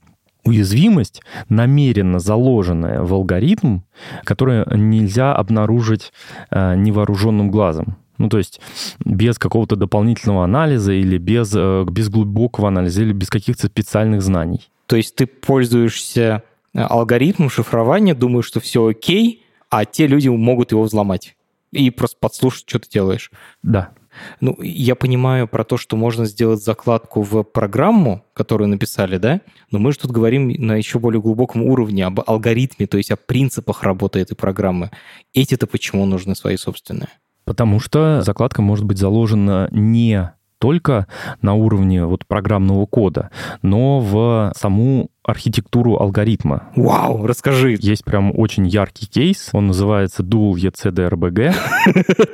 уязвимость, 0.48 1.22
намеренно 1.50 2.20
заложенная 2.20 3.02
в 3.02 3.14
алгоритм, 3.14 3.80
которую 4.24 4.66
нельзя 4.76 5.36
обнаружить 5.36 6.12
э, 6.50 6.76
невооруженным 6.76 7.52
глазом. 7.52 7.98
Ну, 8.18 8.30
то 8.30 8.38
есть 8.38 8.60
без 9.04 9.38
какого-то 9.38 9.76
дополнительного 9.76 10.44
анализа 10.44 10.94
или 10.94 11.18
без, 11.18 11.54
э, 11.56 11.86
без 11.90 12.10
глубокого 12.10 12.68
анализа 12.68 13.04
или 13.04 13.14
без 13.14 13.30
каких-то 13.30 13.68
специальных 13.68 14.22
знаний. 14.22 14.62
То 14.88 14.96
есть 14.96 15.16
ты 15.16 15.28
пользуешься 15.28 16.44
э, 16.74 16.82
алгоритмом 16.82 17.50
шифрования, 17.50 18.16
думаешь, 18.16 18.46
что 18.46 18.60
все 18.60 18.88
окей, 18.88 19.44
а 19.70 19.86
те 19.86 20.08
люди 20.08 20.30
могут 20.30 20.72
его 20.72 20.84
взломать 20.84 21.36
и 21.72 21.90
просто 21.92 22.18
подслушать, 22.20 22.68
что 22.68 22.80
ты 22.80 22.90
делаешь. 22.90 23.32
Да. 23.62 23.92
Ну, 24.40 24.56
я 24.62 24.96
понимаю 24.96 25.48
про 25.48 25.64
то, 25.64 25.78
что 25.78 25.96
можно 25.96 26.26
сделать 26.26 26.64
закладку 26.64 27.22
в 27.22 27.44
программу, 27.44 28.24
которую 28.34 28.68
написали, 28.70 29.18
да? 29.18 29.42
Но 29.72 29.80
мы 29.80 29.92
же 29.92 30.00
тут 30.00 30.12
говорим 30.12 30.50
на 30.50 30.76
еще 30.76 31.00
более 31.00 31.22
глубоком 31.22 31.64
уровне 31.64 32.06
об 32.06 32.22
алгоритме, 32.26 32.88
то 32.88 32.98
есть 32.98 33.12
о 33.12 33.16
принципах 33.18 33.84
работы 33.84 34.20
этой 34.20 34.36
программы. 34.36 34.92
Эти-то 35.34 35.68
почему 35.68 36.06
нужны 36.06 36.36
свои 36.36 36.58
собственные? 36.58 37.10
Потому 37.46 37.80
что 37.80 38.22
закладка 38.24 38.62
может 38.62 38.86
быть 38.86 38.98
заложена 38.98 39.70
не 39.72 40.32
только 40.60 41.08
на 41.42 41.54
уровне 41.54 42.06
вот 42.06 42.26
программного 42.26 42.86
кода, 42.86 43.30
но 43.62 44.00
в 44.00 44.52
саму 44.56 45.10
архитектуру 45.24 45.98
алгоритма. 45.98 46.70
Вау, 46.76 47.26
расскажи. 47.26 47.76
Есть 47.80 48.06
прям 48.06 48.32
очень 48.38 48.66
яркий 48.66 49.08
кейс, 49.08 49.50
он 49.54 49.68
называется 49.68 50.24
Dual 50.24 50.54
ECDRBG. 50.54 51.54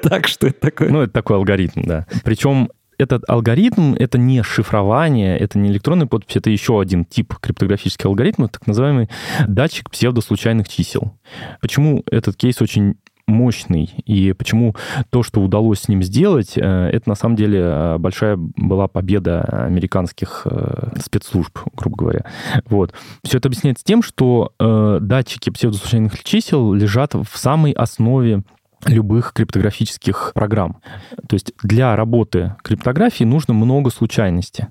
Так, 0.03 0.28
что 0.28 0.47
это 0.47 0.59
такое? 0.59 0.89
Ну, 0.89 1.01
это 1.01 1.13
такой 1.13 1.38
алгоритм, 1.38 1.84
да. 1.84 2.05
Причем 2.24 2.69
этот 2.97 3.28
алгоритм— 3.28 3.93
это 3.99 4.17
не 4.17 4.43
шифрование, 4.43 5.38
это 5.38 5.57
не 5.57 5.69
электронная 5.69 6.07
подпись, 6.07 6.38
это 6.38 6.49
еще 6.49 6.80
один 6.80 7.05
тип 7.05 7.36
криптографических 7.36 8.05
алгоритмов, 8.05 8.51
так 8.51 8.67
называемый 8.67 9.09
датчик 9.47 9.89
псевдослучайных 9.89 10.67
чисел. 10.67 11.13
Почему 11.61 12.03
этот 12.11 12.36
кейс 12.36 12.61
очень 12.61 12.95
мощный. 13.28 13.86
И 14.05 14.34
почему 14.34 14.76
то, 15.09 15.24
что 15.24 15.41
удалось 15.41 15.82
с 15.82 15.88
ним 15.88 16.03
сделать, 16.03 16.57
э, 16.57 16.61
это 16.61 17.09
на 17.09 17.15
самом 17.15 17.36
деле 17.36 17.59
э, 17.61 17.97
большая 17.97 18.38
была 18.38 18.88
победа 18.88 19.41
американских 19.41 20.41
э, 20.45 20.89
спецслужб, 21.01 21.57
грубо 21.76 21.97
говоря. 21.97 22.26
Вот. 22.65 22.93
Все 23.24 23.38
это 23.38 23.47
объясняется 23.49 23.84
тем, 23.84 24.01
что 24.01 24.53
датчики 24.59 25.49
псевдослучайных 25.49 26.24
чисел 26.24 26.74
лежат 26.74 27.13
в 27.13 27.38
самой 27.38 27.71
основе 27.71 28.43
любых 28.86 29.34
криптографических 29.34 30.32
программ. 30.34 30.82
То 31.28 31.36
есть 31.36 31.53
для 31.63 31.95
работы 31.95 32.55
криптографии 32.63 33.24
нужно 33.24 33.53
много 33.53 33.89
случайности. 33.89 34.67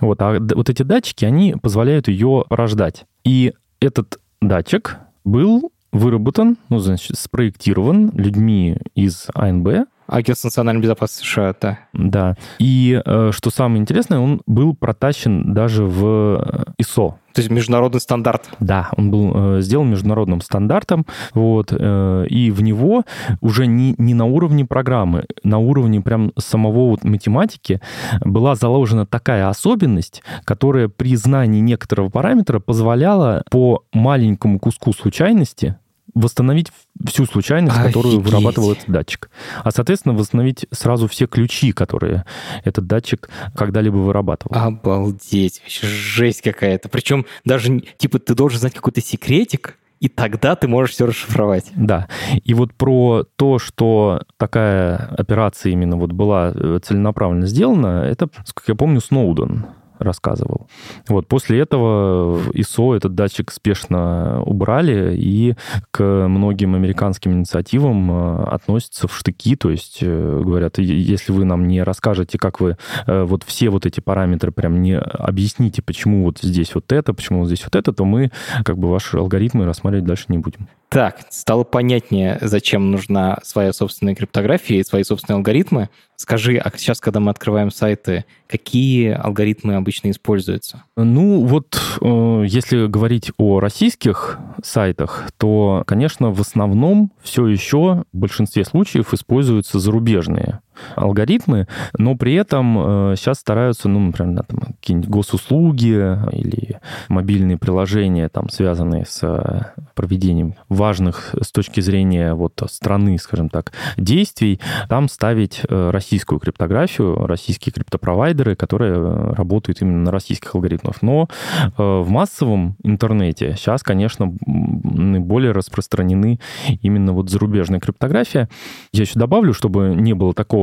Вот, 0.00 0.20
а 0.20 0.38
вот 0.40 0.68
эти 0.68 0.82
датчики, 0.82 1.24
они 1.24 1.54
позволяют 1.54 2.08
ее 2.08 2.44
порождать. 2.48 3.06
И 3.24 3.52
этот 3.80 4.18
датчик 4.40 4.98
был 5.24 5.72
выработан, 5.92 6.56
ну, 6.68 6.78
значит, 6.78 7.18
спроектирован 7.18 8.10
людьми 8.14 8.78
из 8.94 9.26
АНБ. 9.34 9.88
Агентство 10.08 10.48
национальной 10.48 10.82
безопасности 10.82 11.26
США, 11.26 11.54
да. 11.60 11.78
Да. 11.92 12.36
И 12.58 13.00
э, 13.04 13.30
что 13.32 13.50
самое 13.50 13.80
интересное, 13.80 14.18
он 14.18 14.42
был 14.46 14.74
протащен 14.74 15.54
даже 15.54 15.84
в 15.84 16.74
ISO, 16.80 17.14
то 17.32 17.40
есть 17.40 17.50
международный 17.50 18.00
стандарт. 18.00 18.50
Да, 18.60 18.90
он 18.96 19.10
был 19.10 19.32
э, 19.34 19.60
сделан 19.62 19.90
международным 19.90 20.40
стандартом, 20.40 21.06
вот, 21.34 21.72
э, 21.72 22.26
и 22.28 22.50
в 22.50 22.62
него 22.62 23.04
уже 23.40 23.66
не, 23.66 23.94
не 23.96 24.14
на 24.14 24.26
уровне 24.26 24.64
программы, 24.64 25.24
на 25.44 25.58
уровне 25.58 26.00
прям 26.00 26.32
самого 26.36 26.90
вот 26.90 27.04
математики 27.04 27.80
была 28.20 28.54
заложена 28.54 29.06
такая 29.06 29.48
особенность, 29.48 30.22
которая 30.44 30.88
при 30.88 31.16
знании 31.16 31.60
некоторого 31.60 32.10
параметра 32.10 32.58
позволяла 32.58 33.44
по 33.50 33.84
маленькому 33.92 34.58
куску 34.58 34.92
случайности 34.92 35.76
восстановить 36.14 36.70
всю 37.06 37.26
случайность, 37.26 37.76
Офигеть. 37.76 37.94
которую 37.94 38.20
вырабатывал 38.20 38.72
этот 38.72 38.88
датчик. 38.88 39.30
А, 39.64 39.70
соответственно, 39.70 40.14
восстановить 40.14 40.66
сразу 40.70 41.08
все 41.08 41.26
ключи, 41.26 41.72
которые 41.72 42.24
этот 42.64 42.86
датчик 42.86 43.28
когда-либо 43.54 43.96
вырабатывал. 43.96 44.54
Обалдеть, 44.56 45.60
вообще 45.60 45.86
жесть 45.86 46.42
какая-то. 46.42 46.88
Причем 46.88 47.26
даже, 47.44 47.80
типа, 47.96 48.18
ты 48.18 48.34
должен 48.34 48.60
знать 48.60 48.74
какой-то 48.74 49.00
секретик, 49.00 49.78
и 50.00 50.08
тогда 50.08 50.56
ты 50.56 50.66
можешь 50.66 50.94
все 50.94 51.06
расшифровать. 51.06 51.70
Да. 51.76 52.08
И 52.44 52.54
вот 52.54 52.74
про 52.74 53.24
то, 53.36 53.60
что 53.60 54.22
такая 54.36 54.96
операция 54.96 55.70
именно 55.70 55.96
вот 55.96 56.10
была 56.10 56.52
э, 56.52 56.80
целенаправленно 56.82 57.46
сделана, 57.46 58.04
это, 58.04 58.28
как 58.52 58.66
я 58.66 58.74
помню, 58.74 59.00
Сноуден 59.00 59.66
рассказывал. 60.02 60.68
Вот 61.08 61.28
после 61.28 61.60
этого 61.60 62.38
ISO 62.52 62.96
этот 62.96 63.14
датчик 63.14 63.50
спешно 63.50 64.42
убрали, 64.44 65.16
и 65.16 65.54
к 65.90 66.02
многим 66.28 66.74
американским 66.74 67.32
инициативам 67.32 68.10
э, 68.10 68.44
относятся 68.44 69.08
в 69.08 69.16
штыки, 69.16 69.56
то 69.56 69.70
есть 69.70 69.98
э, 70.00 70.40
говорят, 70.42 70.78
если 70.78 71.32
вы 71.32 71.44
нам 71.44 71.66
не 71.66 71.82
расскажете, 71.82 72.38
как 72.38 72.60
вы 72.60 72.76
э, 73.06 73.22
вот 73.22 73.44
все 73.44 73.70
вот 73.70 73.86
эти 73.86 74.00
параметры 74.00 74.52
прям 74.52 74.82
не 74.82 74.98
объясните, 74.98 75.82
почему 75.82 76.24
вот 76.24 76.38
здесь 76.40 76.74
вот 76.74 76.92
это, 76.92 77.14
почему 77.14 77.40
вот 77.40 77.46
здесь 77.46 77.64
вот 77.64 77.76
это, 77.76 77.92
то 77.92 78.04
мы 78.04 78.30
как 78.64 78.78
бы 78.78 78.90
ваши 78.90 79.16
алгоритмы 79.16 79.64
рассматривать 79.64 80.06
дальше 80.06 80.26
не 80.28 80.38
будем. 80.38 80.68
Так, 80.92 81.20
стало 81.30 81.64
понятнее, 81.64 82.36
зачем 82.42 82.90
нужна 82.90 83.38
своя 83.44 83.72
собственная 83.72 84.14
криптография 84.14 84.78
и 84.78 84.84
свои 84.84 85.04
собственные 85.04 85.38
алгоритмы. 85.38 85.88
Скажи, 86.16 86.58
а 86.58 86.70
сейчас, 86.76 87.00
когда 87.00 87.18
мы 87.18 87.30
открываем 87.30 87.70
сайты, 87.70 88.26
какие 88.46 89.08
алгоритмы 89.12 89.76
обычно 89.76 90.10
используются? 90.10 90.84
Ну, 90.98 91.46
вот 91.46 91.80
э, 92.02 92.44
если 92.46 92.88
говорить 92.88 93.32
о 93.38 93.58
российских 93.58 94.38
сайтах, 94.62 95.30
то, 95.38 95.82
конечно, 95.86 96.30
в 96.30 96.42
основном 96.42 97.10
все 97.22 97.46
еще 97.46 98.04
в 98.12 98.16
большинстве 98.18 98.66
случаев 98.66 99.14
используются 99.14 99.78
зарубежные 99.78 100.60
алгоритмы, 100.96 101.66
но 101.98 102.16
при 102.16 102.34
этом 102.34 103.12
э, 103.12 103.14
сейчас 103.16 103.38
стараются, 103.38 103.88
ну, 103.88 104.00
например, 104.00 104.44
там, 104.44 104.60
какие-нибудь 104.80 105.10
госуслуги 105.10 106.18
или 106.32 106.80
мобильные 107.08 107.58
приложения, 107.58 108.28
там, 108.28 108.48
связанные 108.48 109.04
с 109.06 109.20
э, 109.22 109.82
проведением 109.94 110.54
важных 110.68 111.34
с 111.40 111.52
точки 111.52 111.80
зрения 111.80 112.34
вот 112.34 112.60
страны, 112.66 113.18
скажем 113.18 113.48
так, 113.48 113.72
действий, 113.96 114.60
там 114.88 115.08
ставить 115.08 115.62
э, 115.68 115.90
российскую 115.90 116.38
криптографию, 116.38 117.26
российские 117.26 117.72
криптопровайдеры, 117.72 118.56
которые 118.56 118.94
э, 118.94 119.34
работают 119.34 119.82
именно 119.82 120.04
на 120.04 120.10
российских 120.10 120.54
алгоритмах. 120.54 121.02
Но 121.02 121.28
э, 121.62 121.70
в 121.78 122.08
массовом 122.08 122.76
интернете 122.82 123.54
сейчас, 123.56 123.82
конечно, 123.82 124.26
более 124.26 125.52
распространены 125.52 126.40
именно 126.82 127.12
вот 127.12 127.30
зарубежная 127.30 127.80
криптография. 127.80 128.48
Я 128.92 129.02
еще 129.02 129.18
добавлю, 129.18 129.54
чтобы 129.54 129.94
не 129.94 130.14
было 130.14 130.34
такого, 130.34 130.61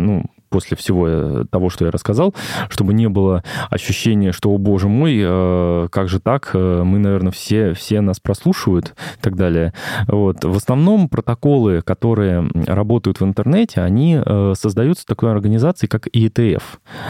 ну, 0.00 0.24
после 0.48 0.76
всего 0.76 1.08
э, 1.08 1.44
того, 1.50 1.70
что 1.70 1.84
я 1.84 1.90
рассказал, 1.90 2.34
чтобы 2.68 2.94
не 2.94 3.08
было 3.08 3.42
ощущения, 3.70 4.32
что, 4.32 4.50
о 4.50 4.58
боже 4.58 4.88
мой, 4.88 5.18
э, 5.20 5.88
как 5.90 6.08
же 6.08 6.20
так, 6.20 6.50
э, 6.54 6.82
мы, 6.84 6.98
наверное, 6.98 7.32
все, 7.32 7.74
все 7.74 8.00
нас 8.00 8.20
прослушивают 8.20 8.94
и 9.18 9.22
так 9.22 9.36
далее. 9.36 9.72
Вот. 10.06 10.44
В 10.44 10.56
основном 10.56 11.08
протоколы, 11.08 11.82
которые 11.82 12.48
работают 12.66 13.20
в 13.20 13.24
интернете, 13.24 13.80
они 13.80 14.20
создаются 14.54 15.06
такой 15.06 15.30
организацией, 15.30 15.88
как 15.88 16.06
ETF. 16.08 16.62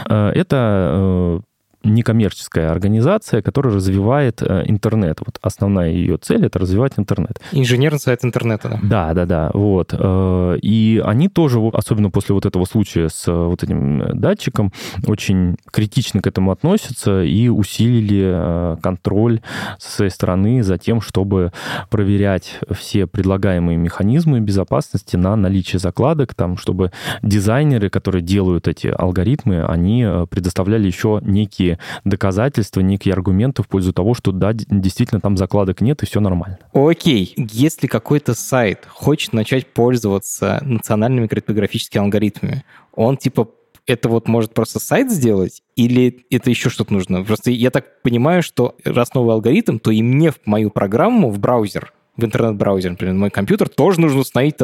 Это 0.05 1.41
некоммерческая 1.83 2.71
организация, 2.71 3.41
которая 3.41 3.73
развивает 3.73 4.41
э, 4.41 4.63
интернет. 4.65 5.19
Вот 5.25 5.39
основная 5.41 5.91
ее 5.91 6.17
цель— 6.17 6.45
это 6.47 6.59
развивать 6.59 6.93
интернет. 6.97 7.39
Инженерный 7.53 7.99
сайт 7.99 8.25
интернета, 8.25 8.69
да? 8.69 8.79
Да, 8.83 9.13
да, 9.13 9.25
да. 9.25 9.51
Вот. 9.53 9.93
Э, 9.97 10.57
и 10.61 11.01
они 11.03 11.29
тоже, 11.29 11.59
особенно 11.73 12.09
после 12.09 12.35
вот 12.35 12.45
этого 12.45 12.65
случая 12.65 13.07
с 13.07 13.27
э, 13.27 13.31
вот 13.31 13.63
этим 13.63 14.19
датчиком, 14.19 14.73
очень 15.07 15.57
критично 15.71 16.21
к 16.21 16.27
этому 16.27 16.51
относятся 16.51 17.23
и 17.23 17.47
усилили 17.47 18.79
контроль 18.81 19.41
со 19.77 19.91
своей 19.91 20.11
стороны 20.11 20.63
за 20.63 20.77
тем, 20.77 21.01
чтобы 21.01 21.51
проверять 21.89 22.59
все 22.71 23.07
предлагаемые 23.07 23.77
механизмы 23.77 24.41
безопасности 24.41 25.15
на 25.15 25.35
наличие 25.35 25.79
закладок, 25.79 26.33
там, 26.33 26.57
чтобы 26.57 26.91
дизайнеры, 27.21 27.89
которые 27.89 28.21
делают 28.21 28.67
эти 28.67 28.87
алгоритмы, 28.87 29.63
они 29.63 30.05
предоставляли 30.29 30.87
еще 30.87 31.19
некие 31.23 31.68
некие 31.69 31.79
доказательства, 32.03 32.81
некие 32.81 33.13
аргументы 33.13 33.63
в 33.63 33.67
пользу 33.67 33.93
того, 33.93 34.13
что 34.13 34.31
да, 34.31 34.53
действительно 34.53 35.21
там 35.21 35.37
закладок 35.37 35.81
нет 35.81 36.01
и 36.03 36.05
все 36.05 36.19
нормально. 36.19 36.57
Окей, 36.73 37.33
если 37.37 37.87
какой-то 37.87 38.33
сайт 38.33 38.85
хочет 38.87 39.33
начать 39.33 39.67
пользоваться 39.67 40.59
национальными 40.63 41.27
криптографическими 41.27 42.03
алгоритмами, 42.03 42.63
он 42.93 43.17
типа 43.17 43.49
это 43.85 44.07
вот 44.07 44.27
может 44.27 44.53
просто 44.53 44.79
сайт 44.79 45.11
сделать, 45.11 45.63
или 45.75 46.25
это 46.29 46.49
еще 46.49 46.69
что-то 46.69 46.93
нужно? 46.93 47.23
Просто 47.23 47.49
я 47.51 47.71
так 47.71 48.01
понимаю, 48.03 48.43
что 48.43 48.75
раз 48.83 49.13
новый 49.13 49.33
алгоритм, 49.33 49.79
то 49.79 49.89
и 49.89 50.03
мне 50.03 50.31
в 50.31 50.39
мою 50.45 50.69
программу, 50.69 51.31
в 51.31 51.39
браузер, 51.39 51.93
в 52.15 52.23
интернет-браузер, 52.23 52.91
например, 52.91 53.13
на 53.13 53.19
мой 53.21 53.29
компьютер, 53.31 53.67
тоже 53.67 53.99
нужно 53.99 54.19
установить 54.19 54.57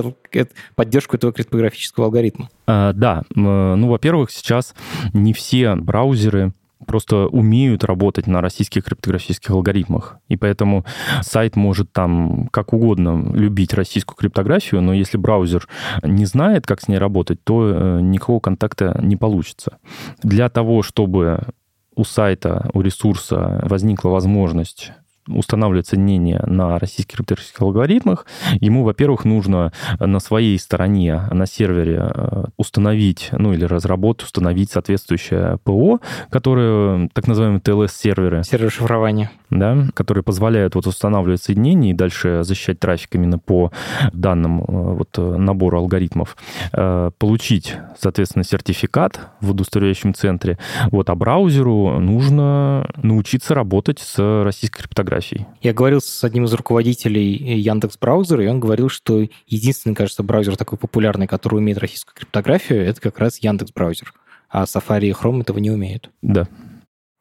поддержку 0.75 1.15
этого 1.15 1.33
криптографического 1.33 2.05
алгоритма. 2.07 2.49
А, 2.67 2.93
да, 2.93 3.23
ну, 3.33 3.87
во-первых, 3.87 4.29
сейчас 4.29 4.75
не 5.13 5.33
все 5.33 5.75
браузеры 5.75 6.53
просто 6.85 7.27
умеют 7.27 7.83
работать 7.83 8.27
на 8.27 8.41
российских 8.41 8.83
криптографических 8.83 9.51
алгоритмах. 9.51 10.17
И 10.27 10.37
поэтому 10.37 10.85
сайт 11.21 11.55
может 11.55 11.91
там 11.91 12.47
как 12.51 12.73
угодно 12.73 13.31
любить 13.33 13.73
российскую 13.73 14.15
криптографию, 14.15 14.81
но 14.81 14.93
если 14.93 15.17
браузер 15.17 15.67
не 16.03 16.25
знает, 16.25 16.65
как 16.65 16.81
с 16.81 16.87
ней 16.87 16.97
работать, 16.97 17.43
то 17.43 17.69
э, 17.69 18.01
никакого 18.01 18.39
контакта 18.39 18.99
не 19.01 19.15
получится. 19.15 19.77
Для 20.23 20.49
того, 20.49 20.81
чтобы 20.83 21.47
у 21.95 22.03
сайта, 22.03 22.69
у 22.73 22.81
ресурса 22.81 23.61
возникла 23.63 24.09
возможность 24.09 24.91
устанавливать 25.27 25.87
соединение 25.87 26.41
на 26.45 26.77
российских 26.79 27.17
криптографических 27.17 27.61
алгоритмах, 27.61 28.25
ему, 28.59 28.83
во-первых, 28.83 29.25
нужно 29.25 29.71
на 29.99 30.19
своей 30.19 30.57
стороне, 30.59 31.21
на 31.31 31.45
сервере 31.45 32.11
э, 32.13 32.45
установить, 32.57 33.29
ну 33.31 33.53
или 33.53 33.65
разработать, 33.65 34.25
установить 34.25 34.71
соответствующее 34.71 35.57
ПО, 35.63 35.99
которое, 36.29 37.09
так 37.13 37.27
называемые 37.27 37.61
TLS-серверы. 37.61 38.43
Сервер 38.43 38.71
шифрования. 38.71 39.31
Да, 39.49 39.85
которые 39.93 40.23
позволяют 40.23 40.75
вот 40.75 40.87
устанавливать 40.87 41.41
соединения 41.41 41.91
и 41.91 41.93
дальше 41.93 42.43
защищать 42.43 42.79
трафик 42.79 43.15
именно 43.15 43.39
по 43.39 43.71
данным 44.13 44.61
э, 44.61 44.63
вот 44.67 45.17
набору 45.17 45.79
алгоритмов. 45.79 46.37
Получить, 46.71 47.75
соответственно, 47.97 48.43
сертификат 48.43 49.19
в 49.41 49.51
удостоверяющем 49.51 50.13
центре. 50.13 50.57
Вот, 50.91 51.09
а 51.09 51.15
браузеру 51.15 51.99
нужно 51.99 52.89
научиться 52.97 53.53
работать 53.53 53.99
с 53.99 54.43
российской 54.43 54.81
криптографией. 54.81 55.14
Я 55.61 55.73
говорил 55.73 56.01
с 56.01 56.23
одним 56.23 56.45
из 56.45 56.53
руководителей 56.53 57.33
Яндекс 57.59 57.97
браузера, 57.97 58.43
и 58.43 58.47
он 58.47 58.59
говорил, 58.59 58.89
что 58.89 59.25
единственный, 59.47 59.95
кажется, 59.95 60.23
браузер 60.23 60.57
такой 60.57 60.77
популярный, 60.77 61.27
который 61.27 61.55
умеет 61.55 61.77
российскую 61.77 62.15
криптографию, 62.15 62.85
это 62.85 63.01
как 63.01 63.19
раз 63.19 63.37
Яндекс 63.39 63.71
браузер. 63.71 64.13
А 64.49 64.63
Safari 64.63 65.07
и 65.07 65.11
Chrome 65.11 65.41
этого 65.41 65.57
не 65.57 65.71
умеют. 65.71 66.09
Да. 66.21 66.47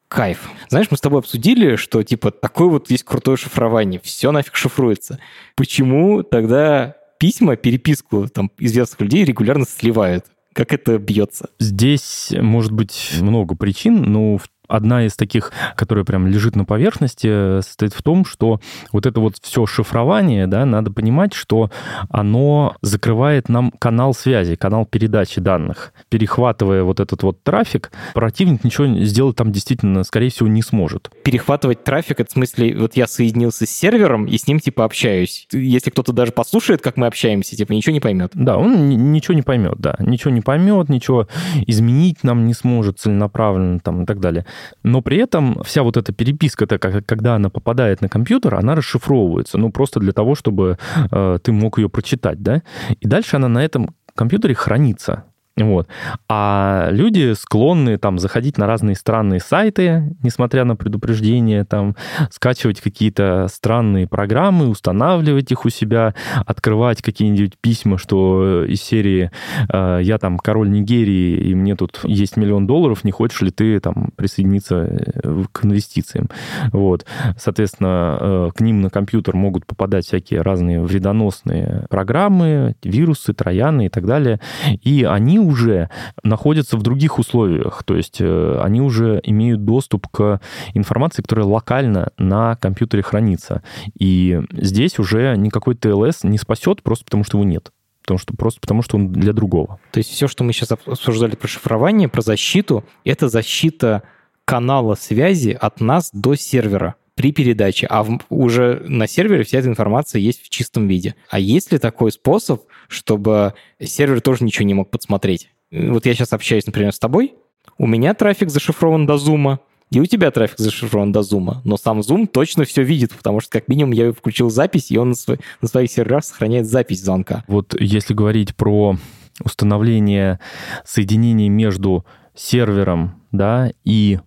Кайф. 0.08 0.48
Знаешь, 0.68 0.88
мы 0.90 0.96
с 0.96 1.00
тобой 1.00 1.20
обсудили, 1.20 1.76
что 1.76 2.02
типа 2.02 2.30
такое 2.30 2.68
вот 2.68 2.90
есть 2.90 3.04
крутое 3.04 3.36
шифрование, 3.36 4.00
все 4.02 4.30
нафиг 4.30 4.54
шифруется. 4.54 5.18
Почему 5.56 6.22
тогда 6.22 6.94
письма, 7.18 7.56
переписку 7.56 8.28
там 8.28 8.50
известных 8.58 9.00
людей 9.00 9.24
регулярно 9.24 9.64
сливают? 9.66 10.26
Как 10.52 10.72
это 10.72 10.98
бьется? 10.98 11.50
Здесь 11.58 12.32
может 12.32 12.70
быть 12.70 13.16
много 13.20 13.56
причин, 13.56 14.02
но 14.02 14.38
в 14.38 14.48
Одна 14.68 15.06
из 15.06 15.14
таких, 15.16 15.52
которая 15.76 16.04
прям 16.04 16.26
лежит 16.26 16.56
на 16.56 16.64
поверхности, 16.64 17.60
состоит 17.60 17.92
в 17.92 18.02
том, 18.02 18.24
что 18.24 18.60
вот 18.92 19.06
это 19.06 19.20
вот 19.20 19.36
все 19.42 19.66
шифрование, 19.66 20.46
да, 20.46 20.64
надо 20.64 20.90
понимать, 20.90 21.34
что 21.34 21.70
оно 22.08 22.76
закрывает 22.80 23.48
нам 23.48 23.70
канал 23.72 24.14
связи, 24.14 24.56
канал 24.56 24.86
передачи 24.86 25.40
данных. 25.40 25.92
Перехватывая 26.08 26.82
вот 26.82 27.00
этот 27.00 27.22
вот 27.22 27.42
трафик, 27.42 27.90
противник 28.14 28.64
ничего 28.64 29.04
сделать 29.04 29.36
там 29.36 29.52
действительно, 29.52 30.04
скорее 30.04 30.30
всего, 30.30 30.48
не 30.48 30.62
сможет. 30.62 31.10
Перехватывать 31.24 31.84
трафик, 31.84 32.20
это 32.20 32.30
в 32.30 32.32
смысле, 32.32 32.76
вот 32.76 32.96
я 32.96 33.06
соединился 33.06 33.66
с 33.66 33.70
сервером 33.70 34.26
и 34.26 34.38
с 34.38 34.46
ним 34.46 34.60
типа 34.60 34.84
общаюсь. 34.84 35.46
Если 35.52 35.90
кто-то 35.90 36.12
даже 36.12 36.32
послушает, 36.32 36.80
как 36.80 36.96
мы 36.96 37.06
общаемся, 37.06 37.56
типа 37.56 37.72
ничего 37.72 37.92
не 37.92 38.00
поймет. 38.00 38.30
Да, 38.34 38.56
он 38.56 38.88
ничего 39.12 39.34
не 39.34 39.42
поймет, 39.42 39.76
да. 39.78 39.96
Ничего 39.98 40.30
не 40.30 40.40
поймет, 40.40 40.88
ничего 40.88 41.28
изменить 41.66 42.24
нам 42.24 42.46
не 42.46 42.54
сможет 42.54 42.98
целенаправленно 42.98 43.80
там 43.80 44.02
и 44.02 44.06
так 44.06 44.20
далее. 44.20 44.46
Но 44.82 45.02
при 45.02 45.18
этом 45.18 45.62
вся 45.64 45.82
вот 45.82 45.96
эта 45.96 46.12
переписка, 46.12 46.66
когда 46.66 47.34
она 47.34 47.50
попадает 47.50 48.00
на 48.00 48.08
компьютер, 48.08 48.54
она 48.54 48.74
расшифровывается, 48.74 49.58
ну, 49.58 49.70
просто 49.70 50.00
для 50.00 50.12
того, 50.12 50.34
чтобы 50.34 50.78
э, 51.10 51.38
ты 51.42 51.52
мог 51.52 51.78
ее 51.78 51.88
прочитать, 51.88 52.42
да, 52.42 52.62
и 53.00 53.06
дальше 53.06 53.36
она 53.36 53.48
на 53.48 53.64
этом 53.64 53.94
компьютере 54.14 54.54
хранится. 54.54 55.24
Вот. 55.56 55.86
А 56.28 56.88
люди 56.90 57.32
склонны 57.34 57.96
там 57.96 58.18
заходить 58.18 58.58
на 58.58 58.66
разные 58.66 58.96
странные 58.96 59.38
сайты, 59.38 60.16
несмотря 60.20 60.64
на 60.64 60.74
предупреждения, 60.74 61.64
там 61.64 61.94
скачивать 62.30 62.80
какие-то 62.80 63.46
странные 63.48 64.08
программы, 64.08 64.68
устанавливать 64.68 65.52
их 65.52 65.64
у 65.64 65.68
себя, 65.68 66.14
открывать 66.44 67.02
какие-нибудь 67.02 67.56
письма, 67.60 67.98
что 67.98 68.64
из 68.64 68.82
серии 68.82 69.30
э, 69.72 70.00
«Я 70.02 70.18
там 70.18 70.38
король 70.38 70.70
Нигерии, 70.70 71.36
и 71.36 71.54
мне 71.54 71.76
тут 71.76 72.00
есть 72.02 72.36
миллион 72.36 72.66
долларов, 72.66 73.04
не 73.04 73.12
хочешь 73.12 73.40
ли 73.42 73.52
ты 73.52 73.78
там 73.78 74.10
присоединиться 74.16 74.76
э, 74.76 75.44
к 75.52 75.64
инвестициям?» 75.64 76.30
Вот. 76.72 77.06
Соответственно, 77.38 78.18
э, 78.20 78.48
к 78.56 78.60
ним 78.60 78.80
на 78.80 78.90
компьютер 78.90 79.36
могут 79.36 79.66
попадать 79.66 80.04
всякие 80.04 80.42
разные 80.42 80.80
вредоносные 80.80 81.86
программы, 81.90 82.74
вирусы, 82.82 83.34
трояны 83.34 83.86
и 83.86 83.88
так 83.88 84.04
далее. 84.04 84.40
И 84.82 85.04
они 85.04 85.43
уже 85.44 85.90
находятся 86.22 86.76
в 86.76 86.82
других 86.82 87.18
условиях, 87.18 87.82
то 87.84 87.96
есть 87.96 88.20
э, 88.20 88.60
они 88.62 88.80
уже 88.80 89.20
имеют 89.22 89.64
доступ 89.64 90.08
к 90.08 90.40
информации, 90.74 91.22
которая 91.22 91.46
локально 91.46 92.10
на 92.18 92.56
компьютере 92.56 93.02
хранится. 93.02 93.62
И 93.98 94.40
здесь 94.52 94.98
уже 94.98 95.36
никакой 95.36 95.74
TLS 95.74 96.26
не 96.26 96.38
спасет 96.38 96.82
просто 96.82 97.04
потому, 97.04 97.24
что 97.24 97.38
его 97.38 97.48
нет 97.48 97.70
потому 98.02 98.18
что 98.18 98.34
просто 98.36 98.60
потому, 98.60 98.82
что 98.82 98.98
он 98.98 99.12
для 99.12 99.32
другого. 99.32 99.80
То 99.90 99.96
есть 99.96 100.10
все, 100.10 100.28
что 100.28 100.44
мы 100.44 100.52
сейчас 100.52 100.72
обсуждали 100.72 101.36
про 101.36 101.48
шифрование, 101.48 102.06
про 102.06 102.20
защиту, 102.20 102.84
это 103.02 103.30
защита 103.30 104.02
канала 104.44 104.94
связи 104.94 105.56
от 105.58 105.80
нас 105.80 106.10
до 106.12 106.34
сервера 106.34 106.96
при 107.14 107.32
передаче, 107.32 107.86
а 107.88 108.02
в, 108.02 108.18
уже 108.28 108.82
на 108.86 109.06
сервере 109.06 109.44
вся 109.44 109.58
эта 109.58 109.68
информация 109.68 110.20
есть 110.20 110.42
в 110.42 110.48
чистом 110.48 110.88
виде. 110.88 111.14
А 111.30 111.38
есть 111.38 111.72
ли 111.72 111.78
такой 111.78 112.12
способ, 112.12 112.64
чтобы 112.88 113.54
сервер 113.80 114.20
тоже 114.20 114.44
ничего 114.44 114.66
не 114.66 114.74
мог 114.74 114.90
подсмотреть? 114.90 115.50
Вот 115.70 116.06
я 116.06 116.14
сейчас 116.14 116.32
общаюсь, 116.32 116.66
например, 116.66 116.92
с 116.92 116.98
тобой, 116.98 117.34
у 117.78 117.86
меня 117.86 118.14
трафик 118.14 118.50
зашифрован 118.50 119.06
до 119.06 119.18
зума, 119.18 119.60
и 119.90 120.00
у 120.00 120.06
тебя 120.06 120.30
трафик 120.30 120.58
зашифрован 120.58 121.12
до 121.12 121.22
зума, 121.22 121.60
но 121.64 121.76
сам 121.76 122.02
зум 122.02 122.26
точно 122.26 122.64
все 122.64 122.82
видит, 122.82 123.12
потому 123.12 123.40
что 123.40 123.50
как 123.52 123.68
минимум 123.68 123.92
я 123.92 124.12
включил 124.12 124.50
запись, 124.50 124.90
и 124.90 124.98
он 124.98 125.10
на, 125.10 125.14
свой, 125.14 125.38
на 125.60 125.68
своих 125.68 125.90
серверах 125.90 126.24
сохраняет 126.24 126.66
запись 126.66 127.02
звонка. 127.02 127.44
Вот 127.46 127.80
если 127.80 128.14
говорить 128.14 128.54
про 128.56 128.96
установление 129.42 130.40
соединений 130.84 131.48
между 131.48 132.04
сервером 132.34 133.22
да, 133.32 133.72
и 133.84 134.18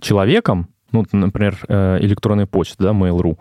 человеком, 0.00 0.68
ну, 0.92 1.04
например, 1.12 1.58
э, 1.68 1.98
электронная 2.00 2.46
почта, 2.46 2.84
да, 2.84 2.90
Mail.ru 2.90 3.38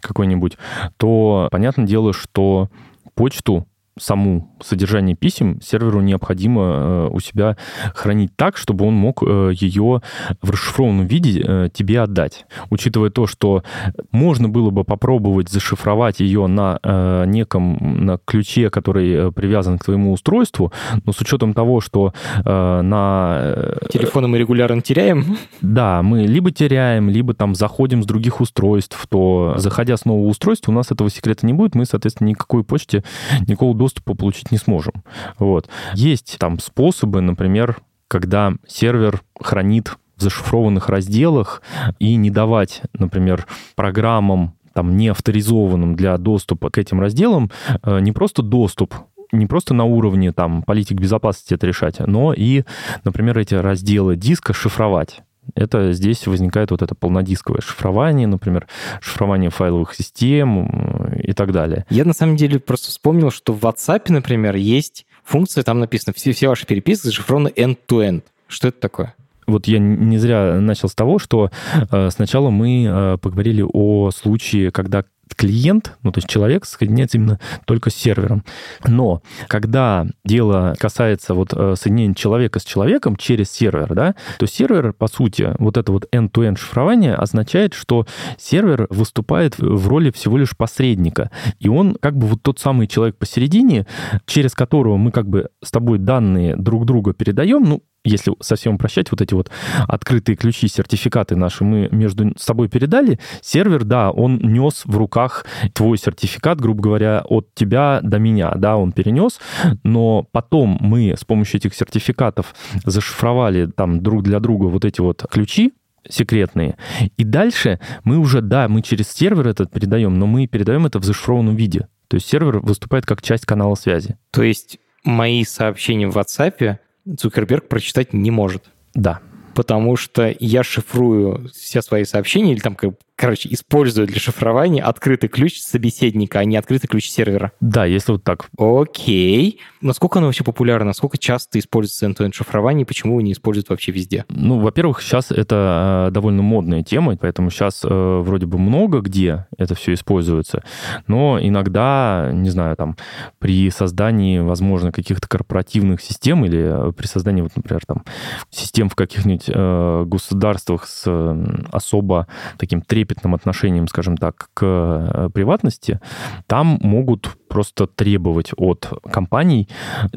какой-нибудь, 0.00 0.56
то 0.96 1.48
понятное 1.50 1.86
дело, 1.86 2.12
что 2.12 2.68
почту 3.14 3.66
саму 4.00 4.50
содержание 4.62 5.16
писем 5.16 5.60
серверу 5.60 6.00
необходимо 6.00 6.62
э, 6.62 7.08
у 7.12 7.20
себя 7.20 7.56
хранить 7.94 8.34
так, 8.36 8.56
чтобы 8.56 8.86
он 8.86 8.94
мог 8.94 9.22
э, 9.22 9.52
ее 9.54 10.02
в 10.42 10.50
расшифрованном 10.50 11.06
виде 11.06 11.42
э, 11.46 11.68
тебе 11.72 12.00
отдать. 12.00 12.46
Учитывая 12.70 13.10
то, 13.10 13.26
что 13.26 13.62
можно 14.10 14.48
было 14.48 14.70
бы 14.70 14.84
попробовать 14.84 15.48
зашифровать 15.48 16.20
ее 16.20 16.46
на 16.46 16.78
неком 17.26 18.04
на 18.04 18.18
ключе, 18.18 18.70
который 18.70 19.32
привязан 19.32 19.78
к 19.78 19.84
твоему 19.84 20.12
устройству, 20.12 20.72
но 21.04 21.12
с 21.12 21.20
учетом 21.20 21.54
того, 21.54 21.80
что 21.80 22.12
на... 22.44 23.56
Телефоны 23.90 24.28
мы 24.28 24.38
регулярно 24.38 24.80
теряем. 24.80 25.36
Да, 25.60 26.02
мы 26.02 26.22
либо 26.22 26.50
теряем, 26.50 27.10
либо 27.10 27.34
там 27.34 27.54
заходим 27.54 28.02
с 28.02 28.06
других 28.06 28.40
устройств, 28.40 29.06
то 29.08 29.54
заходя 29.56 29.96
с 29.96 30.04
нового 30.04 30.28
устройства, 30.28 30.72
у 30.72 30.74
нас 30.74 30.90
этого 30.90 31.10
секрета 31.10 31.46
не 31.46 31.52
будет, 31.52 31.74
мы, 31.74 31.84
соответственно, 31.84 32.28
никакой 32.28 32.64
почте, 32.64 33.04
никакого 33.46 33.74
доступа 33.74 33.89
получить 33.94 34.52
не 34.52 34.58
сможем. 34.58 35.04
Вот. 35.38 35.68
Есть 35.94 36.36
там 36.38 36.58
способы, 36.58 37.20
например, 37.20 37.78
когда 38.08 38.54
сервер 38.66 39.22
хранит 39.40 39.96
в 40.16 40.22
зашифрованных 40.22 40.88
разделах 40.88 41.62
и 41.98 42.16
не 42.16 42.30
давать, 42.30 42.82
например, 42.92 43.46
программам 43.74 44.54
там 44.72 44.96
не 44.96 45.08
авторизованным 45.08 45.96
для 45.96 46.16
доступа 46.18 46.70
к 46.70 46.78
этим 46.78 47.00
разделам 47.00 47.50
э, 47.82 48.00
не 48.00 48.12
просто 48.12 48.42
доступ 48.42 48.94
не 49.32 49.46
просто 49.46 49.74
на 49.74 49.84
уровне 49.84 50.32
там 50.32 50.62
политик 50.62 51.00
безопасности 51.00 51.54
это 51.54 51.66
решать, 51.66 52.00
но 52.00 52.32
и, 52.32 52.64
например, 53.04 53.38
эти 53.38 53.54
разделы 53.54 54.16
диска 54.16 54.52
шифровать. 54.52 55.22
Это 55.54 55.92
здесь 55.92 56.26
возникает 56.26 56.70
вот 56.70 56.82
это 56.82 56.94
полнодисковое 56.94 57.60
шифрование, 57.60 58.26
например, 58.26 58.66
шифрование 59.00 59.50
файловых 59.50 59.94
систем 59.94 61.10
и 61.16 61.32
так 61.32 61.52
далее. 61.52 61.86
Я 61.90 62.04
на 62.04 62.12
самом 62.12 62.36
деле 62.36 62.58
просто 62.58 62.88
вспомнил, 62.88 63.30
что 63.30 63.52
в 63.52 63.64
WhatsApp, 63.64 64.04
например, 64.08 64.56
есть 64.56 65.06
функция, 65.24 65.64
там 65.64 65.80
написано, 65.80 66.12
все, 66.14 66.32
все 66.32 66.48
ваши 66.48 66.66
переписки 66.66 67.06
зашифрованы 67.06 67.48
end-to-end. 67.48 68.22
Что 68.46 68.68
это 68.68 68.80
такое? 68.80 69.14
вот 69.50 69.66
я 69.66 69.78
не 69.78 70.16
зря 70.18 70.60
начал 70.60 70.88
с 70.88 70.94
того, 70.94 71.18
что 71.18 71.50
э, 71.90 72.10
сначала 72.10 72.50
мы 72.50 72.84
э, 72.84 73.18
поговорили 73.20 73.64
о 73.66 74.10
случае, 74.12 74.70
когда 74.70 75.04
клиент, 75.34 75.96
ну, 76.02 76.12
то 76.12 76.18
есть 76.18 76.28
человек 76.28 76.64
соединяется 76.64 77.18
именно 77.18 77.38
только 77.64 77.90
с 77.90 77.94
сервером. 77.94 78.44
Но 78.86 79.22
когда 79.48 80.06
дело 80.24 80.74
касается 80.78 81.34
вот 81.34 81.52
э, 81.52 81.74
соединения 81.76 82.14
человека 82.14 82.60
с 82.60 82.64
человеком 82.64 83.16
через 83.16 83.50
сервер, 83.50 83.94
да, 83.94 84.14
то 84.38 84.46
сервер, 84.46 84.92
по 84.92 85.08
сути, 85.08 85.54
вот 85.58 85.76
это 85.76 85.92
вот 85.92 86.06
end-to-end 86.12 86.56
шифрование 86.56 87.14
означает, 87.14 87.74
что 87.74 88.06
сервер 88.38 88.86
выступает 88.90 89.58
в 89.58 89.88
роли 89.88 90.10
всего 90.10 90.36
лишь 90.36 90.56
посредника. 90.56 91.30
И 91.58 91.68
он 91.68 91.96
как 92.00 92.16
бы 92.16 92.26
вот 92.26 92.42
тот 92.42 92.58
самый 92.58 92.86
человек 92.86 93.16
посередине, 93.16 93.86
через 94.26 94.54
которого 94.54 94.96
мы 94.96 95.10
как 95.10 95.28
бы 95.28 95.48
с 95.62 95.70
тобой 95.70 95.98
данные 95.98 96.56
друг 96.56 96.86
друга 96.86 97.12
передаем, 97.12 97.64
ну, 97.64 97.82
если 98.04 98.34
совсем 98.40 98.74
упрощать, 98.74 99.10
вот 99.10 99.20
эти 99.20 99.34
вот 99.34 99.50
открытые 99.86 100.36
ключи, 100.36 100.68
сертификаты 100.68 101.36
наши 101.36 101.64
мы 101.64 101.88
между 101.90 102.32
собой 102.38 102.68
передали, 102.68 103.18
сервер, 103.42 103.84
да, 103.84 104.10
он 104.10 104.38
нес 104.38 104.82
в 104.84 104.96
руках 104.96 105.44
твой 105.74 105.98
сертификат, 105.98 106.60
грубо 106.60 106.82
говоря, 106.82 107.22
от 107.26 107.54
тебя 107.54 108.00
до 108.02 108.18
меня, 108.18 108.52
да, 108.56 108.76
он 108.76 108.92
перенес, 108.92 109.38
но 109.82 110.26
потом 110.32 110.78
мы 110.80 111.14
с 111.18 111.24
помощью 111.24 111.58
этих 111.58 111.74
сертификатов 111.74 112.54
зашифровали 112.84 113.66
там 113.66 114.02
друг 114.02 114.22
для 114.22 114.40
друга 114.40 114.66
вот 114.66 114.84
эти 114.84 115.00
вот 115.00 115.24
ключи, 115.30 115.72
секретные. 116.08 116.76
И 117.16 117.24
дальше 117.24 117.80
мы 118.04 118.18
уже, 118.18 118.40
да, 118.40 118.68
мы 118.68 118.82
через 118.82 119.10
сервер 119.12 119.48
это 119.48 119.66
передаем, 119.66 120.14
но 120.14 120.26
мы 120.26 120.46
передаем 120.46 120.86
это 120.86 120.98
в 120.98 121.04
зашифрованном 121.04 121.56
виде. 121.56 121.88
То 122.08 122.16
есть 122.16 122.28
сервер 122.28 122.58
выступает 122.60 123.06
как 123.06 123.22
часть 123.22 123.46
канала 123.46 123.74
связи. 123.74 124.16
То 124.30 124.42
есть 124.42 124.78
мои 125.04 125.44
сообщения 125.44 126.08
в 126.08 126.16
WhatsApp 126.16 126.78
Цукерберг 127.18 127.68
прочитать 127.68 128.12
не 128.12 128.30
может? 128.30 128.70
Да. 128.94 129.20
Потому 129.54 129.96
что 129.96 130.34
я 130.38 130.62
шифрую 130.62 131.48
все 131.52 131.82
свои 131.82 132.04
сообщения 132.04 132.52
или 132.52 132.60
там 132.60 132.76
короче, 133.20 133.52
используют 133.52 134.10
для 134.10 134.18
шифрования 134.18 134.82
открытый 134.82 135.28
ключ 135.28 135.60
собеседника, 135.60 136.38
а 136.38 136.44
не 136.46 136.56
открытый 136.56 136.88
ключ 136.88 137.10
сервера. 137.10 137.52
Да, 137.60 137.84
если 137.84 138.12
вот 138.12 138.24
так. 138.24 138.48
Окей. 138.56 139.60
Насколько 139.82 140.20
оно 140.20 140.28
вообще 140.28 140.42
популярно? 140.42 140.86
Насколько 140.86 141.18
часто 141.18 141.58
используется 141.58 142.06
end-to-end 142.06 142.32
шифрование? 142.32 142.86
Почему 142.86 143.12
его 143.12 143.20
не 143.20 143.32
используют 143.32 143.68
вообще 143.68 143.92
везде? 143.92 144.24
Ну, 144.30 144.58
во-первых, 144.58 145.02
сейчас 145.02 145.30
это 145.30 146.06
э, 146.08 146.12
довольно 146.12 146.40
модная 146.40 146.82
тема, 146.82 147.14
поэтому 147.18 147.50
сейчас 147.50 147.82
э, 147.84 147.88
вроде 147.88 148.46
бы 148.46 148.58
много 148.58 149.00
где 149.00 149.46
это 149.58 149.74
все 149.74 149.92
используется, 149.92 150.62
но 151.06 151.38
иногда, 151.40 152.30
не 152.32 152.48
знаю, 152.48 152.74
там, 152.76 152.96
при 153.38 153.70
создании, 153.70 154.38
возможно, 154.38 154.92
каких-то 154.92 155.28
корпоративных 155.28 156.00
систем 156.00 156.46
или 156.46 156.88
э, 156.88 156.92
при 156.92 157.06
создании, 157.06 157.42
вот, 157.42 157.52
например, 157.54 157.82
там, 157.86 158.04
систем 158.48 158.88
в 158.88 158.94
каких-нибудь 158.94 159.44
э, 159.48 160.04
государствах 160.06 160.86
с 160.86 161.04
э, 161.06 161.64
особо 161.70 162.26
таким 162.58 162.80
трепетным 162.80 163.09
трепетным 163.10 163.34
отношением, 163.34 163.88
скажем 163.88 164.16
так, 164.16 164.48
к 164.54 164.62
э, 164.62 165.28
приватности, 165.32 166.00
там 166.46 166.78
могут 166.80 167.36
просто 167.50 167.88
требовать 167.88 168.52
от 168.56 168.88
компаний 169.10 169.68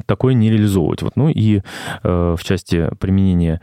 такое 0.06 0.36
не 0.36 0.52
реализовывать. 0.52 1.02
Вот. 1.02 1.16
Ну 1.16 1.30
и 1.30 1.62
э, 2.04 2.36
в 2.38 2.44
части 2.44 2.90
применения 3.00 3.60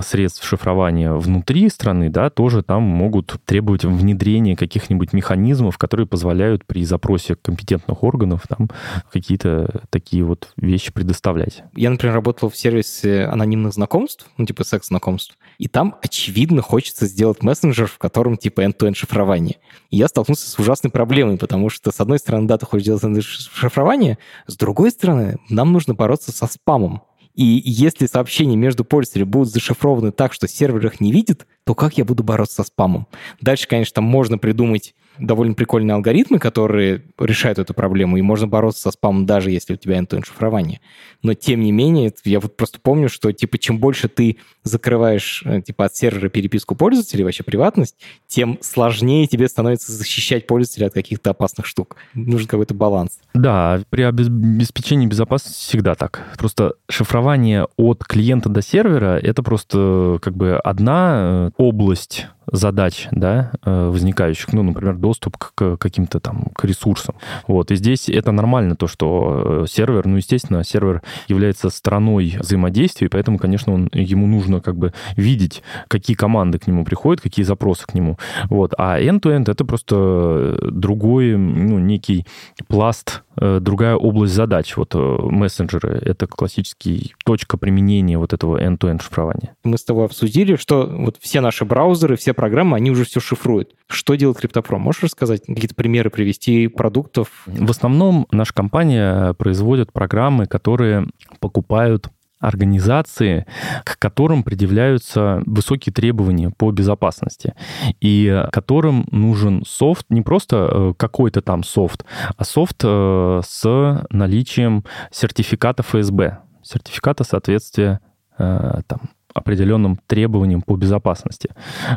средств 0.00 0.46
шифрования 0.46 1.12
внутри 1.12 1.68
страны, 1.70 2.10
да, 2.10 2.28
тоже 2.28 2.62
там 2.62 2.82
могут 2.82 3.36
требовать 3.46 3.84
внедрения 3.84 4.56
каких-нибудь 4.56 5.14
механизмов, 5.14 5.78
которые 5.78 6.06
позволяют 6.06 6.66
при 6.66 6.84
запросе 6.84 7.34
компетентных 7.34 8.02
органов 8.02 8.42
там 8.46 8.68
какие-то 9.10 9.82
такие 9.88 10.22
вот 10.22 10.52
вещи 10.56 10.92
предоставлять. 10.92 11.62
Я, 11.74 11.90
например, 11.90 12.14
работал 12.14 12.50
в 12.50 12.56
сервисе 12.56 13.24
анонимных 13.24 13.72
знакомств, 13.72 14.26
ну 14.36 14.44
типа 14.44 14.64
секс-знакомств, 14.64 15.38
и 15.56 15.66
там, 15.66 15.96
очевидно, 16.02 16.60
хочется 16.60 17.06
сделать 17.06 17.42
мессенджер, 17.42 17.86
в 17.86 17.96
котором 17.96 18.36
типа 18.36 18.60
end-to-end 18.60 18.94
шифрование. 18.94 19.56
И 19.90 19.96
я 19.96 20.08
столкнулся 20.08 20.48
с 20.48 20.58
ужасной 20.58 20.90
проблемой, 20.90 21.38
потому 21.38 21.70
что, 21.70 21.90
с 21.90 22.00
одной 22.00 22.18
стороны, 22.18 22.46
да, 22.46 22.58
ты 22.58 22.66
хочешь 22.66 22.84
делать 22.84 22.97
шифрование. 23.22 24.18
С 24.46 24.56
другой 24.56 24.90
стороны, 24.90 25.38
нам 25.48 25.72
нужно 25.72 25.94
бороться 25.94 26.32
со 26.32 26.46
спамом. 26.46 27.02
И 27.34 27.62
если 27.64 28.06
сообщения 28.06 28.56
между 28.56 28.84
пользователями 28.84 29.28
будут 29.28 29.50
зашифрованы 29.50 30.10
так, 30.10 30.32
что 30.32 30.48
сервер 30.48 30.86
их 30.86 31.00
не 31.00 31.12
видит, 31.12 31.46
то 31.64 31.76
как 31.76 31.96
я 31.96 32.04
буду 32.04 32.24
бороться 32.24 32.56
со 32.56 32.64
спамом? 32.64 33.06
Дальше, 33.40 33.68
конечно, 33.68 33.94
там 33.94 34.04
можно 34.04 34.38
придумать 34.38 34.94
довольно 35.18 35.54
прикольные 35.54 35.94
алгоритмы, 35.94 36.38
которые 36.38 37.02
решают 37.18 37.58
эту 37.58 37.74
проблему, 37.74 38.16
и 38.16 38.22
можно 38.22 38.46
бороться 38.46 38.82
со 38.82 38.90
спамом 38.90 39.26
даже 39.26 39.50
если 39.50 39.74
у 39.74 39.76
тебя 39.76 39.98
end 39.98 40.24
шифрование. 40.24 40.80
Но 41.22 41.34
тем 41.34 41.60
не 41.60 41.72
менее, 41.72 42.12
я 42.24 42.40
вот 42.40 42.56
просто 42.56 42.78
помню, 42.80 43.08
что 43.08 43.32
типа 43.32 43.58
чем 43.58 43.78
больше 43.78 44.08
ты 44.08 44.38
закрываешь 44.62 45.42
э, 45.44 45.60
типа 45.62 45.86
от 45.86 45.96
сервера 45.96 46.28
переписку 46.28 46.74
пользователей, 46.74 47.24
вообще 47.24 47.42
приватность, 47.42 47.96
тем 48.26 48.58
сложнее 48.60 49.26
тебе 49.26 49.48
становится 49.48 49.92
защищать 49.92 50.46
пользователя 50.46 50.86
от 50.86 50.94
каких-то 50.94 51.30
опасных 51.30 51.66
штук. 51.66 51.96
Нужен 52.14 52.46
какой-то 52.46 52.74
баланс. 52.74 53.18
Да, 53.34 53.82
при 53.90 54.02
обеспечении 54.02 55.06
безопасности 55.06 55.60
всегда 55.60 55.94
так. 55.94 56.24
Просто 56.38 56.74
шифрование 56.90 57.66
от 57.76 58.04
клиента 58.04 58.48
до 58.48 58.62
сервера— 58.62 59.18
это 59.22 59.42
просто 59.42 60.18
как 60.22 60.36
бы 60.36 60.56
одна 60.58 61.48
э, 61.48 61.50
область 61.56 62.26
задач, 62.52 63.08
да, 63.12 63.52
э, 63.64 63.88
возникающих, 63.88 64.52
ну, 64.52 64.62
например, 64.62 64.96
доступ 64.96 65.36
к 65.36 65.76
каким-то 65.76 66.20
там 66.20 66.46
к 66.54 66.64
ресурсам. 66.64 67.14
Вот, 67.46 67.70
и 67.70 67.76
здесь 67.76 68.08
это 68.08 68.32
нормально, 68.32 68.76
то, 68.76 68.86
что 68.86 69.62
э, 69.64 69.66
сервер, 69.68 70.06
ну, 70.06 70.16
естественно, 70.16 70.64
сервер 70.64 71.02
является 71.28 71.70
стороной 71.70 72.36
взаимодействия, 72.38 73.08
поэтому, 73.08 73.38
конечно, 73.38 73.72
он, 73.72 73.90
ему 73.92 74.26
нужно 74.26 74.60
как 74.60 74.76
бы 74.76 74.92
видеть, 75.16 75.62
какие 75.88 76.16
команды 76.16 76.58
к 76.58 76.66
нему 76.66 76.84
приходят, 76.84 77.20
какие 77.20 77.44
запросы 77.44 77.86
к 77.86 77.94
нему. 77.94 78.18
Вот, 78.50 78.74
а 78.78 79.00
end-to-end— 79.00 79.44
это 79.50 79.64
просто 79.64 80.58
другой, 80.70 81.36
ну, 81.36 81.78
некий 81.78 82.26
пласт 82.66 83.22
Э, 83.40 83.60
другая 83.60 83.96
область 83.96 84.34
задач. 84.34 84.76
Вот 84.76 84.94
мессенджеры— 84.94 86.00
это 86.04 86.26
классический 86.26 87.14
точка 87.24 87.56
применения 87.56 88.18
вот 88.18 88.32
этого 88.32 88.60
end-to-end 88.60 89.02
шифрования. 89.02 89.54
Мы 89.64 89.78
с 89.78 89.84
тобой 89.84 90.06
обсудили, 90.06 90.56
что 90.56 90.86
вот 90.86 91.16
все 91.20 91.40
наши 91.40 91.64
браузеры, 91.64 92.16
все 92.16 92.32
программы, 92.38 92.76
они 92.76 92.92
уже 92.92 93.04
все 93.04 93.18
шифруют. 93.18 93.74
Что 93.88 94.14
делает 94.14 94.38
CryptoPro? 94.38 94.78
Можешь 94.78 95.02
рассказать, 95.02 95.42
какие-то 95.44 95.74
примеры 95.74 96.08
привести 96.08 96.68
продуктов? 96.68 97.28
В 97.46 97.68
основном 97.68 98.28
наша 98.30 98.54
компания 98.54 99.34
производит 99.34 99.92
программы, 99.92 100.46
которые 100.46 101.08
покупают 101.40 102.10
организации, 102.38 103.44
к 103.82 103.98
которым 103.98 104.44
предъявляются 104.44 105.42
высокие 105.46 105.92
требования 105.92 106.52
по 106.56 106.70
безопасности, 106.70 107.54
и 108.00 108.44
которым 108.52 109.08
нужен 109.10 109.64
софт, 109.66 110.06
не 110.08 110.22
просто 110.22 110.68
э, 110.70 110.94
какой-то 110.96 111.42
там 111.42 111.64
софт, 111.64 112.04
а 112.36 112.44
софт 112.44 112.82
э, 112.84 113.40
с 113.44 114.06
наличием 114.10 114.84
сертификата 115.10 115.82
ФСБ, 115.82 116.38
сертификата 116.62 117.24
соответствия 117.24 117.98
э, 118.38 118.82
там, 118.86 119.10
определенным 119.38 119.98
требованиям 120.06 120.62
по 120.62 120.76
безопасности. 120.76 121.50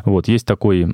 Вот, 0.04 0.28
есть 0.28 0.46
такой 0.46 0.84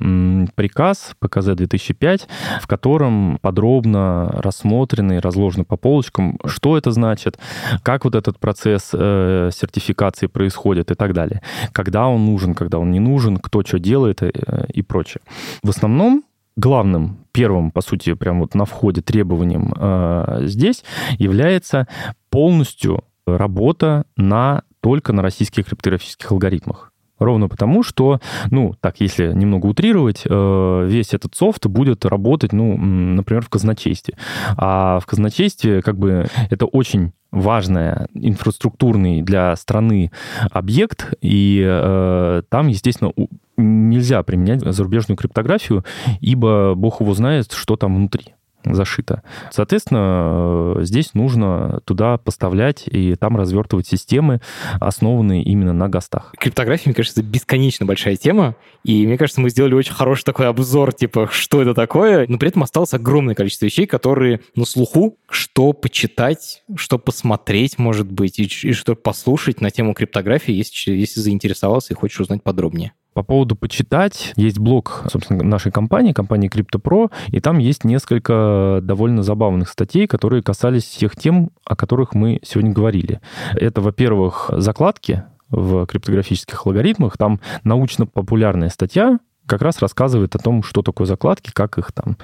приказ 0.55 1.15
ПКЗ 1.19 1.55
2005, 1.55 2.27
в 2.61 2.67
котором 2.67 3.37
подробно 3.41 4.29
рассмотрены 4.33 5.13
и 5.13 5.19
разложены 5.19 5.65
по 5.65 5.77
полочкам, 5.77 6.39
что 6.45 6.77
это 6.77 6.91
значит, 6.91 7.39
как 7.83 8.05
вот 8.05 8.15
этот 8.15 8.39
процесс 8.39 8.91
э, 8.93 9.49
сертификации 9.53 10.27
происходит 10.27 10.91
и 10.91 10.95
так 10.95 11.13
далее. 11.13 11.41
Когда 11.71 12.07
он 12.07 12.25
нужен, 12.25 12.55
когда 12.55 12.79
он 12.79 12.91
не 12.91 12.99
нужен, 12.99 13.37
кто 13.37 13.63
что 13.63 13.79
делает 13.79 14.21
э, 14.21 14.31
и 14.73 14.81
прочее. 14.81 15.21
В 15.63 15.69
основном 15.69 16.23
главным, 16.55 17.25
первым, 17.31 17.71
по 17.71 17.81
сути, 17.81 18.13
прямо 18.13 18.41
вот 18.41 18.55
на 18.55 18.65
входе 18.65 19.01
требованием 19.01 19.73
э, 19.77 20.41
здесь 20.45 20.83
является 21.17 21.87
полностью 22.29 23.03
работа 23.25 24.05
на 24.17 24.63
только 24.81 25.13
на 25.13 25.21
российских 25.21 25.65
криптографических 25.65 26.31
алгоритмах. 26.31 26.91
Ровно 27.19 27.49
потому, 27.49 27.83
что, 27.83 28.21
ну, 28.49 28.73
так, 28.79 29.01
если 29.01 29.33
немного 29.33 29.65
утрировать, 29.67 30.23
э, 30.25 30.85
весь 30.87 31.13
этот 31.13 31.35
софт 31.35 31.67
будет 31.67 32.05
работать, 32.05 32.53
ну, 32.53 32.77
например, 32.77 33.43
в 33.43 33.49
казначействе. 33.49 34.15
А 34.55 34.99
в 35.01 35.05
казначействе, 35.05 35.81
как 35.81 35.97
бы, 35.97 36.27
это 36.49 36.65
очень 36.65 37.11
важный 37.31 38.07
инфраструктурный 38.13 39.21
для 39.21 39.53
страны 39.57 40.11
объект, 40.49 41.13
и 41.21 41.61
э, 41.63 42.41
там, 42.47 42.67
естественно, 42.67 43.11
нельзя 43.57 44.23
применять 44.23 44.61
зарубежную 44.61 45.17
криптографию, 45.17 45.83
ибо 46.21 46.73
бог 46.75 47.01
его 47.01 47.13
знает, 47.13 47.51
что 47.51 47.75
там 47.75 47.97
внутри 47.97 48.33
зашито. 48.65 49.23
Соответственно, 49.51 50.75
э, 50.77 50.83
здесь 50.83 51.13
нужно 51.13 51.81
туда 51.85 52.17
поставлять 52.17 52.83
и 52.87 53.15
там 53.15 53.37
развертывать 53.37 53.87
системы, 53.87 54.41
основанные 54.79 55.43
именно 55.43 55.73
на 55.73 55.89
гостах. 55.89 56.33
Криптография, 56.37 56.89
мне 56.89 56.95
кажется, 56.95 57.21
это 57.21 57.29
бесконечно 57.29 57.85
большая 57.85 58.15
тема, 58.15 58.55
и 58.83 59.05
мне 59.07 59.17
кажется, 59.17 59.41
мы 59.41 59.49
сделали 59.49 59.73
очень 59.73 59.93
хороший 59.93 60.23
такой 60.23 60.47
обзор, 60.47 60.93
типа, 60.93 61.29
что 61.31 61.61
это 61.61 61.73
такое, 61.73 62.25
но 62.27 62.37
при 62.37 62.49
этом 62.49 62.63
осталось 62.63 62.93
огромное 62.93 63.35
количество 63.35 63.65
вещей, 63.65 63.85
которые 63.85 64.41
на 64.55 64.65
слуху, 64.65 65.17
что 65.29 65.73
почитать, 65.73 66.63
что 66.75 66.97
посмотреть, 66.97 67.77
может 67.77 68.11
быть, 68.11 68.39
и, 68.39 68.43
и 68.43 68.73
что 68.73 68.95
послушать 68.95 69.61
на 69.61 69.71
тему 69.71 69.93
криптографии, 69.93 70.53
если, 70.53 70.91
если 70.91 71.19
заинтересовался 71.19 71.93
и 71.93 71.95
хочешь 71.95 72.19
узнать 72.19 72.43
подробнее. 72.43 72.93
По 73.19 73.23
поводу 73.23 73.57
почитать, 73.57 74.31
есть 74.37 74.59
блог, 74.59 75.03
собственно, 75.11 75.43
нашей 75.43 75.73
компании, 75.73 76.13
компании 76.13 76.49
CryptoPro, 76.49 77.11
и 77.27 77.41
там 77.41 77.57
есть 77.57 77.83
несколько 77.83 78.79
довольно 78.81 79.23
забавных 79.23 79.67
статей, 79.67 80.07
которые 80.07 80.41
касались 80.41 80.85
тех 80.85 81.17
тем, 81.17 81.51
о 81.65 81.75
которых 81.75 82.13
мы 82.15 82.39
сегодня 82.45 82.71
говорили. 82.71 83.19
Это, 83.55 83.81
во-первых, 83.81 84.49
закладки 84.55 85.23
в 85.49 85.85
криптографических 85.85 86.65
алгоритмах. 86.65 87.17
Там 87.17 87.41
научно-популярная 87.65 88.69
статья, 88.69 89.19
как 89.49 89.63
раз 89.63 89.81
рассказывает 89.81 90.35
о 90.35 90.39
том, 90.39 90.63
что 90.63 90.81
такое 90.81 91.07
закладки, 91.07 91.51
как 91.51 91.77
их 91.77 91.91
там. 91.91 92.17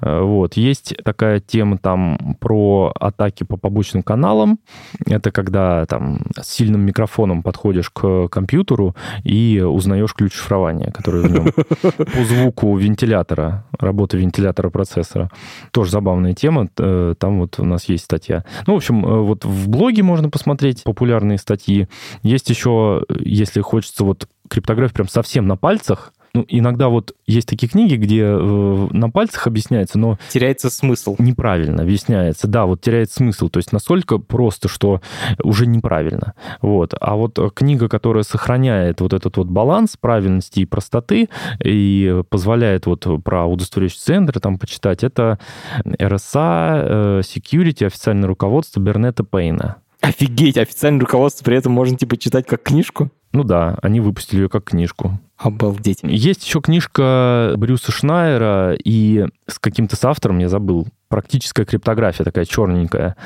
Э, 0.00 0.20
вот. 0.20 0.54
Есть 0.54 0.94
такая 1.04 1.40
тема 1.40 1.78
там 1.78 2.36
про 2.40 2.92
атаки 2.98 3.44
по 3.44 3.56
побочным 3.56 4.02
каналам. 4.02 4.58
Это 5.06 5.30
когда 5.30 5.86
там 5.86 6.22
с 6.38 6.48
сильным 6.48 6.82
микрофоном 6.82 7.42
подходишь 7.42 7.88
к 7.88 8.28
компьютеру 8.28 8.96
и 9.22 9.62
узнаешь 9.64 10.12
ключ 10.12 10.34
шифрования, 10.34 10.90
который 10.90 11.22
в 11.22 11.30
нем 11.30 11.52
по 11.52 12.24
звуку 12.24 12.76
вентилятора, 12.76 13.64
работы 13.78 14.18
вентилятора 14.18 14.68
процессора. 14.70 15.30
Тоже 15.70 15.92
забавная 15.92 16.34
тема. 16.34 16.68
Э, 16.78 17.14
там 17.16 17.38
вот 17.38 17.60
у 17.60 17.64
нас 17.64 17.88
есть 17.88 18.04
статья. 18.04 18.44
Ну, 18.66 18.74
в 18.74 18.76
общем, 18.76 19.06
э, 19.06 19.20
вот 19.20 19.44
в 19.44 19.68
блоге 19.68 20.02
можно 20.02 20.30
посмотреть 20.30 20.82
популярные 20.82 21.38
статьи. 21.38 21.86
Есть 22.24 22.50
еще, 22.50 23.04
если 23.20 23.60
хочется 23.60 24.04
вот 24.04 24.28
криптография 24.48 24.94
прям 24.94 25.08
совсем 25.08 25.46
на 25.46 25.56
пальцах, 25.56 26.12
ну, 26.34 26.46
иногда 26.48 26.88
вот 26.88 27.14
есть 27.26 27.46
такие 27.46 27.68
книги, 27.68 27.96
где 27.96 28.22
э, 28.22 28.88
на 28.90 29.10
пальцах 29.10 29.46
объясняется, 29.46 29.98
но... 29.98 30.18
Теряется 30.30 30.70
смысл. 30.70 31.14
Неправильно 31.18 31.82
объясняется. 31.82 32.46
Да, 32.46 32.64
вот 32.64 32.80
теряет 32.80 33.12
смысл. 33.12 33.50
То 33.50 33.58
есть 33.58 33.70
настолько 33.70 34.16
просто, 34.16 34.68
что 34.68 35.02
уже 35.42 35.66
неправильно. 35.66 36.32
Вот. 36.62 36.94
А 36.98 37.16
вот 37.16 37.38
книга, 37.54 37.88
которая 37.90 38.22
сохраняет 38.22 39.02
вот 39.02 39.12
этот 39.12 39.36
вот 39.36 39.48
баланс 39.48 39.98
правильности 40.00 40.60
и 40.60 40.64
простоты 40.64 41.28
и 41.62 42.22
позволяет 42.30 42.86
вот 42.86 43.06
про 43.22 43.44
удостоверяющий 43.44 44.00
центр 44.00 44.40
там 44.40 44.58
почитать, 44.58 45.04
это 45.04 45.38
RSA 45.84 46.82
э, 46.82 47.20
Security, 47.20 47.84
официальное 47.84 48.26
руководство 48.28 48.80
Бернета 48.80 49.22
Пейна. 49.22 49.76
Офигеть, 50.00 50.56
официальное 50.56 51.00
руководство 51.02 51.44
при 51.44 51.58
этом 51.58 51.72
можно 51.72 51.98
типа 51.98 52.16
читать 52.16 52.46
как 52.46 52.62
книжку? 52.62 53.10
Ну 53.32 53.44
да, 53.44 53.78
они 53.82 54.00
выпустили 54.00 54.42
ее 54.42 54.48
как 54.48 54.64
книжку. 54.64 55.18
Обалдеть. 55.38 56.00
Есть 56.02 56.44
еще 56.46 56.60
книжка 56.60 57.54
Брюса 57.56 57.90
Шнайера 57.90 58.74
и 58.74 59.26
с 59.46 59.58
каким-то 59.58 59.96
соавтором, 59.96 60.38
я 60.38 60.48
забыл, 60.48 60.86
практическая 61.08 61.64
криптография 61.64 62.24
такая 62.24 62.44
черненькая. 62.44 63.16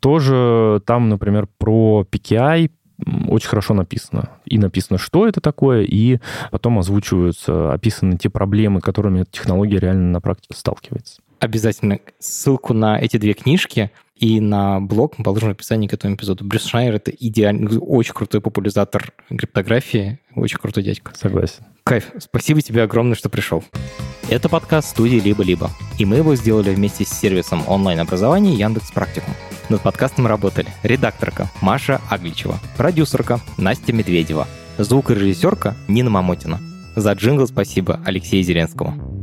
Тоже 0.00 0.80
там, 0.86 1.08
например, 1.08 1.48
про 1.58 2.06
PKI, 2.10 2.70
очень 3.28 3.48
хорошо 3.48 3.74
написано. 3.74 4.30
И 4.44 4.58
написано, 4.58 4.98
что 4.98 5.26
это 5.26 5.40
такое, 5.40 5.82
и 5.82 6.18
потом 6.50 6.78
озвучиваются, 6.78 7.72
описаны 7.72 8.16
те 8.16 8.30
проблемы, 8.30 8.80
которыми 8.80 9.20
эта 9.20 9.30
технология 9.30 9.78
реально 9.78 10.10
на 10.12 10.20
практике 10.20 10.56
сталкивается. 10.56 11.20
Обязательно 11.40 12.00
ссылку 12.18 12.74
на 12.74 12.98
эти 12.98 13.16
две 13.16 13.34
книжки 13.34 13.92
и 14.18 14.40
на 14.40 14.80
блог 14.80 15.16
мы 15.18 15.24
положим 15.24 15.48
в 15.48 15.52
описании 15.52 15.86
к 15.88 15.94
этому 15.94 16.14
эпизоду. 16.14 16.44
Брюс 16.44 16.66
Шнайер— 16.66 16.94
это 16.96 17.10
идеальный, 17.10 17.78
очень 17.78 18.14
крутой 18.14 18.40
популяризатор 18.40 19.12
криптографии, 19.28 20.18
очень 20.34 20.58
крутой 20.58 20.84
дядька. 20.84 21.12
Согласен. 21.14 21.64
Кайф. 21.84 22.12
Спасибо 22.18 22.60
тебе 22.60 22.82
огромное, 22.82 23.14
что 23.14 23.28
пришел. 23.28 23.64
Это 24.28 24.48
подкаст 24.50 24.90
студии 24.90 25.16
«Либо-либо», 25.16 25.70
и 25.98 26.04
мы 26.04 26.16
его 26.16 26.36
сделали 26.36 26.74
вместе 26.74 27.04
с 27.04 27.08
сервисом 27.08 27.62
онлайн-образования 27.66 28.54
Яндекс 28.54 28.90
Практикум. 28.90 29.34
Над 29.70 29.80
подкастом 29.80 30.26
работали 30.26 30.68
редакторка 30.82 31.50
Маша 31.62 32.00
Агличева, 32.10 32.58
продюсерка 32.76 33.40
Настя 33.56 33.94
Медведева, 33.94 34.46
звукорежиссерка 34.76 35.76
Нина 35.88 36.10
Мамотина. 36.10 36.60
За 36.94 37.12
джингл 37.12 37.46
спасибо 37.46 38.00
Алексею 38.04 38.42
Зеленскому. 38.44 39.17